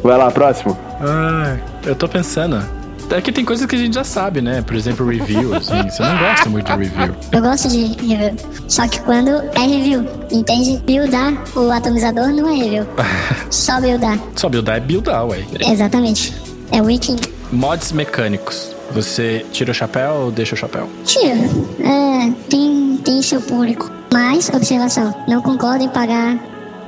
Vai 0.00 0.16
lá, 0.16 0.30
próximo. 0.30 0.78
Ah, 1.00 1.56
eu 1.84 1.96
tô 1.96 2.06
pensando. 2.08 2.77
É 3.10 3.20
que 3.20 3.32
tem 3.32 3.44
coisas 3.44 3.66
que 3.66 3.74
a 3.74 3.78
gente 3.78 3.94
já 3.94 4.04
sabe, 4.04 4.40
né? 4.40 4.62
Por 4.62 4.76
exemplo, 4.76 5.06
review, 5.06 5.54
assim. 5.54 5.82
Você 5.88 6.02
não 6.02 6.18
gosta 6.18 6.50
muito 6.50 6.66
de 6.66 6.84
review. 6.84 7.14
Eu 7.32 7.40
gosto 7.40 7.68
de 7.68 7.86
review. 7.86 8.36
Só 8.68 8.86
que 8.86 9.00
quando 9.00 9.30
é 9.30 9.60
review, 9.60 10.06
entende? 10.30 10.78
Buildar 10.84 11.32
o 11.56 11.70
atomizador 11.70 12.28
não 12.28 12.48
é 12.48 12.54
review. 12.54 12.86
Só 13.50 13.80
buildar. 13.80 14.18
Só 14.36 14.48
buildar 14.48 14.76
é 14.76 14.80
buildar, 14.80 15.26
ué. 15.26 15.44
Exatamente. 15.60 16.34
É 16.70 16.82
wiki. 16.82 17.16
Mods 17.50 17.92
mecânicos. 17.92 18.76
Você 18.92 19.44
tira 19.52 19.70
o 19.70 19.74
chapéu 19.74 20.12
ou 20.14 20.30
deixa 20.30 20.54
o 20.54 20.58
chapéu? 20.58 20.88
Tiro. 21.04 21.68
É, 21.80 22.30
tem, 22.48 22.98
tem 23.04 23.22
seu 23.22 23.40
público. 23.40 23.90
Mas, 24.12 24.48
observação, 24.50 25.14
não 25.26 25.42
concordo 25.42 25.84
em 25.84 25.88
pagar 25.88 26.38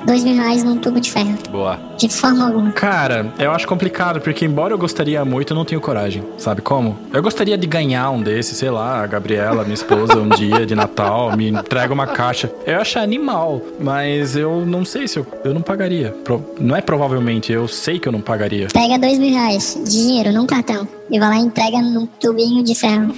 dois 0.05 0.25
mil 0.25 0.35
reais 0.35 0.65
num 0.65 0.77
tubo 0.77 1.01
de 1.01 1.11
ferro. 1.11 1.35
Boa. 1.51 1.79
De 1.99 2.09
forma 2.09 2.47
alguma. 2.47 2.73
Cara, 2.73 3.33
eu 3.39 3.51
acho 3.51 3.67
complicado, 3.67 4.21
porque 4.21 4.45
embora 4.45 4.73
eu 4.73 4.79
gostaria 4.79 5.25
muito, 5.25 5.53
eu 5.53 5.55
não 5.55 5.65
tenho 5.65 5.81
coragem. 5.81 6.23
Sabe 6.39 6.63
como? 6.63 6.99
Eu 7.13 7.23
gostaria 7.23 7.57
de 7.59 7.67
ganhar 7.67 8.11
um 8.11 8.23
desses, 8.23 8.57
sei 8.57 8.71
lá, 8.71 9.03
a 9.03 9.07
Gabriela, 9.07 9.63
minha 9.63 9.75
esposa, 9.75 10.17
um 10.19 10.29
dia 10.29 10.65
de 10.65 10.75
Natal, 10.75 11.37
me 11.37 11.49
entrega 11.51 11.93
uma 11.93 12.07
caixa. 12.07 12.51
Eu 12.67 12.81
acho 12.81 12.99
animal, 12.99 13.61
mas 13.79 14.37
eu 14.37 14.65
não 14.65 14.85
sei 14.85 15.07
se 15.07 15.19
eu, 15.19 15.27
eu 15.45 15.53
não 15.53 15.63
pagaria. 15.63 16.15
Pro, 16.25 16.45
não 16.61 16.75
é 16.75 16.81
provavelmente, 16.81 17.53
eu 17.53 17.69
sei 17.69 17.99
que 17.99 18.09
eu 18.09 18.13
não 18.13 18.21
pagaria. 18.21 18.69
Pega 18.73 18.99
dois 18.99 19.19
mil 19.19 19.31
reais, 19.31 19.81
dinheiro, 19.87 20.33
num 20.33 20.47
cartão, 20.47 20.87
e 21.11 21.19
vai 21.19 21.29
lá 21.29 21.37
e 21.37 21.41
entrega 21.41 21.83
num 21.83 22.07
tubinho 22.07 22.63
de 22.63 22.75
ferro. 22.75 23.15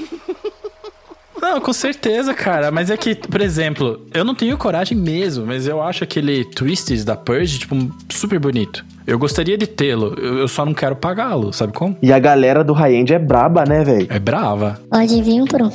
Não, 1.42 1.60
com 1.60 1.72
certeza, 1.72 2.32
cara. 2.32 2.70
Mas 2.70 2.88
é 2.88 2.96
que, 2.96 3.16
por 3.16 3.40
exemplo, 3.40 4.06
eu 4.14 4.24
não 4.24 4.32
tenho 4.32 4.56
coragem 4.56 4.96
mesmo, 4.96 5.44
mas 5.44 5.66
eu 5.66 5.82
acho 5.82 6.04
aquele 6.04 6.44
Twisted 6.44 7.04
da 7.04 7.16
Purge, 7.16 7.58
tipo, 7.58 7.74
super 8.08 8.38
bonito. 8.38 8.84
Eu 9.04 9.18
gostaria 9.18 9.58
de 9.58 9.66
tê-lo, 9.66 10.14
eu 10.14 10.46
só 10.46 10.64
não 10.64 10.72
quero 10.72 10.94
pagá-lo, 10.94 11.52
sabe 11.52 11.72
como? 11.72 11.96
E 12.00 12.12
a 12.12 12.18
galera 12.20 12.62
do 12.62 12.72
high-end 12.72 13.12
é 13.12 13.18
braba, 13.18 13.64
né, 13.64 13.82
velho? 13.82 14.06
É 14.08 14.20
brava. 14.20 14.78
Pode 14.88 15.20
vir 15.20 15.40
um 15.40 15.44
um. 15.44 15.70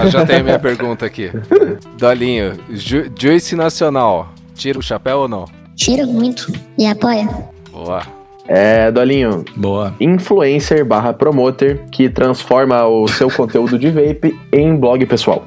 Ah, 0.00 0.08
já 0.08 0.24
tenho 0.24 0.44
minha 0.44 0.58
pergunta 0.60 1.04
aqui. 1.04 1.32
Dolinho, 1.98 2.56
Ju 2.70 3.10
Juice 3.18 3.56
Nacional, 3.56 4.32
tira 4.54 4.78
o 4.78 4.82
chapéu 4.82 5.18
ou 5.18 5.28
não? 5.28 5.46
Tiro 5.74 6.06
muito 6.06 6.52
e 6.78 6.86
apoia. 6.86 7.28
Boa. 7.72 8.17
É, 8.48 8.90
Dolinho. 8.90 9.44
Boa. 9.54 9.94
Influencer 10.00 10.82
barra 10.84 11.12
promoter 11.12 11.84
que 11.92 12.08
transforma 12.08 12.86
o 12.86 13.06
seu 13.06 13.30
conteúdo 13.30 13.78
de 13.78 13.90
vape 13.90 14.34
em 14.50 14.74
blog 14.74 15.04
pessoal. 15.04 15.46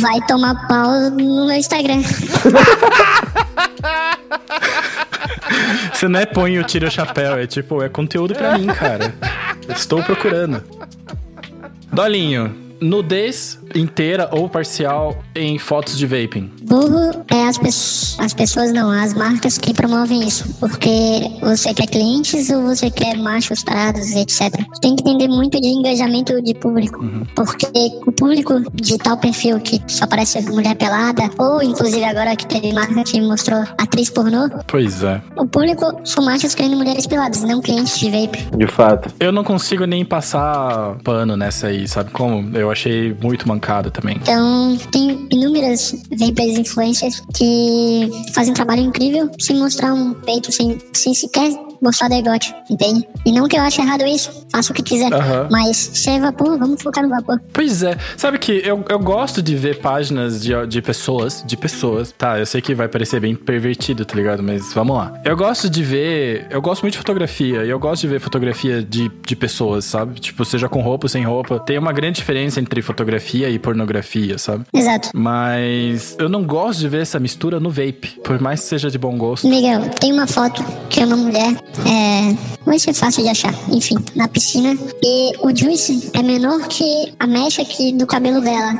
Vai 0.00 0.20
tomar 0.28 0.68
pau 0.68 1.10
no 1.10 1.46
meu 1.46 1.56
Instagram. 1.56 2.00
Você 5.92 6.08
não 6.08 6.20
é 6.20 6.26
põe 6.26 6.58
o 6.58 6.64
tira 6.64 6.88
o 6.88 6.90
chapéu, 6.90 7.36
é 7.38 7.46
tipo, 7.46 7.82
é 7.82 7.88
conteúdo 7.88 8.34
pra 8.34 8.56
mim, 8.56 8.66
cara. 8.66 9.14
Estou 9.68 10.02
procurando. 10.02 10.62
Dolinho, 11.92 12.54
nudez 12.80 13.60
inteira 13.74 14.28
ou 14.32 14.48
parcial 14.48 15.22
em 15.34 15.58
fotos 15.58 15.96
de 15.98 16.06
vaping? 16.06 16.50
Burro 16.62 17.24
é 17.30 17.46
as, 17.46 17.58
pe 17.58 17.68
as 17.68 18.34
pessoas, 18.34 18.72
não, 18.72 18.90
as 18.90 19.14
marcas 19.14 19.58
que 19.58 19.72
promovem 19.74 20.26
isso. 20.26 20.54
Porque 20.58 21.38
você 21.40 21.74
quer 21.74 21.86
clientes 21.86 22.50
ou 22.50 22.62
você 22.62 22.90
quer 22.90 23.16
machos 23.16 23.62
parados, 23.62 24.12
etc. 24.12 24.52
Tem 24.80 24.96
que 24.96 25.02
entender 25.02 25.28
muito 25.28 25.60
de 25.60 25.68
engajamento 25.68 26.40
de 26.42 26.54
público. 26.54 27.02
Uhum. 27.02 27.26
Porque 27.34 27.66
o 28.06 28.12
público 28.12 28.60
de 28.74 28.98
tal 28.98 29.16
perfil 29.16 29.60
que 29.60 29.80
só 29.86 30.06
parece 30.06 30.40
mulher 30.50 30.76
pelada, 30.76 31.30
ou 31.38 31.62
inclusive 31.62 32.04
agora 32.04 32.36
que 32.36 32.46
teve 32.46 32.72
marca 32.72 33.02
que 33.04 33.20
mostrou 33.20 33.60
atriz 33.78 34.10
pornô. 34.10 34.48
Pois 34.66 35.02
é. 35.02 35.20
O 35.36 35.46
público 35.46 35.84
são 36.04 36.24
machos 36.24 36.54
querendo 36.54 36.76
mulheres 36.76 37.06
peladas, 37.06 37.42
não 37.42 37.60
clientes 37.60 37.98
de 37.98 38.10
vape. 38.10 38.56
De 38.56 38.66
fato. 38.66 39.12
Eu 39.18 39.32
não 39.32 39.44
consigo 39.44 39.84
nem 39.84 40.04
passar 40.04 40.96
pano 41.04 41.36
nessa 41.36 41.68
aí, 41.68 41.86
sabe 41.88 42.10
como? 42.10 42.56
Eu 42.56 42.70
achei 42.70 43.16
muito 43.22 43.48
mancada 43.62 43.90
também. 43.90 44.16
Então, 44.20 44.76
tem 44.90 45.28
inúmeras 45.30 45.94
vapers 46.10 46.58
influencers 46.58 47.22
que 47.34 48.10
fazem 48.34 48.50
um 48.50 48.54
trabalho 48.54 48.82
incrível 48.82 49.30
sem 49.38 49.56
mostrar 49.56 49.94
um 49.94 50.12
peito, 50.12 50.50
sem, 50.50 50.78
sem 50.92 51.14
sequer 51.14 51.52
mostrar 51.82 52.08
degote, 52.08 52.54
entende? 52.70 53.06
E 53.26 53.32
não 53.32 53.48
que 53.48 53.56
eu 53.56 53.60
ache 53.60 53.82
errado 53.82 54.04
isso, 54.06 54.46
faça 54.50 54.72
o 54.72 54.74
que 54.74 54.82
quiser. 54.82 55.12
Uhum. 55.12 55.48
Mas 55.50 55.76
se 55.76 56.10
é 56.10 56.20
vapor, 56.20 56.58
vamos 56.58 56.80
focar 56.80 57.02
no 57.02 57.10
vapor. 57.10 57.40
Pois 57.52 57.82
é. 57.82 57.96
Sabe 58.16 58.38
que 58.38 58.62
eu, 58.64 58.84
eu 58.88 58.98
gosto 58.98 59.42
de 59.42 59.56
ver 59.56 59.80
páginas 59.80 60.40
de, 60.40 60.52
de 60.66 60.80
pessoas, 60.80 61.42
de 61.46 61.56
pessoas, 61.56 62.12
tá? 62.12 62.38
Eu 62.38 62.46
sei 62.46 62.60
que 62.60 62.74
vai 62.74 62.88
parecer 62.88 63.20
bem 63.20 63.34
pervertido, 63.34 64.04
tá 64.04 64.14
ligado? 64.14 64.42
Mas 64.42 64.72
vamos 64.72 64.96
lá. 64.96 65.20
Eu 65.24 65.36
gosto 65.36 65.68
de 65.68 65.82
ver. 65.82 66.46
Eu 66.50 66.62
gosto 66.62 66.82
muito 66.82 66.92
de 66.92 66.98
fotografia 66.98 67.64
e 67.64 67.70
eu 67.70 67.78
gosto 67.78 68.02
de 68.02 68.08
ver 68.08 68.20
fotografia 68.20 68.82
de, 68.82 69.10
de 69.26 69.36
pessoas, 69.36 69.84
sabe? 69.84 70.20
Tipo, 70.20 70.44
seja 70.44 70.68
com 70.68 70.80
roupa 70.80 71.06
ou 71.06 71.08
sem 71.08 71.24
roupa. 71.24 71.58
Tem 71.58 71.78
uma 71.78 71.92
grande 71.92 72.16
diferença 72.16 72.60
entre 72.60 72.80
fotografia 72.82 73.50
e 73.50 73.58
pornografia, 73.58 74.38
sabe? 74.38 74.64
Exato. 74.72 75.10
Mas 75.14 76.16
eu 76.18 76.28
não 76.28 76.44
gosto 76.44 76.80
de 76.80 76.88
ver 76.88 77.02
essa 77.02 77.18
mistura 77.18 77.58
no 77.58 77.70
vape, 77.70 78.20
por 78.22 78.40
mais 78.40 78.60
que 78.60 78.66
seja 78.66 78.90
de 78.90 78.98
bom 78.98 79.16
gosto. 79.16 79.48
Miguel, 79.48 79.88
tem 80.00 80.12
uma 80.12 80.26
foto 80.26 80.62
que 80.88 81.00
é 81.00 81.04
uma 81.04 81.16
mulher 81.16 81.56
é, 81.86 82.36
vai 82.64 82.78
ser 82.78 82.92
fácil 82.92 83.22
de 83.22 83.28
achar. 83.28 83.54
Enfim, 83.70 83.96
na 84.14 84.28
piscina. 84.28 84.76
E 85.02 85.32
o 85.40 85.54
Juice 85.54 86.10
é 86.14 86.22
menor 86.22 86.66
que 86.68 87.12
a 87.18 87.26
mecha 87.26 87.62
aqui 87.62 87.92
do 87.92 88.06
cabelo 88.06 88.40
dela. 88.40 88.74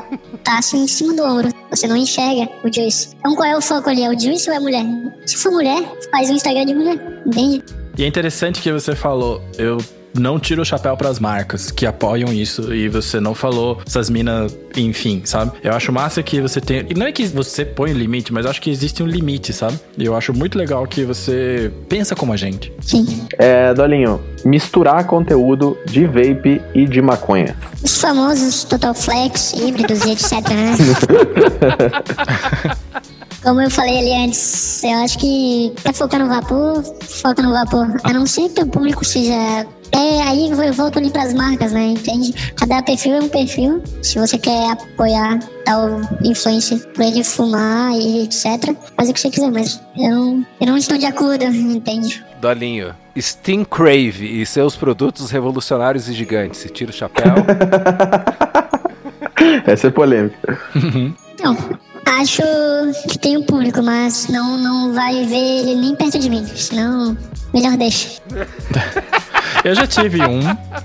Tá 0.45 0.59
assim 0.59 0.84
em 0.84 0.86
cima 0.86 1.14
do 1.14 1.22
ombro. 1.22 1.49
Você 1.70 1.86
não 1.86 1.97
enxerga 1.97 2.49
o 2.64 2.72
Juice. 2.72 3.09
Então 3.18 3.34
qual 3.34 3.49
é 3.49 3.57
o 3.57 3.61
foco 3.61 3.88
ali? 3.88 4.03
É 4.03 4.11
o 4.11 4.18
Juice 4.18 4.49
ou 4.49 4.55
é 4.55 4.59
a 4.59 4.61
mulher? 4.61 4.84
Se 5.26 5.36
for 5.36 5.53
mulher, 5.53 5.82
faz 6.11 6.30
um 6.30 6.34
Instagram 6.34 6.66
de 6.66 6.74
mulher. 6.74 7.22
Entende? 7.26 7.62
E 7.97 8.05
é 8.05 8.07
interessante 8.07 8.61
que 8.61 8.72
você 8.72 8.97
falou, 8.97 9.43
eu 9.59 9.78
não 10.14 10.38
tira 10.38 10.60
o 10.60 10.64
chapéu 10.64 10.96
para 10.96 11.08
as 11.08 11.18
marcas 11.18 11.70
que 11.70 11.86
apoiam 11.86 12.32
isso 12.32 12.72
e 12.74 12.88
você 12.88 13.20
não 13.20 13.34
falou 13.34 13.80
essas 13.86 14.10
minas, 14.10 14.56
enfim, 14.76 15.22
sabe? 15.24 15.52
Eu 15.62 15.72
acho 15.72 15.92
massa 15.92 16.22
que 16.22 16.40
você 16.40 16.60
tem. 16.60 16.86
E 16.88 16.94
não 16.94 17.06
é 17.06 17.12
que 17.12 17.26
você 17.26 17.64
põe 17.64 17.92
o 17.92 17.96
limite, 17.96 18.32
mas 18.32 18.44
eu 18.44 18.50
acho 18.50 18.60
que 18.60 18.70
existe 18.70 19.02
um 19.02 19.06
limite, 19.06 19.52
sabe? 19.52 19.78
E 19.96 20.04
eu 20.04 20.16
acho 20.16 20.32
muito 20.32 20.58
legal 20.58 20.86
que 20.86 21.04
você 21.04 21.72
pensa 21.88 22.14
como 22.14 22.32
a 22.32 22.36
gente. 22.36 22.72
Sim. 22.80 23.26
É, 23.38 23.72
Dolinho, 23.74 24.20
misturar 24.44 25.06
conteúdo 25.06 25.76
de 25.86 26.06
vape 26.06 26.60
e 26.74 26.86
de 26.86 27.00
maconha. 27.00 27.56
Os 27.82 27.98
famosos 27.98 28.64
Total 28.64 28.94
Flex, 28.94 29.52
híbridos 29.54 30.04
e 30.04 30.10
etc. 30.12 30.32
Né? 30.50 30.76
Como 33.42 33.60
eu 33.60 33.68
falei 33.68 33.98
ali 33.98 34.24
antes, 34.24 34.84
eu 34.84 34.98
acho 34.98 35.18
que 35.18 35.72
quer 35.82 35.92
focar 35.92 36.20
no 36.20 36.28
vapor, 36.28 36.80
foca 37.02 37.42
no 37.42 37.50
vapor. 37.50 37.88
A 38.04 38.12
não 38.12 38.24
ser 38.24 38.48
que 38.50 38.62
o 38.62 38.66
público 38.68 39.04
seja 39.04 39.66
é, 39.95 40.22
aí 40.22 40.51
eu 40.51 40.72
volto 40.72 40.99
ali 40.99 41.11
pras 41.11 41.34
marcas, 41.34 41.72
né? 41.72 41.88
Entende? 41.88 42.32
Cada 42.57 42.82
perfil 42.82 43.14
é 43.14 43.20
um 43.20 43.28
perfil. 43.28 43.82
Se 44.03 44.18
você 44.18 44.38
quer 44.38 44.70
apoiar 44.70 45.38
tal 45.64 46.01
influência 46.24 46.78
pra 46.95 47.07
ele 47.07 47.22
fumar 47.22 47.93
e 47.95 48.24
etc., 48.24 48.74
faz 48.97 49.11
o 49.11 49.12
que 49.12 49.20
você 49.20 49.30
quiser, 49.30 49.51
mas 49.51 49.80
eu 49.97 50.11
não, 50.11 50.47
eu 50.61 50.66
não 50.66 50.76
estou 50.76 50.97
de 50.97 51.07
acordo, 51.07 51.45
entende? 51.45 52.24
Dolinho, 52.40 52.95
Steam 53.18 53.64
Crave 53.64 54.40
e 54.40 54.47
seus 54.47 54.74
produtos 54.74 55.30
revolucionários 55.30 56.09
e 56.09 56.14
gigantes. 56.14 56.61
Você 56.61 56.68
tira 56.68 56.90
o 56.90 56.95
chapéu. 56.95 57.34
Essa 59.66 59.88
é 59.88 59.90
polêmica. 59.90 60.59
Não, 61.43 61.57
acho 62.07 62.42
que 63.09 63.18
tem 63.18 63.36
um 63.36 63.42
público, 63.42 63.82
mas 63.82 64.28
não, 64.28 64.57
não 64.57 64.92
vai 64.92 65.24
ver 65.26 65.61
ele 65.61 65.74
nem 65.74 65.94
perto 65.94 66.18
de 66.18 66.28
mim. 66.28 66.46
Senão, 66.46 67.16
melhor 67.53 67.76
deixa. 67.76 68.20
Eu 69.64 69.74
já 69.76 69.86
tive 69.86 70.20
um. 70.22 70.40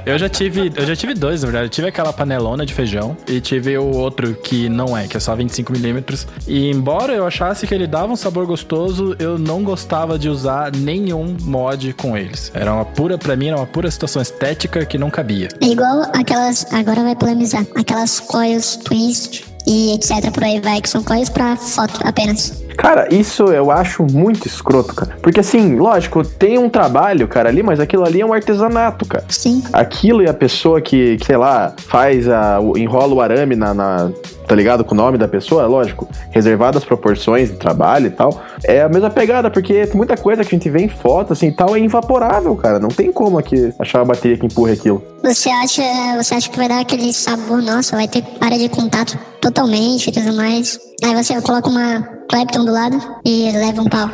Eu 0.06 0.20
já 0.20 0.30
tive. 0.30 0.72
Eu 0.76 0.86
já 0.86 0.96
tive 0.96 1.14
dois, 1.16 1.42
na 1.42 1.48
verdade. 1.48 1.66
Eu 1.66 1.70
tive 1.70 1.88
aquela 1.88 2.14
panelona 2.14 2.66
de 2.66 2.74
feijão 2.74 3.18
e 3.28 3.42
tive 3.42 3.76
o 3.78 3.96
outro 3.96 4.36
que 4.36 4.70
não 4.70 4.96
é, 4.96 5.08
que 5.08 5.18
é 5.18 5.20
só 5.20 5.36
25mm. 5.36 6.28
E 6.48 6.70
embora 6.70 7.14
eu 7.14 7.26
achasse 7.26 7.66
que 7.66 7.74
ele 7.74 7.88
dava 7.88 8.14
um 8.14 8.16
sabor 8.16 8.46
gostoso, 8.46 9.16
eu 9.18 9.38
não 9.40 9.64
gostava 9.64 10.20
de 10.20 10.30
usar 10.30 10.72
nenhum 10.76 11.36
mod 11.42 11.92
com 11.94 12.16
eles. 12.16 12.52
Era 12.54 12.72
uma 12.72 12.86
pura, 12.86 13.18
pra 13.18 13.36
mim, 13.36 13.48
era 13.48 13.58
uma 13.58 13.66
pura 13.66 13.90
situação 13.90 14.22
estética 14.22 14.86
que 14.86 14.98
não 14.98 15.10
cabia. 15.10 15.48
É 15.60 15.66
igual 15.66 16.04
aquelas. 16.14 16.72
Agora 16.72 17.02
vai 17.04 17.16
polemizar. 17.16 17.66
Aquelas 17.76 18.20
coils 18.20 18.76
twist 18.78 19.57
e 19.68 19.94
etc. 19.94 20.32
por 20.32 20.44
aí 20.44 20.60
vai, 20.62 20.82
que 20.82 20.90
são 20.90 21.04
coisas 21.04 21.30
pra 21.30 21.58
foto 21.58 22.00
apenas. 22.04 22.67
Cara, 22.78 23.12
isso 23.12 23.46
eu 23.46 23.72
acho 23.72 24.04
muito 24.04 24.48
escroto, 24.48 24.94
cara. 24.94 25.18
Porque 25.22 25.40
assim, 25.40 25.76
lógico, 25.76 26.24
tem 26.24 26.60
um 26.60 26.70
trabalho, 26.70 27.28
cara, 27.28 27.50
ali, 27.50 27.64
mas 27.64 27.80
aquilo 27.80 28.06
ali 28.06 28.22
é 28.22 28.26
um 28.26 28.32
artesanato, 28.32 29.06
cara. 29.06 29.26
Sim. 29.28 29.64
Aquilo 29.74 30.22
e 30.22 30.30
a 30.30 30.34
pessoa 30.34 30.80
que, 30.80 31.18
que 31.18 31.26
sei 31.26 31.38
lá, 31.38 31.74
faz 31.78 32.30
a. 32.30 32.60
enrola 32.78 33.14
o 33.16 33.20
arame 33.20 33.56
na, 33.56 33.74
na 33.74 34.12
tá 34.48 34.56
ligado? 34.56 34.86
Com 34.86 34.96
o 34.96 34.98
nome 34.98 35.18
da 35.18 35.28
pessoa, 35.28 35.66
lógico, 35.68 36.08
reservado 36.32 36.78
as 36.78 36.86
proporções 36.86 37.50
de 37.50 37.58
trabalho 37.58 38.08
e 38.08 38.12
tal. 38.12 38.42
É 38.64 38.82
a 38.82 38.88
mesma 38.88 39.10
pegada, 39.10 39.52
porque 39.52 39.90
muita 39.94 40.16
coisa 40.16 40.44
que 40.44 40.56
a 40.56 40.58
gente 40.58 40.70
vê 40.70 40.80
em 40.80 40.88
foto, 40.88 41.34
assim, 41.34 41.52
tal, 41.52 41.76
é 41.76 41.80
invaporável, 41.80 42.56
cara. 42.56 42.80
Não 42.80 42.90
tem 42.90 43.12
como 43.12 43.38
aqui 43.38 43.74
achar 43.78 44.00
uma 44.00 44.14
bateria 44.14 44.38
que 44.38 44.46
empurre 44.46 44.74
aquilo. 44.74 45.04
Você 45.24 45.50
acha, 45.50 45.84
você 46.16 46.36
acha 46.36 46.50
que 46.50 46.58
vai 46.58 46.70
dar 46.70 46.80
aquele 46.80 47.12
sabor, 47.12 47.62
nossa, 47.62 47.98
vai 47.98 48.08
ter 48.08 48.24
área 48.40 48.58
de 48.58 48.70
contato 48.70 49.18
totalmente 49.42 50.08
e 50.08 50.14
tudo 50.14 50.34
mais. 50.34 50.80
Aí 51.04 51.14
você 51.14 51.40
coloca 51.42 51.70
uma 51.70 52.17
Clapton 52.30 52.66
do 52.66 52.72
lado 52.72 52.98
e 53.24 53.52
leva 53.52 53.82
um 53.82 53.86
pau. 53.86 54.10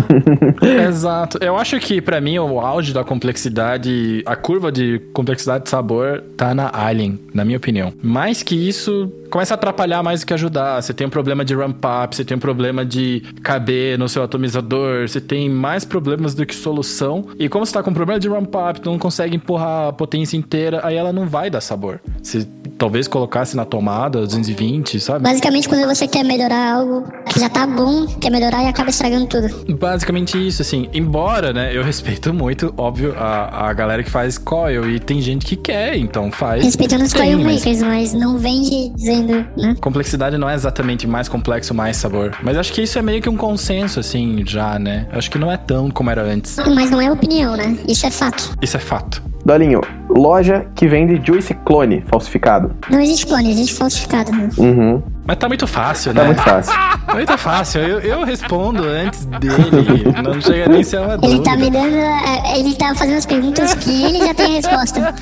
Exato. 0.88 1.38
Eu 1.42 1.58
acho 1.58 1.80
que 1.80 2.02
para 2.02 2.22
mim 2.22 2.38
o 2.40 2.60
auge 2.60 2.94
da 2.94 3.04
complexidade, 3.04 4.24
a 4.26 4.36
curva 4.36 4.72
de 4.72 5.00
complexidade 5.14 5.66
de 5.66 5.70
sabor 5.70 6.24
tá 6.38 6.54
na 6.54 6.70
Alien, 6.74 7.20
na 7.34 7.44
minha 7.44 7.58
opinião. 7.58 7.94
Mais 8.02 8.44
que 8.44 8.56
isso, 8.56 9.12
começa 9.34 9.56
a 9.56 9.56
atrapalhar 9.56 10.04
mais 10.04 10.20
do 10.20 10.28
que 10.28 10.34
ajudar. 10.36 10.80
Você 10.80 10.94
tem 10.94 11.08
um 11.08 11.10
problema 11.10 11.44
de 11.44 11.56
ramp 11.56 11.84
up, 11.84 12.16
você 12.16 12.24
tem 12.24 12.38
um 12.38 12.40
problema 12.40 12.86
de 12.86 13.24
caber 13.42 13.98
no 13.98 14.08
seu 14.08 14.22
atomizador, 14.22 15.10
você 15.10 15.20
tem 15.20 15.50
mais 15.50 15.84
problemas 15.84 16.36
do 16.36 16.46
que 16.46 16.54
solução. 16.54 17.26
E 17.40 17.50
como 17.50 17.66
você 17.66 17.74
tá 17.74 17.82
com 17.82 17.92
problema 17.92 18.20
de 18.20 18.30
ramp 18.30 18.54
up, 18.54 18.86
não 18.86 19.00
consegue 19.00 19.36
empurrar 19.36 19.88
a 19.88 19.94
potência 19.94 20.38
inteira, 20.38 20.82
aí 20.84 20.96
ela 20.96 21.12
não 21.12 21.28
vai 21.28 21.50
dar 21.50 21.62
sabor. 21.62 22.00
Se 22.22 22.48
talvez 22.78 23.08
colocasse 23.08 23.56
na 23.56 23.66
tomada 23.66 24.20
220, 24.20 25.00
sabe? 25.00 25.24
Basicamente, 25.24 25.68
quando 25.68 25.88
você 25.88 26.08
quer 26.08 26.24
melhorar 26.24 26.76
algo 26.76 27.04
que 27.32 27.40
já 27.40 27.50
tá 27.50 27.66
bom, 27.66 28.06
quer 28.20 28.30
melhorar 28.30 28.64
e 28.64 28.68
acaba 28.68 28.90
estragando 28.90 29.26
tudo. 29.26 29.74
Basicamente 29.76 30.38
isso, 30.48 30.62
assim. 30.62 30.90
Embora, 30.94 31.54
né, 31.54 31.76
eu 31.76 31.84
respeito 31.84 32.34
muito, 32.34 32.74
óbvio, 32.78 33.16
a, 33.18 33.70
a 33.70 33.74
galera 33.74 34.04
que 34.04 34.12
faz 34.12 34.38
coil 34.38 34.90
e 34.90 35.00
tem 35.00 35.22
gente 35.22 35.46
que 35.46 35.56
quer, 35.56 35.98
então 35.98 36.32
faz. 36.32 36.64
Respeitando 36.64 37.04
os 37.04 37.14
coil 37.14 37.40
makers, 37.40 37.82
mas... 37.82 38.14
mas 38.14 38.14
não 38.14 38.38
vende 38.38 38.90
dizendo, 38.90 39.23
né? 39.24 39.76
Complexidade 39.82 40.38
não 40.38 40.50
é 40.50 40.54
exatamente 40.54 41.08
mais 41.08 41.28
complexo, 41.28 41.74
mais 41.74 41.98
sabor. 41.98 42.36
Mas 42.44 42.58
acho 42.58 42.72
que 42.74 42.82
isso 42.82 42.98
é 42.98 43.02
meio 43.02 43.22
que 43.22 43.30
um 43.30 43.38
consenso, 43.38 44.00
assim, 44.00 44.44
já, 44.46 44.78
né? 44.78 45.08
Acho 45.12 45.30
que 45.30 45.38
não 45.38 45.52
é 45.52 45.58
tão 45.58 45.90
como 45.90 46.10
era 46.10 46.24
antes. 46.24 46.58
Mas 46.74 46.90
não 46.92 47.02
é 47.02 47.12
opinião, 47.12 47.56
né? 47.56 47.78
Isso 47.88 48.06
é 48.06 48.12
fato. 48.12 48.56
Isso 48.62 48.78
é 48.78 48.80
fato. 48.80 49.33
Dolinho, 49.46 49.82
loja 50.10 50.66
que 50.74 50.88
vende 50.88 51.22
Juice 51.26 51.54
Clone 51.66 52.02
falsificado. 52.08 52.74
Não 52.90 53.00
existe 53.02 53.28
clone, 53.28 53.52
existe 53.52 53.74
falsificado. 53.76 54.32
Né? 54.32 54.50
Uhum. 54.58 55.04
Mas 55.26 55.38
tá 55.38 55.48
muito 55.48 55.68
fácil, 55.68 56.14
tá 56.14 56.24
né? 56.24 56.34
Tá 56.34 56.34
muito 56.34 56.44
fácil. 56.44 56.74
Tá 57.04 57.16
muito 57.16 57.38
fácil. 57.38 57.82
Eu, 57.82 58.00
eu 58.00 58.24
respondo 58.24 58.82
antes 58.82 59.26
dele. 59.26 60.06
Não 60.24 60.40
chega 60.40 60.70
nem 60.70 60.82
a 60.82 60.84
ser 60.86 61.02
uma 61.02 61.20
Ele 61.22 61.42
tá 61.42 61.58
me 61.58 61.70
dando. 61.70 61.96
É, 61.96 62.58
ele 62.58 62.74
tá 62.76 62.96
fazendo 62.96 63.18
as 63.18 63.26
perguntas 63.26 63.74
que 63.74 64.04
ele 64.06 64.20
já 64.20 64.34
tem 64.34 64.46
a 64.46 64.50
resposta. 64.56 65.14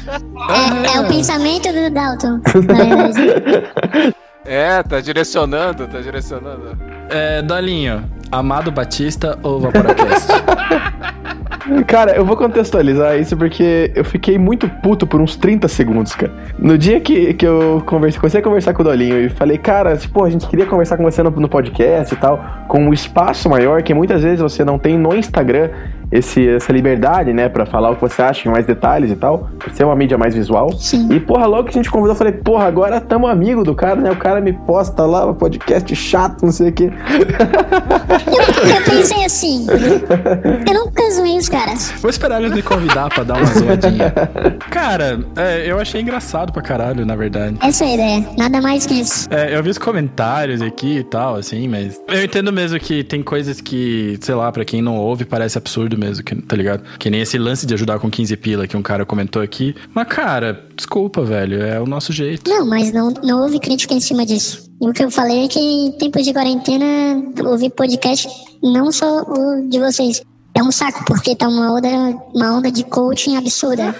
É, 0.49 0.95
é 0.95 1.01
o 1.01 1.07
pensamento 1.07 1.73
do 1.73 1.89
Dalton, 1.89 2.39
na 2.67 2.83
verdade. 2.83 4.13
É, 4.45 4.81
tá 4.81 4.99
direcionando, 4.99 5.87
tá 5.87 5.99
direcionando. 5.99 6.77
É, 7.09 7.41
Dolinho, 7.41 8.03
Amado 8.31 8.71
Batista 8.71 9.37
ou 9.43 9.59
Vaporacast? 9.59 10.27
Cara, 11.85 12.15
eu 12.15 12.25
vou 12.25 12.35
contextualizar 12.35 13.19
isso 13.19 13.37
porque 13.37 13.91
eu 13.93 14.03
fiquei 14.03 14.37
muito 14.37 14.67
puto 14.67 15.05
por 15.05 15.21
uns 15.21 15.35
30 15.35 15.67
segundos, 15.67 16.15
cara. 16.15 16.31
No 16.57 16.75
dia 16.75 16.99
que, 16.99 17.35
que 17.35 17.45
eu 17.45 17.83
conversei, 17.85 18.19
comecei 18.19 18.39
a 18.39 18.43
conversar 18.43 18.73
com 18.73 18.81
o 18.81 18.85
Dolinho 18.85 19.21
e 19.21 19.29
falei, 19.29 19.59
cara, 19.59 19.95
tipo, 19.95 20.23
a 20.23 20.29
gente 20.29 20.47
queria 20.47 20.65
conversar 20.65 20.97
com 20.97 21.03
você 21.03 21.21
no, 21.21 21.29
no 21.29 21.47
podcast 21.47 22.13
e 22.13 22.17
tal, 22.17 22.43
com 22.67 22.83
um 22.83 22.93
espaço 22.93 23.47
maior 23.47 23.83
que 23.83 23.93
muitas 23.93 24.23
vezes 24.23 24.39
você 24.39 24.65
não 24.65 24.79
tem 24.79 24.97
no 24.97 25.15
Instagram 25.15 25.69
esse, 26.11 26.47
essa 26.47 26.73
liberdade, 26.73 27.31
né, 27.31 27.47
para 27.47 27.65
falar 27.65 27.91
o 27.91 27.95
que 27.95 28.01
você 28.01 28.21
acha 28.21 28.47
em 28.47 28.51
mais 28.51 28.65
detalhes 28.65 29.09
e 29.09 29.15
tal, 29.15 29.49
ser 29.73 29.85
uma 29.85 29.95
mídia 29.95 30.17
mais 30.17 30.35
visual. 30.35 30.73
Sim. 30.73 31.07
E, 31.11 31.19
porra, 31.19 31.45
logo 31.45 31.63
que 31.63 31.69
a 31.69 31.73
gente 31.73 31.89
convidou, 31.89 32.11
eu 32.11 32.17
falei, 32.17 32.33
porra, 32.33 32.65
agora 32.65 32.99
tamo 32.99 33.27
amigo 33.27 33.63
do 33.63 33.73
cara, 33.73 33.95
né? 33.95 34.11
O 34.11 34.17
cara 34.17 34.41
me 34.41 34.51
posta 34.51 35.05
lá, 35.05 35.33
podcast 35.33 35.95
chato, 35.95 36.43
não 36.43 36.51
sei 36.51 36.69
o 36.69 36.73
quê. 36.73 36.91
Eu, 38.27 38.75
eu 38.75 38.83
pensei 38.83 39.25
assim, 39.25 39.65
eu 40.67 40.73
nunca 40.73 40.80
zoei 41.11 41.37
os 41.37 41.49
caras. 41.49 41.91
Vou 42.01 42.09
esperar 42.09 42.41
eles 42.41 42.53
me 42.53 42.61
convidar 42.61 43.09
pra 43.09 43.23
dar 43.23 43.37
uma 43.37 43.45
zoadinha. 43.45 44.13
Cara, 44.69 45.19
é, 45.35 45.69
eu 45.69 45.79
achei 45.79 46.01
engraçado 46.01 46.51
pra 46.51 46.61
caralho, 46.61 47.05
na 47.05 47.15
verdade. 47.15 47.57
Essa 47.61 47.85
é 47.85 47.87
a 47.87 47.93
ideia, 47.93 48.29
nada 48.37 48.61
mais 48.61 48.85
que 48.85 48.95
isso. 48.95 49.27
É, 49.31 49.55
eu 49.55 49.63
vi 49.63 49.69
os 49.69 49.77
comentários 49.77 50.61
aqui 50.61 50.97
e 50.97 51.03
tal, 51.03 51.35
assim, 51.35 51.67
mas 51.67 51.99
eu 52.07 52.23
entendo 52.23 52.51
mesmo 52.51 52.79
que 52.79 53.03
tem 53.03 53.21
coisas 53.21 53.61
que, 53.61 54.17
sei 54.21 54.35
lá, 54.35 54.51
pra 54.51 54.65
quem 54.65 54.81
não 54.81 54.97
ouve, 54.97 55.25
parece 55.25 55.57
absurdo 55.57 55.97
mesmo, 55.97 56.23
que, 56.23 56.35
tá 56.35 56.55
ligado? 56.55 56.83
Que 56.97 57.09
nem 57.09 57.21
esse 57.21 57.37
lance 57.37 57.65
de 57.65 57.73
ajudar 57.73 57.99
com 57.99 58.09
15 58.09 58.35
pila 58.37 58.67
que 58.67 58.77
um 58.77 58.81
cara 58.81 59.05
comentou 59.05 59.41
aqui. 59.41 59.75
Mas, 59.93 60.07
cara, 60.07 60.65
desculpa, 60.75 61.23
velho, 61.23 61.61
é 61.61 61.79
o 61.79 61.85
nosso 61.85 62.11
jeito. 62.11 62.49
Não, 62.49 62.65
mas 62.65 62.91
não, 62.91 63.13
não 63.23 63.41
houve 63.41 63.59
crítica 63.59 63.93
em 63.93 63.99
cima 63.99 64.25
disso. 64.25 64.69
E 64.81 64.89
o 64.89 64.93
que 64.93 65.03
eu 65.03 65.11
falei 65.11 65.45
é 65.45 65.47
que 65.47 65.59
em 65.59 65.91
tempos 65.91 66.25
de 66.25 66.33
quarentena, 66.33 66.85
ouvir 67.45 67.69
podcast, 67.69 68.27
não 68.63 68.91
só 68.91 69.21
o 69.21 69.69
de 69.69 69.79
vocês, 69.79 70.23
é 70.53 70.61
um 70.61 70.71
saco, 70.71 71.03
porque 71.05 71.35
tá 71.35 71.47
uma 71.47 71.73
onda, 71.73 71.87
uma 72.33 72.57
onda 72.57 72.71
de 72.71 72.83
coaching 72.83 73.37
absurda. 73.37 73.95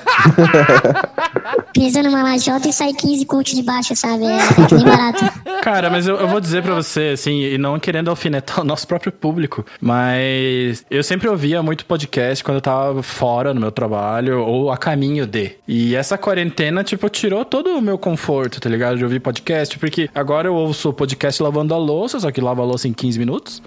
Pisa 1.74 2.04
numa 2.04 2.24
lajota 2.24 2.68
e 2.68 2.74
sai 2.74 2.94
15 2.94 3.26
coach 3.26 3.56
de 3.56 3.64
baixo, 3.64 3.96
sabe? 3.96 4.26
É, 4.26 4.38
é 4.38 4.68
que 4.68 4.76
nem 4.76 4.86
barato. 4.86 5.26
Cara, 5.62 5.90
mas 5.90 6.08
eu, 6.08 6.16
eu 6.16 6.28
vou 6.28 6.42
dizer 6.42 6.64
pra 6.64 6.74
você, 6.74 7.12
assim, 7.14 7.42
e 7.42 7.58
não 7.58 7.80
querendo 7.80 8.10
alfinetar 8.10 8.62
o 8.62 8.64
nosso 8.64 8.88
próprio 8.88 9.12
público, 9.12 9.66
mas 9.80 10.84
eu 10.90 11.04
sempre 11.04 11.30
ouvia 11.30 11.62
muito 11.62 11.86
podcast 11.86 12.44
quando 12.44 12.56
eu 12.56 12.62
tava 12.62 13.04
fora 13.04 13.54
no 13.54 13.62
meu 13.62 13.72
trabalho 13.72 14.42
ou 14.42 14.72
a 14.72 14.78
caminho 14.78 15.26
de. 15.26 15.52
E 15.68 15.96
essa 15.96 16.18
quarentena, 16.18 16.84
tipo, 16.84 17.08
tirou 17.10 17.46
todo 17.46 17.78
o 17.78 17.82
meu 17.82 17.98
conforto, 17.98 18.60
tá 18.60 18.70
ligado? 18.70 18.98
De 18.98 19.04
ouvir 19.04 19.20
podcast, 19.20 19.78
porque 19.78 20.10
agora 20.14 20.48
eu 20.48 20.56
ouço 20.56 20.92
podcast 20.92 21.42
lavando 21.42 21.74
a 21.74 21.78
louça, 21.78 22.20
só 22.20 22.32
que 22.32 22.42
lava 22.42 22.62
a 22.62 22.66
louça 22.66 22.88
em 22.88 22.94
15 22.94 23.20
minutos. 23.20 23.62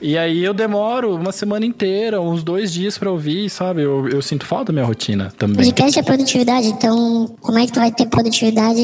e 0.00 0.16
aí 0.16 0.42
eu 0.42 0.54
demoro 0.54 1.14
uma 1.14 1.32
semana 1.32 1.66
inteira, 1.66 2.07
uns 2.14 2.42
dois 2.42 2.72
dias 2.72 2.96
pra 2.98 3.10
ouvir, 3.10 3.48
sabe? 3.50 3.82
Eu, 3.82 4.08
eu 4.08 4.22
sinto 4.22 4.46
falta 4.46 4.66
da 4.66 4.72
minha 4.72 4.84
rotina 4.84 5.32
também. 5.36 5.56
Podcast 5.56 5.98
é 5.98 6.02
produtividade, 6.02 6.66
então 6.68 7.34
como 7.40 7.58
é 7.58 7.66
que 7.66 7.72
tu 7.72 7.80
vai 7.80 7.90
ter 7.92 8.06
produtividade 8.06 8.80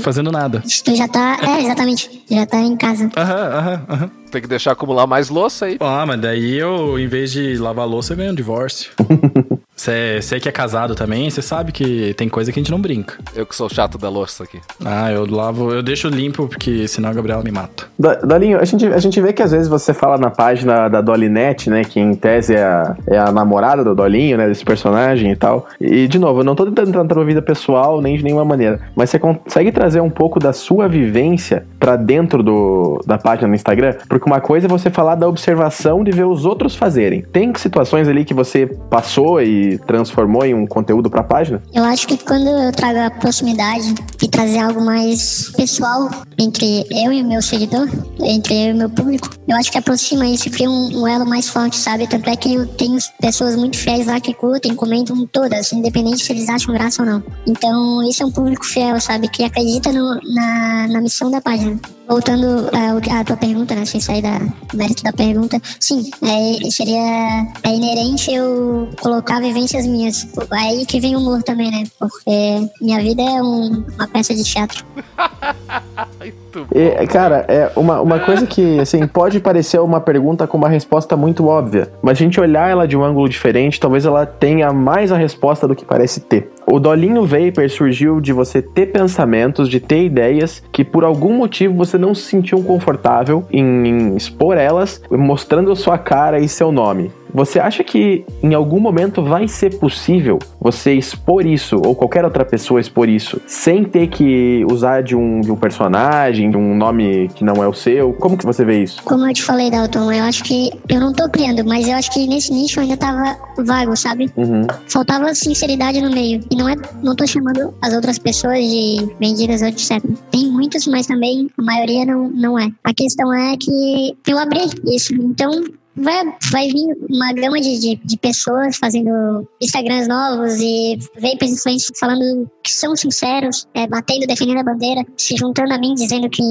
Fazendo 0.00 0.30
nada. 0.32 0.62
se 0.66 0.82
tu 0.82 0.94
já 0.94 1.06
tá. 1.08 1.38
É, 1.42 1.62
exatamente. 1.62 2.24
Já 2.30 2.46
tá 2.46 2.60
em 2.60 2.76
casa. 2.76 3.10
Aham, 3.16 3.34
aham, 3.58 3.86
aham. 3.88 4.10
Tem 4.30 4.42
que 4.42 4.48
deixar 4.48 4.72
acumular 4.72 5.06
mais 5.06 5.28
louça 5.28 5.66
aí. 5.66 5.76
Ah, 5.80 6.04
mas 6.06 6.20
daí 6.20 6.54
eu, 6.56 6.98
em 6.98 7.06
vez 7.06 7.32
de 7.32 7.56
lavar 7.56 7.84
a 7.84 7.88
louça, 7.88 8.12
eu 8.12 8.16
ganho 8.16 8.32
um 8.32 8.34
divórcio. 8.34 8.90
Você 9.76 10.40
que 10.40 10.48
é 10.48 10.52
casado 10.52 10.94
também, 10.94 11.28
você 11.28 11.42
sabe 11.42 11.70
que 11.70 12.14
tem 12.14 12.28
coisa 12.28 12.50
que 12.50 12.58
a 12.58 12.62
gente 12.62 12.70
não 12.72 12.80
brinca. 12.80 13.16
Eu 13.34 13.44
que 13.44 13.54
sou 13.54 13.68
chato 13.68 13.98
da 13.98 14.08
louça 14.08 14.44
aqui. 14.44 14.58
Ah, 14.84 15.12
eu 15.12 15.26
lavo, 15.30 15.70
eu 15.72 15.82
deixo 15.82 16.08
limpo, 16.08 16.48
porque 16.48 16.88
senão 16.88 17.10
a 17.10 17.12
Gabriela 17.12 17.42
me 17.42 17.50
mata. 17.50 17.84
Do- 17.98 18.26
Dolinho, 18.26 18.58
a 18.58 18.64
gente, 18.64 18.86
a 18.86 18.98
gente 18.98 19.20
vê 19.20 19.32
que 19.32 19.42
às 19.42 19.52
vezes 19.52 19.68
você 19.68 19.92
fala 19.92 20.16
na 20.16 20.30
página 20.30 20.88
da 20.88 21.00
Dolinete, 21.02 21.68
né? 21.68 21.84
Que 21.84 22.00
em 22.00 22.14
tese 22.14 22.54
é 22.54 22.64
a, 22.64 22.96
é 23.06 23.18
a 23.18 23.30
namorada 23.30 23.84
do 23.84 23.94
Dolinho, 23.94 24.38
né? 24.38 24.48
Desse 24.48 24.64
personagem 24.64 25.30
e 25.30 25.36
tal. 25.36 25.66
E, 25.80 26.08
de 26.08 26.18
novo, 26.18 26.40
eu 26.40 26.44
não 26.44 26.54
tô 26.54 26.64
tentando 26.64 26.88
entrar 26.88 27.02
na 27.04 27.08
tua 27.14 27.24
vida 27.24 27.42
pessoal 27.42 28.00
nem 28.00 28.16
de 28.16 28.24
nenhuma 28.24 28.44
maneira. 28.44 28.80
Mas 28.96 29.10
você 29.10 29.18
consegue 29.18 29.70
trazer 29.70 30.00
um 30.00 30.10
pouco 30.10 30.38
da 30.40 30.52
sua 30.54 30.88
vivência 30.88 31.66
pra 31.78 31.96
dentro 31.96 32.42
do, 32.42 33.00
da 33.06 33.18
página 33.18 33.46
no 33.48 33.54
Instagram? 33.54 33.94
Porque 34.08 34.26
uma 34.28 34.40
coisa 34.40 34.66
é 34.66 34.68
você 34.68 34.90
falar 34.90 35.16
da 35.16 35.28
observação 35.28 36.02
de 36.02 36.10
ver 36.12 36.24
os 36.24 36.44
outros 36.46 36.74
fazerem. 36.74 37.22
Tem 37.32 37.52
situações 37.56 38.08
ali 38.08 38.24
que 38.24 38.32
você 38.34 38.66
passou 38.90 39.40
e 39.42 39.65
transformou 39.86 40.44
em 40.44 40.54
um 40.54 40.66
conteúdo 40.66 41.08
pra 41.10 41.22
página? 41.22 41.62
Eu 41.74 41.84
acho 41.84 42.06
que 42.06 42.16
quando 42.16 42.46
eu 42.48 42.72
trago 42.72 42.98
a 43.00 43.10
proximidade 43.10 43.94
e 44.22 44.28
trazer 44.28 44.58
algo 44.58 44.80
mais 44.84 45.50
pessoal 45.56 46.10
entre 46.38 46.84
eu 46.90 47.12
e 47.12 47.22
o 47.22 47.26
meu 47.26 47.40
seguidor, 47.42 47.88
entre 48.20 48.54
eu 48.54 48.70
e 48.70 48.72
o 48.72 48.76
meu 48.76 48.90
público, 48.90 49.30
eu 49.48 49.56
acho 49.56 49.70
que 49.72 49.78
aproxima 49.78 50.26
isso 50.26 50.48
e 50.48 50.50
cria 50.50 50.68
um, 50.70 51.02
um 51.02 51.08
elo 51.08 51.24
mais 51.26 51.48
forte, 51.48 51.76
sabe? 51.76 52.06
Tanto 52.06 52.28
é 52.28 52.36
que 52.36 52.54
eu 52.54 52.66
tenho 52.66 52.98
pessoas 53.20 53.56
muito 53.56 53.76
fiéis 53.78 54.06
lá 54.06 54.20
que 54.20 54.34
curtem, 54.34 54.74
comentam 54.74 55.26
todas, 55.26 55.72
independente 55.72 56.24
se 56.24 56.32
eles 56.32 56.48
acham 56.48 56.74
graça 56.74 57.02
ou 57.02 57.08
não. 57.08 57.22
Então, 57.46 58.02
isso 58.08 58.22
é 58.22 58.26
um 58.26 58.32
público 58.32 58.64
fiel, 58.64 59.00
sabe? 59.00 59.28
Que 59.28 59.44
acredita 59.44 59.90
no- 59.92 60.20
na, 60.34 60.88
na 60.88 61.00
missão 61.00 61.30
da 61.30 61.40
página. 61.40 61.78
Voltando 62.08 62.68
à 63.10 63.24
tua 63.24 63.36
pergunta, 63.36 63.74
né? 63.74 63.84
Sem 63.84 64.00
sair 64.00 64.22
da 64.22 64.38
do 64.38 64.76
mérito 64.76 65.02
da 65.02 65.12
pergunta. 65.12 65.60
Sim, 65.80 66.10
é, 66.22 66.70
seria 66.70 67.46
é 67.62 67.68
inerente 67.68 68.32
eu 68.32 68.88
colocar 69.00 69.40
vivências 69.40 69.86
minhas. 69.86 70.26
Aí 70.50 70.86
que 70.86 71.00
vem 71.00 71.16
o 71.16 71.18
humor 71.18 71.42
também, 71.42 71.70
né? 71.70 71.84
Porque 71.98 72.70
minha 72.80 73.00
vida 73.00 73.22
é 73.22 73.42
um- 73.42 73.84
uma 73.96 74.06
peça 74.08 74.34
de 74.34 74.44
teatro. 74.44 74.84
E, 76.74 77.06
cara, 77.06 77.44
é 77.48 77.70
uma, 77.76 78.00
uma 78.00 78.18
coisa 78.18 78.46
que, 78.46 78.80
assim, 78.80 79.06
pode 79.06 79.40
parecer 79.40 79.78
uma 79.78 80.00
pergunta 80.00 80.46
com 80.46 80.56
uma 80.56 80.68
resposta 80.68 81.14
muito 81.16 81.46
óbvia, 81.46 81.92
mas 82.02 82.12
a 82.12 82.22
gente 82.22 82.40
olhar 82.40 82.70
ela 82.70 82.88
de 82.88 82.96
um 82.96 83.04
ângulo 83.04 83.28
diferente, 83.28 83.78
talvez 83.78 84.06
ela 84.06 84.24
tenha 84.24 84.72
mais 84.72 85.12
a 85.12 85.16
resposta 85.18 85.68
do 85.68 85.76
que 85.76 85.84
parece 85.84 86.20
ter. 86.20 86.50
O 86.68 86.80
Dolinho 86.80 87.24
Vapor 87.24 87.70
surgiu 87.70 88.20
de 88.20 88.32
você 88.32 88.60
ter 88.60 88.86
pensamentos, 88.86 89.68
de 89.68 89.78
ter 89.78 90.04
ideias 90.04 90.62
que 90.72 90.84
por 90.84 91.04
algum 91.04 91.32
motivo 91.32 91.74
você 91.74 91.96
não 91.96 92.12
se 92.12 92.22
sentiu 92.22 92.60
confortável 92.64 93.44
em, 93.52 93.62
em 93.62 94.16
expor 94.16 94.56
elas, 94.56 95.00
mostrando 95.08 95.76
sua 95.76 95.96
cara 95.96 96.40
e 96.40 96.48
seu 96.48 96.72
nome. 96.72 97.12
Você 97.32 97.58
acha 97.58 97.82
que 97.84 98.24
em 98.42 98.54
algum 98.54 98.80
momento 98.80 99.22
vai 99.22 99.48
ser 99.48 99.78
possível 99.78 100.38
você 100.60 100.94
expor 100.94 101.46
isso, 101.46 101.76
ou 101.84 101.94
qualquer 101.94 102.24
outra 102.24 102.44
pessoa 102.44 102.80
expor 102.80 103.08
isso, 103.08 103.40
sem 103.46 103.84
ter 103.84 104.08
que 104.08 104.64
usar 104.70 105.02
de 105.02 105.14
um, 105.14 105.40
de 105.40 105.52
um 105.52 105.56
personagem, 105.56 106.50
de 106.50 106.56
um 106.56 106.74
nome 106.76 107.28
que 107.34 107.44
não 107.44 107.62
é 107.62 107.68
o 107.68 107.72
seu? 107.72 108.12
Como 108.14 108.36
que 108.36 108.44
você 108.44 108.64
vê 108.64 108.82
isso? 108.82 109.02
Como 109.04 109.26
eu 109.26 109.32
te 109.32 109.42
falei, 109.42 109.70
Dalton, 109.70 110.10
eu 110.10 110.24
acho 110.24 110.42
que 110.42 110.70
eu 110.88 111.00
não 111.00 111.12
tô 111.12 111.28
criando, 111.28 111.64
mas 111.64 111.86
eu 111.86 111.94
acho 111.94 112.10
que 112.10 112.26
nesse 112.26 112.52
nicho 112.52 112.80
eu 112.80 112.82
ainda 112.82 112.96
tava 112.96 113.36
vago, 113.58 113.96
sabe? 113.96 114.30
Uhum. 114.36 114.66
Faltava 114.88 115.34
sinceridade 115.34 116.00
no 116.00 116.10
meio. 116.10 116.40
E 116.50 116.56
não 116.56 116.68
é, 116.68 116.74
não 117.02 117.14
tô 117.14 117.26
chamando 117.26 117.72
as 117.80 117.94
outras 117.94 118.18
pessoas 118.18 118.58
de 118.58 119.08
mendigas 119.20 119.62
ou 119.62 119.68
etc. 119.68 120.02
Tem 120.30 120.50
muitos, 120.50 120.86
mas 120.86 121.06
também 121.06 121.48
a 121.56 121.62
maioria 121.62 122.04
não, 122.04 122.28
não 122.28 122.58
é. 122.58 122.68
A 122.82 122.92
questão 122.92 123.32
é 123.32 123.56
que 123.56 124.16
eu 124.26 124.38
abri 124.38 124.60
isso. 124.86 125.14
Então 125.14 125.50
vai, 125.96 126.24
vai 126.50 126.68
vir 126.68 126.96
uma 127.08 127.32
gama 127.32 127.60
de, 127.60 127.78
de, 127.78 128.00
de 128.04 128.16
pessoas 128.18 128.76
fazendo 128.76 129.48
Instagrams 129.60 130.08
novos 130.08 130.60
e 130.60 130.98
vapers 131.14 131.52
influencers 131.52 131.98
falando 131.98 132.50
que 132.62 132.72
são 132.72 132.94
sinceros, 132.94 133.66
é, 133.74 133.86
batendo, 133.86 134.26
defendendo 134.26 134.58
a 134.58 134.64
bandeira, 134.64 135.04
se 135.16 135.36
juntando 135.36 135.72
a 135.72 135.78
mim, 135.78 135.94
dizendo 135.94 136.28
que 136.28 136.42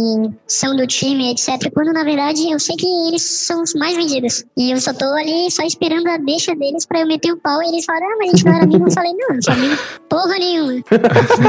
são 0.47 0.75
do 0.75 0.87
time, 0.87 1.31
etc. 1.31 1.71
Quando 1.73 1.93
na 1.93 2.03
verdade 2.03 2.49
eu 2.49 2.59
sei 2.59 2.75
que 2.75 2.87
eles 3.07 3.21
são 3.21 3.61
os 3.61 3.73
mais 3.73 3.95
vendidos. 3.95 4.45
E 4.57 4.71
eu 4.71 4.81
só 4.81 4.93
tô 4.93 5.05
ali 5.13 5.49
só 5.51 5.63
esperando 5.63 6.07
a 6.07 6.17
deixa 6.17 6.55
deles 6.55 6.85
pra 6.85 7.01
eu 7.01 7.07
meter 7.07 7.31
o 7.31 7.37
pau 7.37 7.61
e 7.61 7.67
eles 7.67 7.85
falaram, 7.85 8.07
ah, 8.07 8.15
mas 8.17 8.29
a 8.29 8.31
gente 8.31 8.45
não 8.45 8.53
era 8.53 8.63
amigo. 8.63 8.87
Eu 8.87 8.91
falei, 8.91 9.13
não, 9.13 9.35
não 9.35 9.41
sou 9.41 9.53
amigo 9.53 9.75
porra 10.15 10.39
nenhuma. 10.39 10.73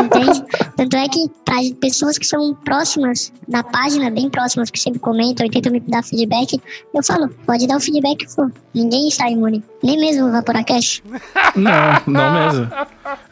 Entende? 0.05 0.45
Tanto 0.77 0.97
é 0.97 1.09
que 1.09 1.31
para 1.45 1.57
pessoas 1.81 2.19
que 2.19 2.27
são 2.27 2.55
próximas 2.65 3.33
da 3.47 3.63
página, 3.63 4.11
bem 4.11 4.29
próximas, 4.29 4.71
que 4.71 4.81
sempre 4.81 4.99
comentam 4.99 5.47
e 5.47 5.51
tentam 5.51 5.73
me 5.73 5.81
dar 5.81 6.03
feedback, 6.03 6.61
eu 6.93 7.03
falo, 7.03 7.29
pode 7.47 7.67
dar 7.67 7.77
o 7.77 7.81
feedback 7.87 8.27
for. 8.31 8.51
Ninguém 8.75 9.09
está 9.09 9.31
imune. 9.31 9.65
Nem 9.83 9.99
mesmo 9.99 10.27
o 10.27 10.33
Vaporacast. 10.33 11.03
Não, 11.57 12.03
não 12.07 12.33
mesmo. 12.35 12.69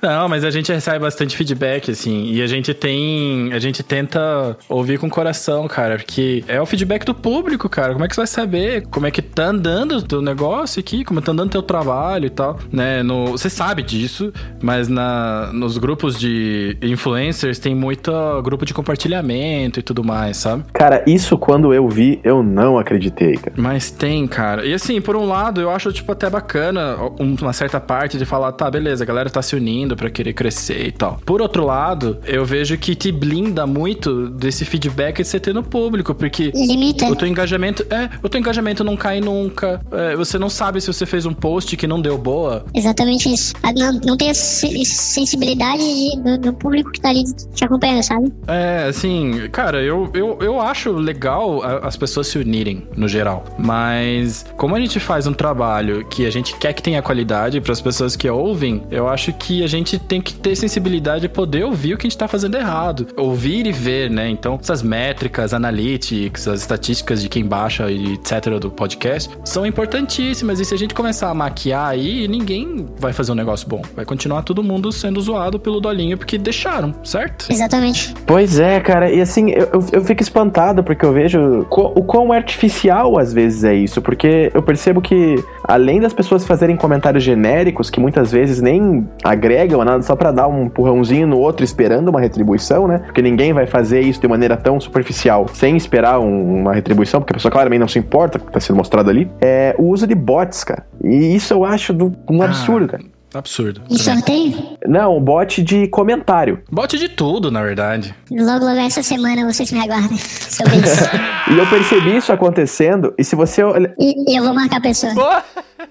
Não, 0.01 0.29
mas 0.29 0.45
a 0.45 0.51
gente 0.51 0.73
recebe 0.73 1.01
bastante 1.01 1.37
feedback, 1.37 1.91
assim, 1.91 2.31
e 2.31 2.41
a 2.41 2.47
gente 2.47 2.73
tem. 2.73 3.53
A 3.53 3.59
gente 3.59 3.83
tenta 3.83 4.57
ouvir 4.69 4.99
com 4.99 5.09
o 5.09 5.11
coração, 5.11 5.69
cara, 5.69 5.97
porque 5.97 6.43
é 6.49 6.61
o 6.61 6.65
feedback 6.65 7.05
do 7.05 7.15
público, 7.15 7.69
cara. 7.69 7.93
Como 7.93 8.05
é 8.05 8.09
que 8.09 8.15
você 8.15 8.21
vai 8.21 8.27
saber 8.27 8.87
como 8.87 9.07
é 9.07 9.11
que 9.11 9.21
tá 9.21 9.47
andando 9.47 9.97
o 9.97 10.03
teu 10.03 10.23
negócio 10.23 10.81
aqui, 10.81 11.05
como 11.05 11.21
tá 11.21 11.33
andando 11.33 11.51
teu 11.51 11.63
trabalho 11.63 12.27
e 12.27 12.31
tal, 12.31 12.59
né? 12.73 13.03
No, 13.03 13.33
você 13.33 13.51
sabe 13.51 13.83
disso, 13.83 14.33
mas 14.63 14.89
na, 14.89 15.51
nos 15.53 15.77
grupos 15.77 16.19
de 16.19 16.79
influencers 16.81 17.59
tem 17.59 17.75
muito 17.75 18.11
grupo 18.43 18.65
de 18.65 18.73
compartilhamento 18.73 19.81
e 19.81 19.83
tudo 19.83 20.03
mais, 20.03 20.39
sabe? 20.39 20.65
Cara, 20.73 21.03
isso 21.07 21.37
quando 21.37 21.75
eu 21.75 21.89
vi, 21.89 22.21
eu 22.25 22.43
não 22.43 22.79
acreditei, 22.79 23.35
cara. 23.35 23.53
Mas 23.57 23.91
tem, 23.91 24.27
cara. 24.27 24.44
Cara. 24.45 24.67
E 24.67 24.75
assim, 24.75 25.01
por 25.01 25.17
um 25.17 25.25
lado, 25.25 25.61
eu 25.61 25.71
acho, 25.71 25.91
tipo, 25.93 26.13
até 26.13 26.29
bacana 26.29 26.97
uma 27.19 27.53
certa 27.53 27.81
parte 27.81 28.19
de 28.19 28.25
falar, 28.25 28.53
tá, 28.53 28.71
beleza, 28.71 29.03
a 29.03 29.07
galera 29.07 29.31
tá 29.31 29.41
se 29.41 29.57
unindo 29.57 29.97
para 29.97 30.11
querer 30.11 30.35
crescer 30.35 30.87
e 30.87 30.93
tal. 30.93 31.19
Por 31.25 31.41
outro 31.41 31.65
lado, 31.65 32.19
eu 32.27 32.45
vejo 32.45 32.77
que 32.77 32.95
te 32.95 33.11
blinda 33.11 33.67
muito 33.67 34.29
desse 34.29 34.65
feedback 34.65 35.23
de 35.23 35.29
você 35.29 35.41
ter 35.41 35.55
no 35.55 35.63
público, 35.63 36.15
porque 36.15 36.53
Limita. 36.55 37.07
o 37.07 37.17
teu 37.17 37.27
engajamento, 37.27 37.87
é, 37.91 38.11
o 38.23 38.29
teu 38.29 38.39
engajamento 38.39 38.85
não 38.85 38.97
cai 38.97 39.21
nunca. 39.21 39.81
É, 39.91 40.15
você 40.15 40.39
não 40.39 40.51
sabe 40.51 40.81
se 40.81 40.89
você 40.89 41.07
fez 41.07 41.25
um 41.25 41.33
post 41.33 41.77
que 41.77 41.87
não 41.87 42.01
deu 42.01 42.19
boa. 42.19 42.67
Exatamente 42.75 43.33
isso. 43.33 43.55
Ah, 43.63 43.73
não, 43.73 43.93
não 44.05 44.17
tem 44.17 44.31
a 44.31 44.35
sensibilidade 44.35 45.83
de, 45.83 46.23
do, 46.23 46.39
do, 46.39 46.53
público 46.53 46.91
que 46.93 47.01
tá 47.01 47.09
ali 47.09 47.25
te 47.55 47.65
acompanhando, 47.65 48.03
sabe? 48.03 48.33
É, 48.47 48.87
assim, 48.89 49.49
cara, 49.51 49.83
eu, 49.83 50.11
eu, 50.15 50.39
eu 50.41 50.61
acho 50.61 50.93
legal 50.93 51.63
as 51.63 51.97
pessoas 51.97 52.27
se 52.27 52.39
unirem, 52.39 52.87
no 52.97 53.09
geral. 53.09 53.45
Mas, 53.59 54.34
como 54.57 54.75
a 54.75 54.81
gente 54.81 54.99
faz 54.99 55.27
um 55.27 55.33
trabalho 55.33 56.05
que 56.07 56.27
a 56.27 56.31
gente 56.31 56.57
quer 56.57 56.73
que 56.73 56.83
tenha 56.83 57.03
qualidade 57.03 57.61
para 57.61 57.73
as 57.73 57.81
pessoas 57.81 58.17
que 58.17 58.29
ouvem, 58.29 58.83
eu 58.91 59.09
acho 59.09 59.33
que 59.33 59.63
a 59.63 59.67
gente 59.67 59.99
tem 59.99 60.21
que 60.21 60.35
ter 60.35 60.57
sensibilidade 60.57 61.27
e 61.27 61.29
poder 61.29 61.65
ouvir 61.65 61.95
o 61.95 61.99
que 61.99 62.07
a 62.07 62.11
gente 62.11 62.19
tá 62.19 62.29
fazendo 62.29 62.57
errado. 62.57 63.07
Ouvir 63.17 63.67
e 63.67 63.73
ver, 63.73 64.11
né? 64.11 64.29
Então, 64.29 64.59
essas 64.61 64.83
métricas, 64.83 65.53
analytics, 65.53 66.49
as 66.49 66.61
estatísticas 66.61 67.23
de 67.23 67.29
quem 67.29 67.45
baixa 67.45 67.91
e 67.91 68.15
etc. 68.15 68.59
do 68.61 68.71
podcast 68.71 69.31
são 69.45 69.67
importantíssimas. 69.67 70.61
E 70.61 70.65
se 70.65 70.75
a 70.75 70.79
gente 70.79 70.95
começar 70.95 71.31
a 71.31 71.35
maquiar 71.35 71.89
aí, 71.89 72.27
ninguém 72.29 72.87
vai 72.99 73.13
fazer 73.13 73.33
um 73.33 73.35
negócio 73.35 73.69
bom. 73.69 73.83
Vai 73.95 74.05
continuar 74.05 74.43
todo 74.43 74.63
mundo 74.63 74.93
sendo 74.93 75.21
zoado 75.21 75.59
pelo 75.59 75.81
dolinho 75.81 76.17
porque 76.17 76.39
deixaram, 76.39 76.95
certo? 77.05 77.47
Exatamente. 77.51 78.15
Pois 78.27 78.59
é, 78.59 78.81
cara. 78.81 79.11
E 79.11 79.21
assim, 79.21 79.51
eu, 79.51 79.69
eu, 79.73 79.87
eu 79.93 80.05
fico 80.05 80.23
espantado 80.23 80.83
porque 80.83 81.05
eu 81.05 81.13
vejo 81.13 81.67
o 81.71 82.05
quão 82.05 82.33
artificial 82.33 83.19
às 83.19 83.33
vezes 83.33 83.65
é 83.65 83.75
isso. 83.75 84.01
Porque 84.01 84.14
eu 84.55 84.63
percebo 84.63 85.01
que, 85.01 85.43
além 85.63 86.01
das 86.01 86.13
pessoas 86.13 86.47
fazerem 86.47 86.77
comentários 86.77 87.23
genéricos, 87.23 87.91
que 87.91 88.01
muitas 88.01 88.33
vezes 88.33 88.61
nem 88.61 89.09
agregam 89.23 89.85
nada 89.85 90.03
só 90.03 90.15
para 90.15 90.31
dar 90.31 90.49
um 90.49 90.67
empurrãozinho 90.67 91.27
no 91.27 91.39
outro 91.39 91.65
esperando 91.65 92.09
uma 92.09 92.21
retribuição, 92.21 92.87
né? 92.87 92.99
Porque 92.99 93.23
ninguém 93.23 93.53
vai 93.53 93.67
fazer 93.67 94.01
isso 94.01 94.21
de 94.21 94.29
maneira 94.29 94.57
tão 94.57 94.81
superficial 94.81 95.47
sem 95.53 95.77
esperar 95.77 96.21
um, 96.21 96.61
uma 96.61 96.75
retribuição, 96.75 97.21
porque 97.21 97.33
a 97.33 97.37
pessoa 97.37 97.51
claramente 97.53 97.81
não 97.81 97.89
se 97.89 97.99
importa 97.99 98.39
com 98.39 98.45
o 98.45 98.49
que 98.49 98.53
tá 98.53 98.61
sendo 98.61 98.77
mostrado 98.77 99.11
ali. 99.11 99.31
É 99.41 99.75
o 99.79 99.85
uso 99.85 100.07
de 100.07 100.15
bots, 100.15 100.65
cara. 100.65 100.87
E 101.03 101.35
isso 101.35 101.55
eu 101.55 101.65
acho 101.65 101.93
do, 101.93 102.13
um 102.31 102.43
ah. 102.43 102.47
absurdo, 102.47 102.89
cara. 102.89 103.14
Absurdo. 103.35 103.83
E 103.91 103.99
sorteio? 103.99 104.77
Não, 104.87 105.21
bot 105.21 105.63
de 105.63 105.89
comentário. 105.89 106.63
Bot 106.71 106.97
de 106.97 107.09
tudo, 107.09 107.51
na 107.51 107.63
verdade. 107.63 108.15
Logo, 108.31 108.65
logo 108.65 108.79
essa 108.79 109.03
semana 109.03 109.45
vocês 109.45 109.73
me 109.73 109.81
aguardem 109.81 110.19
sobre 110.19 110.77
isso. 110.77 111.05
e 111.53 111.59
eu 111.59 111.67
percebi 111.69 112.17
isso 112.17 112.33
acontecendo, 112.33 113.13
e 113.19 113.25
se 113.25 113.35
você 113.35 113.63
olha... 113.63 113.95
E, 113.99 114.37
eu 114.37 114.45
vou 114.45 114.55
marcar 114.55 114.77
a 114.77 114.81
pessoa. 114.81 115.13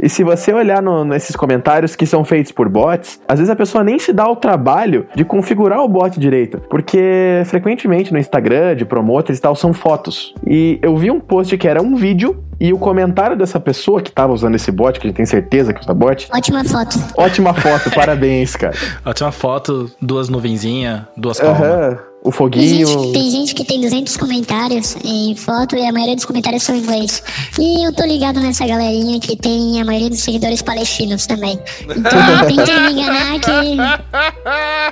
E 0.01 0.09
se 0.09 0.23
você 0.23 0.53
olhar 0.53 0.81
no, 0.81 1.03
nesses 1.05 1.35
comentários 1.35 1.95
que 1.95 2.05
são 2.05 2.23
feitos 2.23 2.51
por 2.51 2.69
bots, 2.69 3.19
às 3.27 3.39
vezes 3.39 3.49
a 3.49 3.55
pessoa 3.55 3.83
nem 3.83 3.99
se 3.99 4.13
dá 4.13 4.27
o 4.29 4.35
trabalho 4.35 5.07
de 5.15 5.23
configurar 5.23 5.79
o 5.79 5.87
bot 5.87 6.19
direito. 6.19 6.59
Porque 6.69 7.43
frequentemente 7.45 8.11
no 8.11 8.19
Instagram, 8.19 8.75
de 8.75 8.85
promoters 8.85 9.37
e 9.37 9.41
tal, 9.41 9.55
são 9.55 9.73
fotos. 9.73 10.33
E 10.45 10.79
eu 10.81 10.95
vi 10.97 11.11
um 11.11 11.19
post 11.19 11.57
que 11.57 11.67
era 11.67 11.81
um 11.81 11.95
vídeo 11.95 12.43
e 12.59 12.71
o 12.71 12.77
comentário 12.77 13.35
dessa 13.35 13.59
pessoa 13.59 14.01
que 14.01 14.11
tava 14.11 14.31
usando 14.31 14.55
esse 14.55 14.71
bot, 14.71 14.99
que 14.99 15.07
a 15.07 15.09
gente 15.09 15.17
tem 15.17 15.25
certeza 15.25 15.73
que 15.73 15.81
usa 15.81 15.93
bot. 15.93 16.29
Ótima 16.33 16.63
foto. 16.63 16.97
Ótima 17.17 17.53
foto, 17.53 17.91
parabéns, 17.91 18.55
cara. 18.55 18.75
Ótima 19.05 19.31
foto, 19.31 19.91
duas 20.01 20.29
nuvenzinhas, 20.29 21.01
duas 21.17 21.39
palmas. 21.39 21.93
Uhum. 21.93 22.12
O 22.23 22.31
foguinho. 22.31 22.87
Tem 22.87 22.95
gente, 22.95 23.13
tem 23.13 23.31
gente, 23.31 23.55
que 23.55 23.65
tem 23.65 23.81
200 23.81 24.15
comentários 24.15 24.95
em 25.03 25.35
foto 25.35 25.75
e 25.75 25.85
a 25.85 25.91
maioria 25.91 26.15
dos 26.15 26.23
comentários 26.23 26.63
são 26.63 26.73
em 26.73 26.79
inglês. 26.79 27.21
E 27.59 27.85
eu 27.85 27.93
tô 27.93 28.05
ligado 28.05 28.39
nessa 28.39 28.65
galerinha 28.65 29.19
que 29.19 29.35
tem 29.35 29.81
a 29.81 29.85
maioria 29.85 30.09
dos 30.09 30.21
seguidores 30.21 30.61
palestinos 30.61 31.27
também. 31.27 31.59
Então 31.81 32.47
tentem 32.47 32.81
me 32.81 32.91
enganar 32.93 33.39
que 33.41 33.75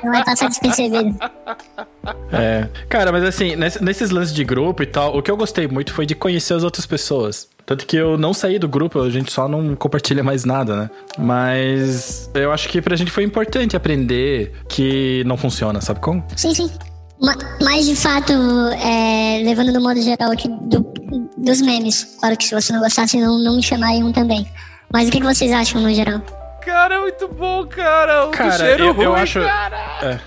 não 0.03 0.11
vai 0.11 0.25
passar 0.25 0.49
despercebido. 0.49 1.15
É. 2.34 2.67
Cara, 2.89 3.13
mas 3.13 3.23
assim, 3.23 3.55
nesses 3.55 4.09
lances 4.09 4.34
de 4.34 4.43
grupo 4.43 4.84
e 4.84 4.86
tal, 4.86 5.17
o 5.17 5.21
que 5.21 5.32
eu 5.32 5.38
gostei 5.38 5.67
muito 5.67 5.93
foi 5.93 6.05
de 6.05 6.15
conhecer 6.15 6.53
as 6.53 6.63
outras 6.63 6.86
pessoas. 6.86 7.47
Tanto 7.65 7.86
que 7.86 7.95
eu 7.95 8.17
não 8.17 8.34
saí 8.34 8.59
do 8.59 8.67
grupo, 8.67 8.99
a 8.99 9.09
gente 9.09 9.32
só 9.32 9.47
não 9.47 9.73
compartilha 9.75 10.21
mais 10.21 10.43
nada, 10.43 10.75
né? 10.75 10.89
Mas 11.17 12.29
eu 12.34 12.51
acho 12.51 12.67
que 12.67 12.82
pra 12.82 12.97
gente 12.97 13.11
foi 13.11 13.23
importante 13.23 13.77
aprender 13.77 14.51
que 14.67 15.23
não 15.25 15.38
funciona, 15.38 15.79
sabe 15.79 16.01
como? 16.01 16.21
Sim, 16.36 16.53
sim. 16.53 16.69
Mas 17.61 17.86
de 17.86 17.95
fato, 17.95 18.34
é, 18.84 19.43
levando 19.43 19.72
no 19.72 19.80
modo 19.80 20.01
geral 20.01 20.32
aqui 20.32 20.47
do, 20.47 20.80
dos 21.38 21.61
memes, 21.61 22.17
claro 22.19 22.36
que 22.36 22.45
se 22.45 22.55
você 22.55 22.74
não 22.74 22.80
gostasse, 22.80 23.19
não, 23.19 23.38
não 23.38 23.55
me 23.55 23.63
chamariam 23.63 24.11
também. 24.11 24.47
Mas 24.91 25.07
o 25.07 25.11
que, 25.11 25.22
vocês 25.22 25.51
acham 25.51 25.82
no 25.82 25.93
geral? 25.93 26.22
Cara, 26.65 26.99
muito 27.01 27.28
bom, 27.28 27.65
cara. 27.67 28.26
O 28.26 28.32
cara, 28.32 28.57
cheiro 28.57 28.86
eu, 28.86 28.93
ruim, 28.93 29.05
eu 29.05 29.15
acho. 29.15 29.39
Cara. 29.39 29.78
É. 30.01 30.19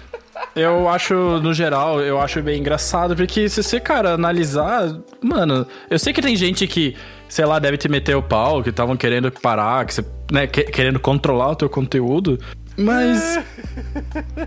Eu 0.54 0.88
acho, 0.88 1.14
no 1.14 1.52
geral, 1.52 2.00
eu 2.00 2.20
acho 2.20 2.40
bem 2.40 2.60
engraçado, 2.60 3.16
porque 3.16 3.48
se 3.48 3.62
você, 3.62 3.80
cara, 3.80 4.14
analisar. 4.14 4.96
Mano, 5.20 5.66
eu 5.90 5.98
sei 5.98 6.12
que 6.12 6.22
tem 6.22 6.36
gente 6.36 6.66
que, 6.66 6.96
sei 7.28 7.44
lá, 7.44 7.58
deve 7.58 7.76
te 7.76 7.88
meter 7.88 8.16
o 8.16 8.22
pau, 8.22 8.62
que 8.62 8.70
estavam 8.70 8.96
querendo 8.96 9.30
parar, 9.32 9.84
que 9.84 9.94
você, 9.94 10.04
né, 10.30 10.46
querendo 10.46 11.00
controlar 11.00 11.50
o 11.50 11.56
teu 11.56 11.68
conteúdo. 11.68 12.38
Mas 12.76 13.40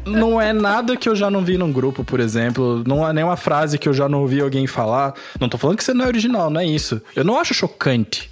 não 0.05 0.39
é 0.39 0.51
nada 0.51 0.97
que 0.97 1.07
eu 1.07 1.15
já 1.15 1.29
não 1.29 1.43
vi 1.43 1.57
num 1.57 1.71
grupo, 1.71 2.03
por 2.03 2.19
exemplo. 2.19 2.83
Não 2.85 3.07
é 3.07 3.13
nenhuma 3.13 3.37
frase 3.37 3.77
que 3.77 3.87
eu 3.87 3.93
já 3.93 4.09
não 4.09 4.21
ouvi 4.21 4.41
alguém 4.41 4.67
falar. 4.67 5.13
Não 5.39 5.49
tô 5.49 5.57
falando 5.57 5.77
que 5.77 5.83
você 5.83 5.93
não 5.93 6.05
é 6.05 6.07
original, 6.07 6.49
não 6.49 6.59
é 6.59 6.65
isso. 6.65 7.01
Eu 7.15 7.23
não 7.23 7.39
acho 7.39 7.53
chocante 7.53 8.29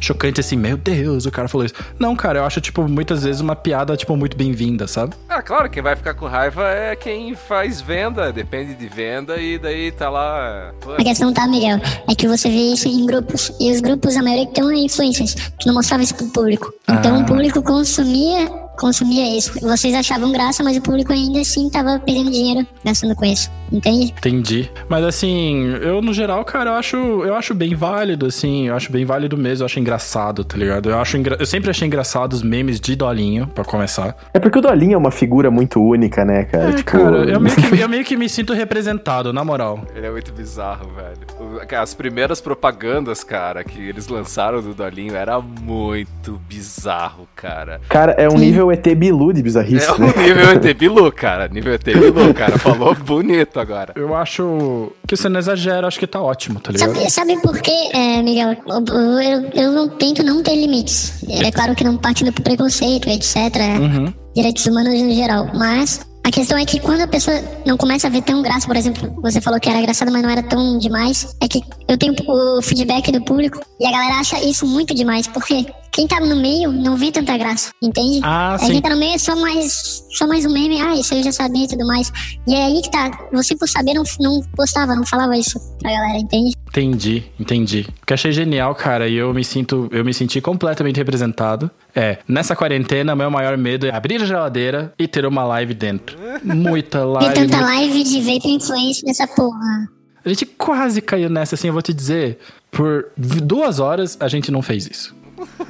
chocante 0.00 0.40
assim, 0.40 0.56
meu 0.56 0.76
Deus, 0.76 1.26
o 1.26 1.30
cara 1.30 1.48
falou 1.48 1.64
isso. 1.64 1.74
Não, 1.98 2.14
cara, 2.14 2.40
eu 2.40 2.44
acho, 2.44 2.60
tipo, 2.60 2.88
muitas 2.88 3.24
vezes 3.24 3.40
uma 3.40 3.56
piada, 3.56 3.96
tipo, 3.96 4.16
muito 4.16 4.36
bem-vinda, 4.36 4.86
sabe? 4.86 5.14
Ah, 5.28 5.42
claro, 5.42 5.68
quem 5.68 5.82
vai 5.82 5.96
ficar 5.96 6.14
com 6.14 6.26
raiva 6.26 6.68
é 6.68 6.96
quem 6.96 7.34
faz 7.34 7.80
venda, 7.80 8.32
depende 8.32 8.74
de 8.74 8.86
venda 8.86 9.38
e 9.38 9.58
daí 9.58 9.92
tá 9.92 10.08
lá. 10.08 10.72
A 10.96 11.02
questão 11.02 11.32
tá, 11.32 11.46
Miguel, 11.46 11.78
é 12.08 12.14
que 12.14 12.28
você 12.28 12.48
vê 12.48 12.72
isso 12.72 12.88
em 12.88 13.06
grupos, 13.06 13.52
e 13.60 13.72
os 13.72 13.80
grupos, 13.80 14.16
a 14.16 14.22
maioria 14.22 14.46
que 14.46 14.54
tem 14.54 14.84
influências, 14.84 15.34
que 15.58 15.66
não 15.66 15.74
mostrava 15.74 16.02
isso 16.02 16.14
pro 16.14 16.26
público. 16.28 16.72
Então 16.88 17.16
ah. 17.16 17.18
o 17.20 17.26
público 17.26 17.62
consumia 17.62 18.67
consumia 18.78 19.36
isso. 19.36 19.52
Vocês 19.60 19.94
achavam 19.94 20.32
graça, 20.32 20.62
mas 20.62 20.76
o 20.76 20.80
público 20.80 21.12
ainda 21.12 21.40
assim 21.40 21.68
tava 21.68 21.98
perdendo 21.98 22.30
dinheiro 22.30 22.66
gastando 22.84 23.14
com 23.14 23.24
isso. 23.24 23.50
Entende? 23.70 24.14
Entendi. 24.16 24.70
Mas 24.88 25.04
assim, 25.04 25.74
eu 25.82 26.00
no 26.00 26.12
geral, 26.12 26.44
cara, 26.44 26.70
eu 26.70 26.74
acho, 26.74 26.96
eu 26.96 27.34
acho 27.34 27.54
bem 27.54 27.74
válido, 27.74 28.26
assim, 28.26 28.68
eu 28.68 28.74
acho 28.74 28.90
bem 28.90 29.04
válido 29.04 29.36
mesmo, 29.36 29.62
eu 29.62 29.66
acho 29.66 29.78
engraçado, 29.78 30.44
tá 30.44 30.56
ligado? 30.56 30.88
Eu, 30.90 30.98
acho 30.98 31.16
engra... 31.16 31.36
eu 31.38 31.46
sempre 31.46 31.70
achei 31.70 31.86
engraçado 31.86 32.32
os 32.32 32.42
memes 32.42 32.80
de 32.80 32.96
Dolinho, 32.96 33.46
para 33.48 33.64
começar. 33.64 34.16
É 34.32 34.38
porque 34.38 34.58
o 34.58 34.62
Dolinho 34.62 34.94
é 34.94 34.96
uma 34.96 35.10
figura 35.10 35.50
muito 35.50 35.82
única, 35.82 36.24
né, 36.24 36.44
cara? 36.44 36.70
É, 36.70 36.72
tipo... 36.72 36.90
cara, 36.92 37.18
eu 37.30 37.38
meio, 37.40 37.56
que, 37.56 37.80
eu 37.80 37.88
meio 37.88 38.04
que 38.04 38.16
me 38.16 38.28
sinto 38.28 38.52
representado, 38.52 39.32
na 39.32 39.44
moral. 39.44 39.80
Ele 39.94 40.06
é 40.06 40.10
muito 40.10 40.32
bizarro, 40.32 40.90
velho. 40.94 41.78
As 41.78 41.92
primeiras 41.92 42.40
propagandas, 42.40 43.22
cara, 43.22 43.62
que 43.62 43.80
eles 43.80 44.08
lançaram 44.08 44.62
do 44.62 44.72
Dolinho 44.72 45.14
era 45.14 45.40
muito 45.40 46.40
bizarro, 46.48 47.28
cara. 47.36 47.80
Cara, 47.88 48.12
é 48.12 48.28
um 48.28 48.38
nível 48.38 48.67
ET 48.70 48.94
Bilu 48.94 49.32
de 49.32 49.42
bizarrice, 49.42 49.86
é 49.86 49.98
né? 49.98 50.12
nível 50.16 50.50
ET 50.50 50.74
Bilu, 50.78 51.12
cara. 51.12 51.48
Nível 51.48 51.74
ET 51.74 51.84
Bilu, 51.84 52.34
cara. 52.34 52.58
Falou 52.58 52.94
bonito 52.94 53.58
agora. 53.58 53.92
Eu 53.96 54.14
acho 54.14 54.92
que 55.06 55.16
você 55.16 55.28
não 55.28 55.38
exagera, 55.38 55.86
acho 55.86 55.98
que 55.98 56.06
tá 56.06 56.20
ótimo, 56.20 56.60
tá 56.60 56.72
ligado? 56.72 56.94
Sabe, 56.94 57.10
sabe 57.10 57.42
por 57.42 57.60
quê, 57.60 57.90
é, 57.92 58.22
Miguel? 58.22 58.56
Eu, 58.66 59.20
eu, 59.20 59.50
eu, 59.54 59.72
não 59.72 59.88
tento 59.88 60.22
não 60.22 60.42
ter 60.42 60.56
limites. 60.56 61.22
É 61.28 61.50
claro 61.50 61.74
que 61.74 61.84
não 61.84 61.96
partindo 61.96 62.32
pro 62.32 62.42
preconceito, 62.42 63.08
etc. 63.08 63.36
Uhum. 63.80 64.12
Direitos 64.34 64.66
humanos 64.66 65.00
no 65.00 65.12
geral. 65.12 65.50
Mas 65.54 66.00
a 66.28 66.30
questão 66.30 66.58
é 66.58 66.64
que 66.66 66.78
quando 66.78 67.00
a 67.00 67.08
pessoa 67.08 67.34
não 67.64 67.78
começa 67.78 68.06
a 68.06 68.10
ver 68.10 68.20
tão 68.20 68.42
graça, 68.42 68.66
por 68.66 68.76
exemplo, 68.76 69.10
você 69.22 69.40
falou 69.40 69.58
que 69.58 69.66
era 69.66 69.78
engraçado, 69.78 70.12
mas 70.12 70.22
não 70.22 70.28
era 70.28 70.42
tão 70.42 70.78
demais, 70.78 71.34
é 71.40 71.48
que 71.48 71.62
eu 71.88 71.96
tenho 71.96 72.14
o 72.28 72.60
feedback 72.60 73.10
do 73.10 73.22
público 73.22 73.58
e 73.80 73.86
a 73.86 73.90
galera 73.90 74.20
acha 74.20 74.38
isso 74.44 74.66
muito 74.66 74.94
demais, 74.94 75.26
porque 75.26 75.64
quem 75.90 76.06
tá 76.06 76.20
no 76.20 76.36
meio 76.36 76.70
não 76.70 76.96
vê 76.96 77.10
tanta 77.10 77.34
graça, 77.38 77.72
entende? 77.82 78.20
Ah, 78.22 78.56
é, 78.56 78.58
sim. 78.58 78.72
Quem 78.72 78.82
tá 78.82 78.90
no 78.90 78.98
meio 78.98 79.14
é 79.14 79.18
só 79.18 79.34
mais, 79.34 80.04
só 80.10 80.26
mais 80.26 80.44
um 80.44 80.52
meme, 80.52 80.78
ah, 80.82 80.94
isso 80.96 81.14
eu 81.14 81.22
já 81.22 81.32
sabia 81.32 81.64
e 81.64 81.68
tudo 81.68 81.86
mais. 81.86 82.12
E 82.46 82.54
é 82.54 82.66
aí 82.66 82.82
que 82.82 82.90
tá, 82.90 83.10
você 83.32 83.56
por 83.56 83.66
saber 83.66 83.94
não, 83.94 84.02
não 84.20 84.42
postava, 84.54 84.94
não 84.94 85.06
falava 85.06 85.34
isso 85.34 85.58
pra 85.80 85.90
galera, 85.90 86.18
entende? 86.18 86.54
Entendi, 86.68 87.24
entendi. 87.40 87.86
O 88.02 88.06
que 88.06 88.12
achei 88.12 88.30
genial, 88.30 88.74
cara, 88.74 89.08
e 89.08 89.16
eu 89.16 89.32
me 89.32 89.42
sinto, 89.42 89.88
eu 89.90 90.04
me 90.04 90.12
senti 90.12 90.38
completamente 90.40 90.96
representado. 90.96 91.70
É, 91.96 92.18
nessa 92.28 92.54
quarentena, 92.54 93.16
meu 93.16 93.30
maior 93.30 93.56
medo 93.56 93.86
é 93.86 93.94
abrir 93.94 94.20
a 94.20 94.24
geladeira 94.26 94.92
e 94.98 95.08
ter 95.08 95.24
uma 95.24 95.44
live 95.44 95.72
dentro. 95.72 96.18
Muita 96.44 97.04
live. 97.06 97.30
E 97.30 97.34
tanta 97.34 97.60
live 97.60 98.04
de 98.04 98.20
vape 98.20 98.48
influência 98.48 99.02
nessa 99.06 99.26
porra. 99.26 99.88
A 100.24 100.28
gente 100.28 100.44
quase 100.44 101.00
caiu 101.00 101.30
nessa, 101.30 101.54
assim, 101.54 101.68
eu 101.68 101.72
vou 101.72 101.82
te 101.82 101.94
dizer. 101.94 102.38
Por 102.70 103.06
duas 103.16 103.80
horas 103.80 104.18
a 104.20 104.28
gente 104.28 104.52
não 104.52 104.60
fez 104.60 104.86
isso. 104.86 105.16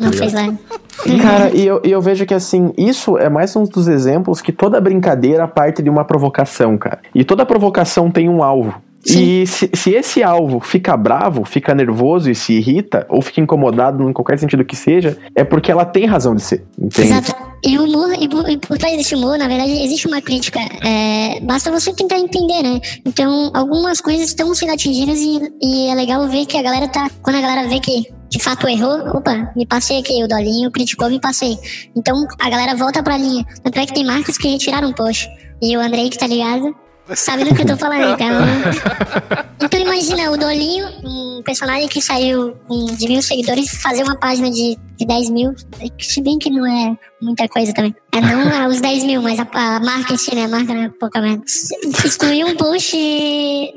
Não 0.00 0.12
fez 0.12 0.32
live. 0.32 0.58
Cara, 1.22 1.54
e 1.54 1.64
eu, 1.64 1.80
e 1.84 1.92
eu 1.92 2.00
vejo 2.00 2.26
que 2.26 2.34
assim, 2.34 2.72
isso 2.76 3.16
é 3.16 3.28
mais 3.28 3.54
um 3.54 3.62
dos 3.62 3.86
exemplos 3.86 4.40
que 4.40 4.50
toda 4.50 4.80
brincadeira 4.80 5.46
parte 5.46 5.80
de 5.80 5.88
uma 5.88 6.04
provocação, 6.04 6.76
cara. 6.76 7.00
E 7.14 7.22
toda 7.24 7.46
provocação 7.46 8.10
tem 8.10 8.28
um 8.28 8.42
alvo. 8.42 8.82
E 9.06 9.46
se, 9.46 9.70
se, 9.72 9.90
esse 9.90 10.22
alvo 10.22 10.60
fica 10.60 10.96
bravo, 10.96 11.44
fica 11.44 11.74
nervoso 11.74 12.30
e 12.30 12.34
se 12.34 12.54
irrita, 12.54 13.06
ou 13.08 13.22
fica 13.22 13.40
incomodado 13.40 14.08
em 14.08 14.12
qualquer 14.12 14.38
sentido 14.38 14.64
que 14.64 14.76
seja, 14.76 15.16
é 15.34 15.44
porque 15.44 15.70
ela 15.70 15.84
tem 15.84 16.04
razão 16.04 16.34
de 16.34 16.42
ser. 16.42 16.66
Entende? 16.78 17.08
Exato. 17.08 17.48
E 17.64 17.76
o 17.76 17.84
humor, 17.84 18.12
e 18.20 18.28
por 18.58 18.78
trás 18.78 18.96
desse 18.96 19.14
humor, 19.14 19.36
na 19.36 19.48
verdade, 19.48 19.72
existe 19.82 20.06
uma 20.06 20.20
crítica. 20.20 20.60
É, 20.84 21.40
basta 21.40 21.70
você 21.70 21.92
tentar 21.92 22.18
entender, 22.18 22.62
né? 22.62 22.80
Então, 23.04 23.50
algumas 23.54 24.00
coisas 24.00 24.28
estão 24.28 24.54
sendo 24.54 24.72
atingidas 24.72 25.18
e, 25.18 25.40
e 25.60 25.88
é 25.88 25.94
legal 25.94 26.28
ver 26.28 26.46
que 26.46 26.56
a 26.56 26.62
galera 26.62 26.86
tá. 26.88 27.10
Quando 27.22 27.36
a 27.36 27.40
galera 27.40 27.68
vê 27.68 27.80
que 27.80 28.06
de 28.30 28.38
fato 28.38 28.68
errou, 28.68 29.16
opa, 29.16 29.50
me 29.56 29.66
passei 29.66 29.98
aqui, 29.98 30.22
o 30.22 30.28
Dolinho 30.28 30.70
criticou, 30.70 31.08
me 31.08 31.20
passei. 31.20 31.56
Então 31.96 32.14
a 32.38 32.50
galera 32.50 32.76
volta 32.76 33.02
pra 33.02 33.16
linha. 33.16 33.44
Tanto 33.62 33.78
é 33.78 33.86
que 33.86 33.94
tem 33.94 34.04
marcas 34.04 34.36
que 34.36 34.48
retiraram 34.48 34.90
o 34.90 34.94
post. 34.94 35.28
E 35.60 35.76
o 35.76 35.80
Andrei, 35.80 36.08
que 36.10 36.18
tá 36.18 36.26
ligado, 36.26 36.72
sabe 37.14 37.44
do 37.44 37.54
que 37.54 37.62
eu 37.62 37.66
tô 37.66 37.76
falando, 37.76 38.12
então. 38.14 38.28
Então 39.60 39.80
imagina 39.80 40.30
o 40.30 40.36
Dolinho, 40.36 40.86
um 41.04 41.42
personagem 41.44 41.88
que 41.88 42.00
saiu 42.00 42.56
de 42.96 43.08
mil 43.08 43.22
seguidores, 43.22 43.70
fazer 43.82 44.02
uma 44.02 44.16
página 44.16 44.50
de, 44.50 44.76
de 44.96 45.06
10 45.06 45.30
mil, 45.30 45.54
se 45.98 46.22
bem 46.22 46.38
que 46.38 46.50
não 46.50 46.66
é 46.66 46.96
muita 47.20 47.48
coisa 47.48 47.72
também. 47.72 47.94
É 48.12 48.20
não 48.20 48.68
os 48.68 48.80
10 48.80 49.04
mil, 49.04 49.22
mas 49.22 49.38
a, 49.38 49.46
a 49.52 49.80
marca 49.80 50.12
em 50.12 50.16
si, 50.16 50.34
né? 50.34 50.44
A 50.44 50.48
marca 50.48 50.72
é 50.72 50.88
pouca 50.88 51.20
menos. 51.20 51.70
Excluir 52.04 52.44
um 52.44 52.56
post 52.56 52.96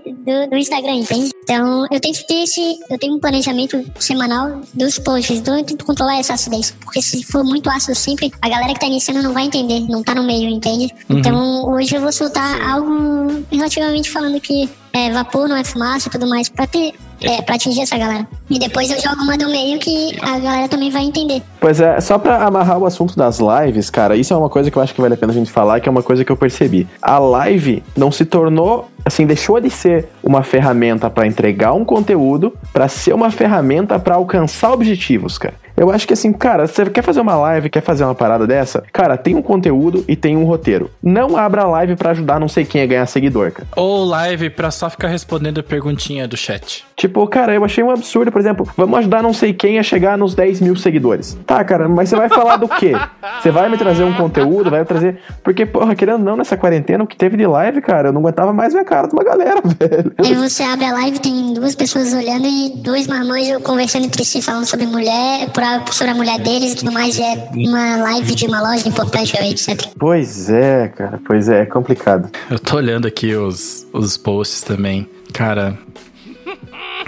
do, 0.06 0.50
do 0.50 0.58
Instagram, 0.58 0.96
entende? 0.96 1.32
Então 1.44 1.86
eu 1.92 2.00
tenho 2.00 2.14
que 2.14 2.28
ter 2.28 2.44
esse. 2.44 2.80
Eu 2.90 2.98
tenho 2.98 3.16
um 3.16 3.20
planejamento 3.20 3.84
semanal 4.00 4.62
dos 4.74 4.98
posts, 5.00 5.38
então 5.38 5.58
eu 5.58 5.64
tento 5.64 5.86
controlar 5.86 6.18
essa 6.18 6.34
acidez. 6.34 6.72
Porque 6.82 7.02
se 7.02 7.24
for 7.24 7.44
muito 7.44 7.70
ácido 7.70 7.96
sempre, 7.96 8.32
a 8.42 8.50
galera 8.50 8.74
que 8.74 8.80
tá 8.80 8.88
iniciando 8.88 9.22
não 9.22 9.34
vai 9.34 9.46
entender, 9.46 9.82
não 9.82 10.04
tá 10.04 10.16
no 10.16 10.24
meio, 10.24 10.50
entende? 10.50 10.94
Uhum. 11.10 11.20
Então 11.20 11.66
hoje 11.72 11.96
eu 11.96 12.02
vou 12.02 12.12
soltar 12.12 12.62
algo 12.62 13.46
relativamente 13.52 14.10
falando 14.10 14.40
que 14.40 14.70
é, 14.94 15.12
vapor, 15.12 15.48
não 15.48 15.56
é 15.56 15.64
fumaça 15.64 16.08
e 16.08 16.12
tudo 16.12 16.28
mais, 16.28 16.50
pra 16.50 16.68
ter. 16.68 16.94
É, 17.22 17.42
pra 17.42 17.56
atingir 17.56 17.82
essa 17.82 17.98
galera. 17.98 18.28
E 18.50 18.58
depois 18.58 18.90
eu 18.90 19.00
jogo 19.00 19.22
uma 19.22 19.38
do 19.38 19.48
meio 19.50 19.80
que 19.80 20.18
a 20.22 20.40
galera 20.40 20.68
também 20.68 20.90
vai 20.90 21.04
entender. 21.04 21.42
Pois 21.60 21.80
é, 21.80 22.00
só 22.00 22.18
pra 22.18 22.46
amarrar 22.46 22.78
o 22.78 22.86
assunto 22.86 23.16
das 23.16 23.40
lives, 23.40 23.90
cara, 23.90 24.16
isso 24.16 24.34
é 24.34 24.38
uma 24.38 24.50
coisa 24.50 24.72
que 24.72 24.78
eu 24.78 24.82
acho 24.82 24.94
que 24.94 25.02
vale 25.02 25.14
a 25.14 25.18
pena 25.18 25.32
a 25.32 25.36
gente 25.36 25.52
falar, 25.52 25.80
que 25.80 25.88
é 25.88 25.92
uma 25.92 26.04
coisa 26.04 26.26
que 26.26 26.32
eu 26.32 26.38
percebi. 26.38 26.88
A 27.02 27.20
live 27.20 27.84
não 27.96 28.12
se 28.12 28.26
tornou 28.26 28.90
assim, 29.06 29.26
deixou 29.26 29.60
de 29.60 29.70
ser 29.70 30.08
uma 30.24 30.44
ferramenta 30.44 31.10
para 31.10 31.26
entregar 31.28 31.74
um 31.74 31.84
conteúdo 31.84 32.54
para 32.72 32.88
ser 32.88 33.14
uma 33.14 33.32
ferramenta 33.32 34.00
para 34.00 34.16
alcançar 34.16 34.72
objetivos, 34.72 35.38
cara. 35.38 35.56
Eu 35.76 35.92
acho 35.92 36.08
que 36.08 36.14
assim, 36.14 36.32
cara, 36.34 36.68
você 36.68 36.86
quer 36.90 37.02
fazer 37.02 37.22
uma 37.22 37.36
live, 37.36 37.70
quer 37.70 37.82
fazer 37.82 38.04
uma 38.04 38.16
parada 38.16 38.46
dessa? 38.46 38.84
Cara, 38.92 39.18
tem 39.18 39.36
um 39.36 39.42
conteúdo 39.42 40.04
e 40.08 40.16
tem 40.16 40.38
um 40.38 40.46
roteiro. 40.46 40.90
Não 41.02 41.38
abra 41.38 41.64
live 41.66 41.96
para 41.96 42.12
ajudar 42.12 42.40
não 42.40 42.48
sei 42.48 42.66
quem 42.66 42.82
a 42.82 42.86
ganhar 42.86 43.06
seguidor, 43.06 43.52
cara. 43.52 43.68
Ou 43.76 44.06
live 44.06 44.50
pra 44.50 44.72
só 44.72 44.90
ficar 44.90 45.08
respondendo 45.08 45.64
perguntinha 45.64 46.28
do 46.28 46.38
chat. 46.38 46.86
Tipo, 46.96 47.26
cara, 47.28 47.54
eu 47.54 47.66
achei 47.66 47.84
um 47.84 47.90
absurdo, 47.90 48.32
por 48.32 48.40
exemplo, 48.40 48.68
vamos 48.78 49.00
ajudar 49.00 49.24
não 49.24 49.34
sei 49.34 49.54
quem 49.54 49.80
a 49.80 49.84
chegar 49.84 50.18
nos 50.18 50.36
10 50.36 50.62
mil 50.62 50.76
seguidores. 50.76 51.38
Tá, 51.46 51.64
cara, 51.64 51.90
mas 51.90 52.10
você 52.10 52.16
vai 52.16 52.30
falar 52.30 52.58
do 52.58 52.68
quê? 52.68 52.94
Você 53.42 53.50
vai 53.50 53.70
me 53.70 53.78
trazer 53.78 54.04
um 54.04 54.14
conteúdo, 54.14 54.70
vai 54.70 54.86
trazer. 54.86 55.20
Porque, 55.44 55.66
porra, 55.66 55.96
querendo 55.96 56.20
ou 56.20 56.26
não, 56.26 56.38
nessa 56.38 56.56
quarentena, 56.56 57.04
o 57.04 57.08
que 57.08 57.16
teve 57.16 57.38
de 57.38 57.48
live, 57.48 57.82
cara, 57.82 58.10
eu 58.10 58.14
não 58.14 58.22
aguentava 58.22 58.54
mais 58.54 58.74
ver 58.74 58.80
a 58.80 58.86
cara 58.86 59.08
de 59.08 59.14
uma 59.14 59.24
galera, 59.24 59.62
velho. 59.66 60.14
Aí 60.20 60.36
você 60.36 60.64
abre 60.64 60.86
a 60.86 60.94
live, 60.94 61.20
tem 61.20 61.54
duas 61.54 61.76
pessoas 61.76 62.14
olhando 62.14 62.46
e 62.46 62.74
dois 62.78 63.08
marmanjos 63.08 63.62
conversando 63.64 64.06
entre 64.06 64.24
si, 64.24 64.42
falando 64.42 64.66
sobre 64.66 64.86
mulher, 64.86 65.50
sobre 65.92 66.12
a 66.12 66.16
mulher 66.16 66.40
deles 66.40 66.74
e 66.74 66.76
tudo 66.76 66.92
mais. 66.92 67.18
E 67.18 67.24
é 67.24 67.50
uma 67.56 67.98
live 67.98 68.36
de 68.36 68.46
uma 68.46 68.62
loja 68.62 68.88
importante, 68.88 69.36
etc. 69.38 69.88
Pois 69.98 70.50
é, 70.50 70.88
cara, 70.90 71.20
pois 71.26 71.50
é, 71.50 71.62
é 71.62 71.66
complicado. 71.66 72.30
Eu 72.50 72.60
tô 72.60 72.78
olhando 72.78 73.08
aqui 73.08 73.36
os, 73.36 73.88
os 73.94 74.18
posts 74.18 74.62
também. 74.62 75.08
Cara, 75.34 75.78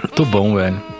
muito 0.02 0.24
bom, 0.26 0.54
velho. 0.54 0.94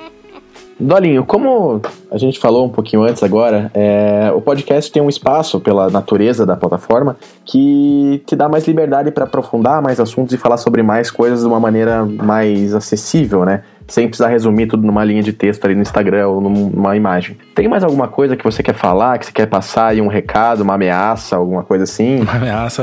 Dolinho, 0.79 1.25
como 1.25 1.81
a 2.11 2.19
gente 2.19 2.39
falou 2.39 2.67
um 2.67 2.69
pouquinho 2.69 3.05
antes 3.05 3.23
agora, 3.23 3.71
é, 3.75 4.31
o 4.35 4.41
podcast 4.41 4.91
tem 4.91 5.01
um 5.01 5.09
espaço 5.09 5.61
pela 5.61 5.89
natureza 5.89 6.45
da 6.45 6.57
plataforma 6.57 7.17
que 7.45 8.23
te 8.27 8.35
dá 8.35 8.49
mais 8.49 8.67
liberdade 8.67 9.11
para 9.13 9.25
aprofundar 9.25 9.81
mais 9.81 10.01
assuntos 10.01 10.35
e 10.35 10.37
falar 10.37 10.57
sobre 10.57 10.83
mais 10.83 11.11
coisas 11.11 11.41
de 11.41 11.47
uma 11.47 11.61
maneira 11.61 12.05
mais 12.05 12.75
acessível, 12.75 13.45
né? 13.45 13.63
Sem 13.87 14.09
precisar 14.09 14.29
resumir 14.29 14.67
tudo 14.67 14.87
numa 14.87 15.05
linha 15.05 15.23
de 15.23 15.33
texto 15.33 15.65
ali 15.65 15.75
no 15.75 15.83
Instagram 15.83 16.29
ou 16.29 16.41
numa 16.41 16.97
imagem. 16.97 17.37
Tem 17.55 17.69
mais 17.69 17.85
alguma 17.85 18.09
coisa 18.09 18.37
que 18.37 18.45
você 18.45 18.63
quer 18.63 18.75
falar, 18.75 19.19
que 19.19 19.27
você 19.27 19.33
quer 19.33 19.47
passar 19.47 19.89
aí 19.89 20.01
um 20.01 20.09
recado, 20.09 20.63
uma 20.63 20.75
ameaça, 20.75 21.37
alguma 21.37 21.63
coisa 21.63 21.85
assim? 21.85 22.21
Uma 22.21 22.33
ameaça. 22.33 22.83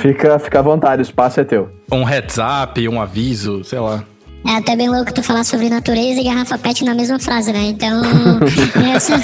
Fica, 0.00 0.38
fica 0.38 0.58
à 0.58 0.62
vontade, 0.62 1.02
o 1.02 1.04
espaço 1.04 1.40
é 1.40 1.44
teu. 1.44 1.68
Um 1.90 2.04
heads 2.04 2.38
up, 2.38 2.88
um 2.88 3.00
aviso, 3.00 3.62
sei 3.64 3.78
lá. 3.78 4.04
É 4.46 4.52
até 4.56 4.74
bem 4.74 4.88
louco 4.88 5.12
tu 5.12 5.22
falar 5.22 5.44
sobre 5.44 5.68
natureza 5.68 6.20
e 6.20 6.24
garrafa 6.24 6.56
pet 6.56 6.84
na 6.84 6.94
mesma 6.94 7.18
frase, 7.18 7.52
né? 7.52 7.64
Então, 7.66 8.02
eu, 8.92 9.00
só, 9.00 9.14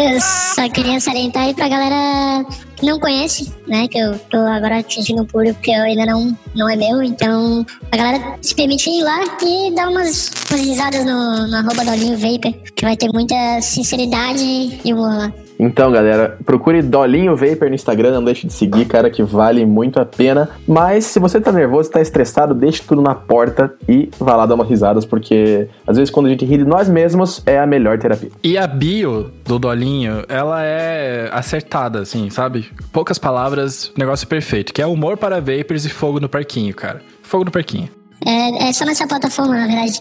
eu 0.00 0.20
só 0.20 0.68
queria 0.70 1.00
salientar 1.00 1.42
aí 1.42 1.54
pra 1.54 1.68
galera 1.68 2.46
que 2.76 2.86
não 2.86 3.00
conhece, 3.00 3.52
né? 3.66 3.88
Que 3.88 3.98
eu 3.98 4.18
tô 4.30 4.38
agora 4.38 4.78
atingindo 4.78 5.22
um 5.22 5.26
público 5.26 5.60
que 5.60 5.72
ainda 5.72 6.06
não, 6.06 6.36
não 6.54 6.68
é 6.68 6.76
meu. 6.76 7.02
Então, 7.02 7.66
a 7.90 7.96
galera 7.96 8.38
se 8.40 8.54
permite 8.54 8.88
ir 8.88 9.02
lá 9.02 9.20
e 9.42 9.74
dar 9.74 9.88
umas, 9.88 10.30
umas 10.50 10.60
risadas 10.60 11.04
no, 11.04 11.48
no 11.48 11.56
arroba 11.56 11.84
Dolinho 11.84 12.16
Vapor, 12.16 12.54
que 12.74 12.84
vai 12.84 12.96
ter 12.96 13.12
muita 13.12 13.60
sinceridade 13.60 14.80
e 14.84 14.92
humor 14.92 15.16
lá. 15.18 15.32
Então, 15.58 15.90
galera, 15.90 16.38
procure 16.44 16.80
Dolinho 16.82 17.34
Vapor 17.34 17.68
no 17.68 17.74
Instagram, 17.74 18.12
não 18.12 18.24
deixe 18.24 18.46
de 18.46 18.52
seguir, 18.52 18.84
cara, 18.86 19.10
que 19.10 19.22
vale 19.22 19.66
muito 19.66 19.98
a 19.98 20.04
pena. 20.04 20.48
Mas 20.66 21.04
se 21.06 21.18
você 21.18 21.40
tá 21.40 21.50
nervoso, 21.50 21.90
tá 21.90 22.00
estressado, 22.00 22.54
deixe 22.54 22.82
tudo 22.82 23.02
na 23.02 23.14
porta 23.14 23.74
e 23.88 24.08
vá 24.18 24.36
lá 24.36 24.46
dar 24.46 24.54
umas 24.54 24.68
risadas, 24.68 25.04
porque 25.04 25.68
às 25.86 25.96
vezes 25.96 26.10
quando 26.10 26.26
a 26.26 26.30
gente 26.30 26.44
ri 26.44 26.58
de 26.58 26.64
nós 26.64 26.88
mesmos 26.88 27.42
é 27.44 27.58
a 27.58 27.66
melhor 27.66 27.98
terapia. 27.98 28.30
E 28.42 28.56
a 28.56 28.66
bio 28.66 29.32
do 29.44 29.58
Dolinho, 29.58 30.24
ela 30.28 30.62
é 30.62 31.28
acertada, 31.32 32.00
assim, 32.00 32.30
sabe? 32.30 32.70
Poucas 32.92 33.18
palavras, 33.18 33.92
negócio 33.96 34.28
perfeito, 34.28 34.72
que 34.72 34.80
é 34.80 34.86
humor 34.86 35.16
para 35.16 35.40
vapers 35.40 35.84
e 35.84 35.88
fogo 35.88 36.20
no 36.20 36.28
parquinho, 36.28 36.74
cara. 36.74 37.02
Fogo 37.22 37.44
no 37.44 37.50
parquinho. 37.50 37.88
É, 38.24 38.68
é 38.68 38.72
só 38.72 38.84
nessa 38.84 39.06
plataforma, 39.06 39.54
na 39.54 39.66
verdade. 39.66 40.00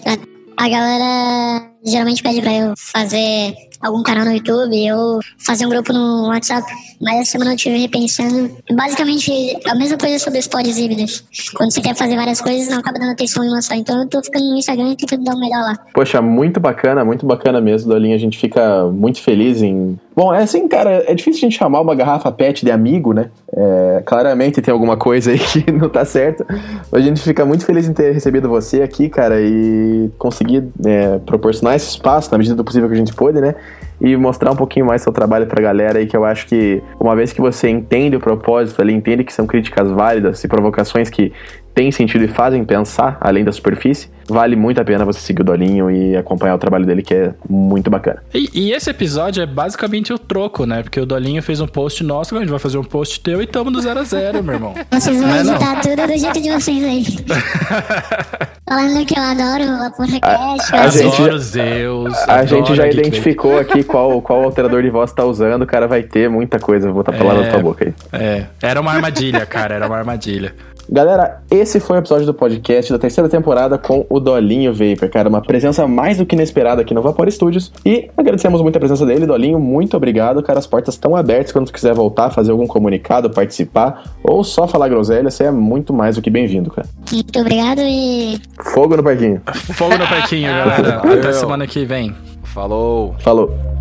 A 0.58 0.70
galera 0.70 1.72
geralmente 1.86 2.24
pede 2.24 2.42
pra 2.42 2.52
eu 2.52 2.74
fazer 2.76 3.54
algum 3.82 4.04
canal 4.04 4.26
no 4.26 4.34
YouTube 4.34 4.92
ou 4.94 5.20
fazer 5.38 5.66
um 5.66 5.70
grupo 5.70 5.94
no 5.94 6.28
WhatsApp. 6.28 6.66
Mas 7.02 7.22
essa 7.22 7.32
semana 7.32 7.52
eu 7.52 7.56
estive 7.56 7.78
repensando. 7.78 8.52
Basicamente, 8.72 9.32
a 9.68 9.76
mesma 9.76 9.98
coisa 9.98 10.20
sobre 10.20 10.40
os 10.40 10.48
pods 10.48 10.78
híbridos. 10.78 11.24
Quando 11.56 11.72
você 11.72 11.82
quer 11.82 11.96
fazer 11.96 12.16
várias 12.16 12.42
coisas, 12.42 12.70
não 12.70 12.80
acaba 12.80 13.00
dando 13.00 13.12
atenção 13.12 13.44
em 13.44 13.50
uma 13.50 13.62
só. 13.62 13.76
Então 13.76 14.02
eu 14.02 14.08
tô 14.08 14.22
ficando 14.24 14.46
no 14.50 14.58
Instagram 14.58 14.92
e 14.92 14.96
tentando 14.96 15.24
dar 15.24 15.36
o 15.36 15.40
melhor 15.40 15.62
lá. 15.62 15.78
Poxa, 15.94 16.22
muito 16.22 16.60
bacana, 16.60 17.06
muito 17.06 17.26
bacana 17.26 17.62
mesmo, 17.62 17.90
Dolinha. 17.90 18.16
A 18.16 18.20
gente 18.20 18.38
fica 18.38 18.86
muito 18.86 19.22
feliz 19.22 19.62
em. 19.62 20.00
Bom, 20.18 20.34
é 20.34 20.42
assim, 20.42 20.68
cara, 20.68 21.04
é 21.06 21.14
difícil 21.14 21.46
a 21.46 21.50
gente 21.52 21.60
chamar 21.60 21.80
uma 21.80 21.94
garrafa 21.94 22.32
pet 22.32 22.66
de 22.66 22.72
amigo, 22.72 23.14
né? 23.14 23.30
É, 23.56 24.02
claramente 24.04 24.60
tem 24.64 24.72
alguma 24.72 24.98
coisa 24.98 25.30
aí 25.30 25.38
que 25.38 25.72
não 25.72 25.90
tá 25.90 26.04
certo. 26.04 26.44
A 26.92 27.00
gente 27.00 27.22
fica 27.22 27.46
muito 27.46 27.64
feliz 27.64 27.88
em 27.88 27.94
ter 27.94 28.14
recebido 28.14 28.50
você 28.50 28.82
aqui, 28.82 29.10
cara, 29.10 29.40
e 29.40 30.10
conseguir 30.18 30.70
é, 30.84 31.20
proporcionar 31.20 31.76
esse 31.76 31.90
espaço 31.90 32.32
na 32.32 32.40
medida 32.40 32.56
do 32.56 32.64
possível 32.64 32.90
que 32.90 32.96
a 32.96 32.98
gente 32.98 33.14
pôde, 33.14 33.40
né? 33.40 33.54
e 34.00 34.16
mostrar 34.16 34.52
um 34.52 34.56
pouquinho 34.56 34.86
mais 34.86 35.02
seu 35.02 35.12
trabalho 35.12 35.48
pra 35.48 35.62
galera 35.62 36.00
aí, 36.00 36.06
que 36.06 36.16
eu 36.16 36.24
acho 36.24 36.46
que 36.48 36.82
uma 37.00 37.16
vez 37.16 37.34
que 37.34 37.42
você 37.42 37.68
entende 37.68 38.16
o 38.16 38.20
propósito 38.20 38.82
ali, 38.82 38.94
entende 38.94 39.24
que 39.24 39.34
são 39.34 39.48
críticas 39.48 39.90
válidas 39.90 40.44
e 40.44 40.48
provocações 40.48 41.10
que 41.10 41.34
têm 41.78 41.92
sentido 41.92 42.24
e 42.26 42.28
fazem 42.28 42.66
pensar 42.66 43.20
além 43.22 43.44
da 43.44 43.52
superfície, 43.52 44.10
vale 44.28 44.56
muito 44.56 44.82
a 44.82 44.84
pena 44.84 45.06
você 45.06 45.20
seguir 45.20 45.42
o 45.42 45.46
Dolinho 45.46 45.92
e 45.92 46.18
acompanhar 46.18 46.56
o 46.56 46.58
trabalho 46.58 46.88
dele, 46.88 47.04
que 47.04 47.14
é 47.14 47.34
muito 47.48 47.88
bacana. 47.88 48.24
E, 48.34 48.50
e, 48.52 48.72
esse 48.72 48.90
episódio 48.90 49.44
é 49.44 49.46
basicamente 49.46 50.12
o 50.12 50.18
troco, 50.18 50.66
né? 50.66 50.82
Porque 50.82 51.00
o 51.00 51.06
Dolinho 51.06 51.42
fez 51.44 51.62
um 51.62 51.68
post 51.68 52.04
nosso, 52.04 52.36
a 52.36 52.40
gente 52.40 52.50
vai 52.50 52.58
fazer 52.58 52.80
um 52.80 52.84
post 52.84 53.20
teu 53.20 53.44
e 53.44 53.46
tamo 53.46 53.70
do 53.70 53.80
zero 53.80 54.00
a 54.00 54.04
zero, 54.04 54.44
meu 54.44 54.56
irmão. 54.56 54.74
Vocês 54.90 55.22
vão 55.22 55.32
é, 55.32 55.42
editar 55.42 55.82
tudo 55.82 56.08
do 56.08 56.18
jeito 56.18 56.42
de 56.42 56.50
vocês 56.50 56.84
aí. 56.84 57.06
Falando 58.68 59.06
que 59.06 59.18
eu 59.18 59.24
adoro 59.24 59.64
a 59.64 59.92
podcast. 59.92 60.76
A, 60.76 60.82
a 60.82 60.88
gente, 60.88 61.22
adoro 61.22 61.38
Zeus. 61.38 62.14
A 62.28 62.44
gente 62.44 62.74
já 62.74 62.88
identificou 62.88 63.60
aqui 63.60 63.84
qual, 63.84 64.20
qual 64.24 64.44
alterador 64.44 64.82
de 64.82 64.90
voz 64.90 65.14
tá 65.14 65.24
usando, 65.24 65.62
o 65.62 65.68
cara 65.68 65.88
vai 65.88 66.02
ter 66.02 66.28
muita 66.28 66.60
coisa, 66.60 66.88
vou 66.88 66.96
botar 66.96 67.16
a 67.16 67.18
palavra 67.18 67.44
é, 67.44 67.46
na 67.46 67.52
tua 67.52 67.62
boca 67.62 67.86
aí. 67.86 67.94
É, 68.12 68.46
era 68.64 68.82
uma 68.82 68.92
armadilha, 68.92 69.46
cara, 69.46 69.76
era 69.76 69.86
uma 69.86 69.98
armadilha. 69.98 70.56
Galera, 70.90 71.42
esse 71.52 71.80
foi 71.82 71.98
o 71.98 72.00
episódio 72.00 72.26
do 72.26 72.34
podcast 72.34 72.92
da 72.92 72.98
terceira 72.98 73.30
temporada 73.30 73.78
com 73.78 74.06
o 74.10 74.20
Dolinho 74.20 74.74
Vapor, 74.74 75.10
cara. 75.10 75.28
Uma 75.28 75.42
presença 75.42 75.86
mais 75.86 76.18
do 76.18 76.26
que 76.26 76.34
inesperada 76.34 76.82
aqui 76.82 76.94
no 76.94 77.02
Vapor 77.02 77.30
Studios. 77.30 77.72
E 77.86 78.10
agradecemos 78.16 78.62
muito 78.62 78.78
a 78.78 78.80
presença 78.80 79.06
dele, 79.06 79.26
Dolinho. 79.26 79.60
Muito 79.60 79.98
obrigado, 79.98 80.42
cara. 80.42 80.60
As 80.60 80.68
portas 80.68 80.96
estão 80.96 81.16
abertas 81.16 81.52
quando 81.52 81.66
tu 81.66 81.74
quiser 81.74 81.94
voltar, 81.94 82.30
fazer 82.32 82.52
algum 82.52 82.66
comunicado, 82.66 83.30
participar 83.30 84.16
ou 84.24 84.44
só 84.44 84.66
falar 84.66 84.88
groselha. 84.88 85.30
Você 85.30 85.44
é 85.44 85.52
muito 85.52 85.94
mais 85.94 86.16
do 86.16 86.22
que 86.22 86.30
bem-vindo, 86.30 86.72
cara. 86.72 86.88
Muito 87.12 87.40
obrigado 87.40 87.82
e. 87.82 88.40
Fogo 88.74 88.96
no 88.96 89.04
parquinho. 89.04 89.42
Fogo 89.74 89.98
no 89.98 90.08
parquinho, 90.08 90.48
galera. 90.48 90.98
Até 91.00 91.34
semana 91.34 91.68
que 91.68 91.84
vem. 91.84 92.16
Falou. 92.44 93.14
Falou. 93.20 93.77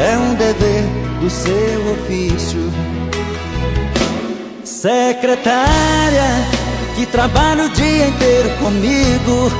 É 0.00 0.16
um 0.16 0.34
dever 0.34 0.84
do 1.20 1.28
seu 1.28 1.92
ofício. 1.92 2.70
Secretária, 4.64 6.28
que 6.94 7.06
trabalha 7.06 7.64
o 7.64 7.68
dia 7.70 8.08
inteiro 8.08 8.50
comigo. 8.58 9.50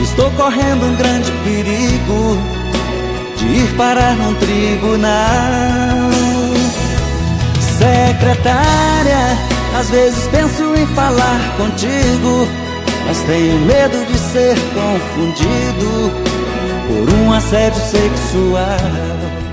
Estou 0.00 0.30
correndo 0.32 0.86
um 0.86 0.96
grande 0.96 1.30
perigo 1.44 2.38
de 3.36 3.46
ir 3.46 3.76
parar 3.76 4.14
num 4.16 4.34
tribunal. 4.34 6.10
Secretária, 7.78 9.38
às 9.78 9.90
vezes 9.90 10.26
penso 10.28 10.74
em 10.74 10.86
falar 10.94 11.56
contigo, 11.58 12.48
mas 13.06 13.20
tenho 13.22 13.58
medo 13.60 14.06
de 14.06 14.18
ser 14.18 14.56
confundido 14.72 16.33
por 16.86 17.14
um 17.14 17.32
assédio 17.32 17.80
sexual. 17.80 19.43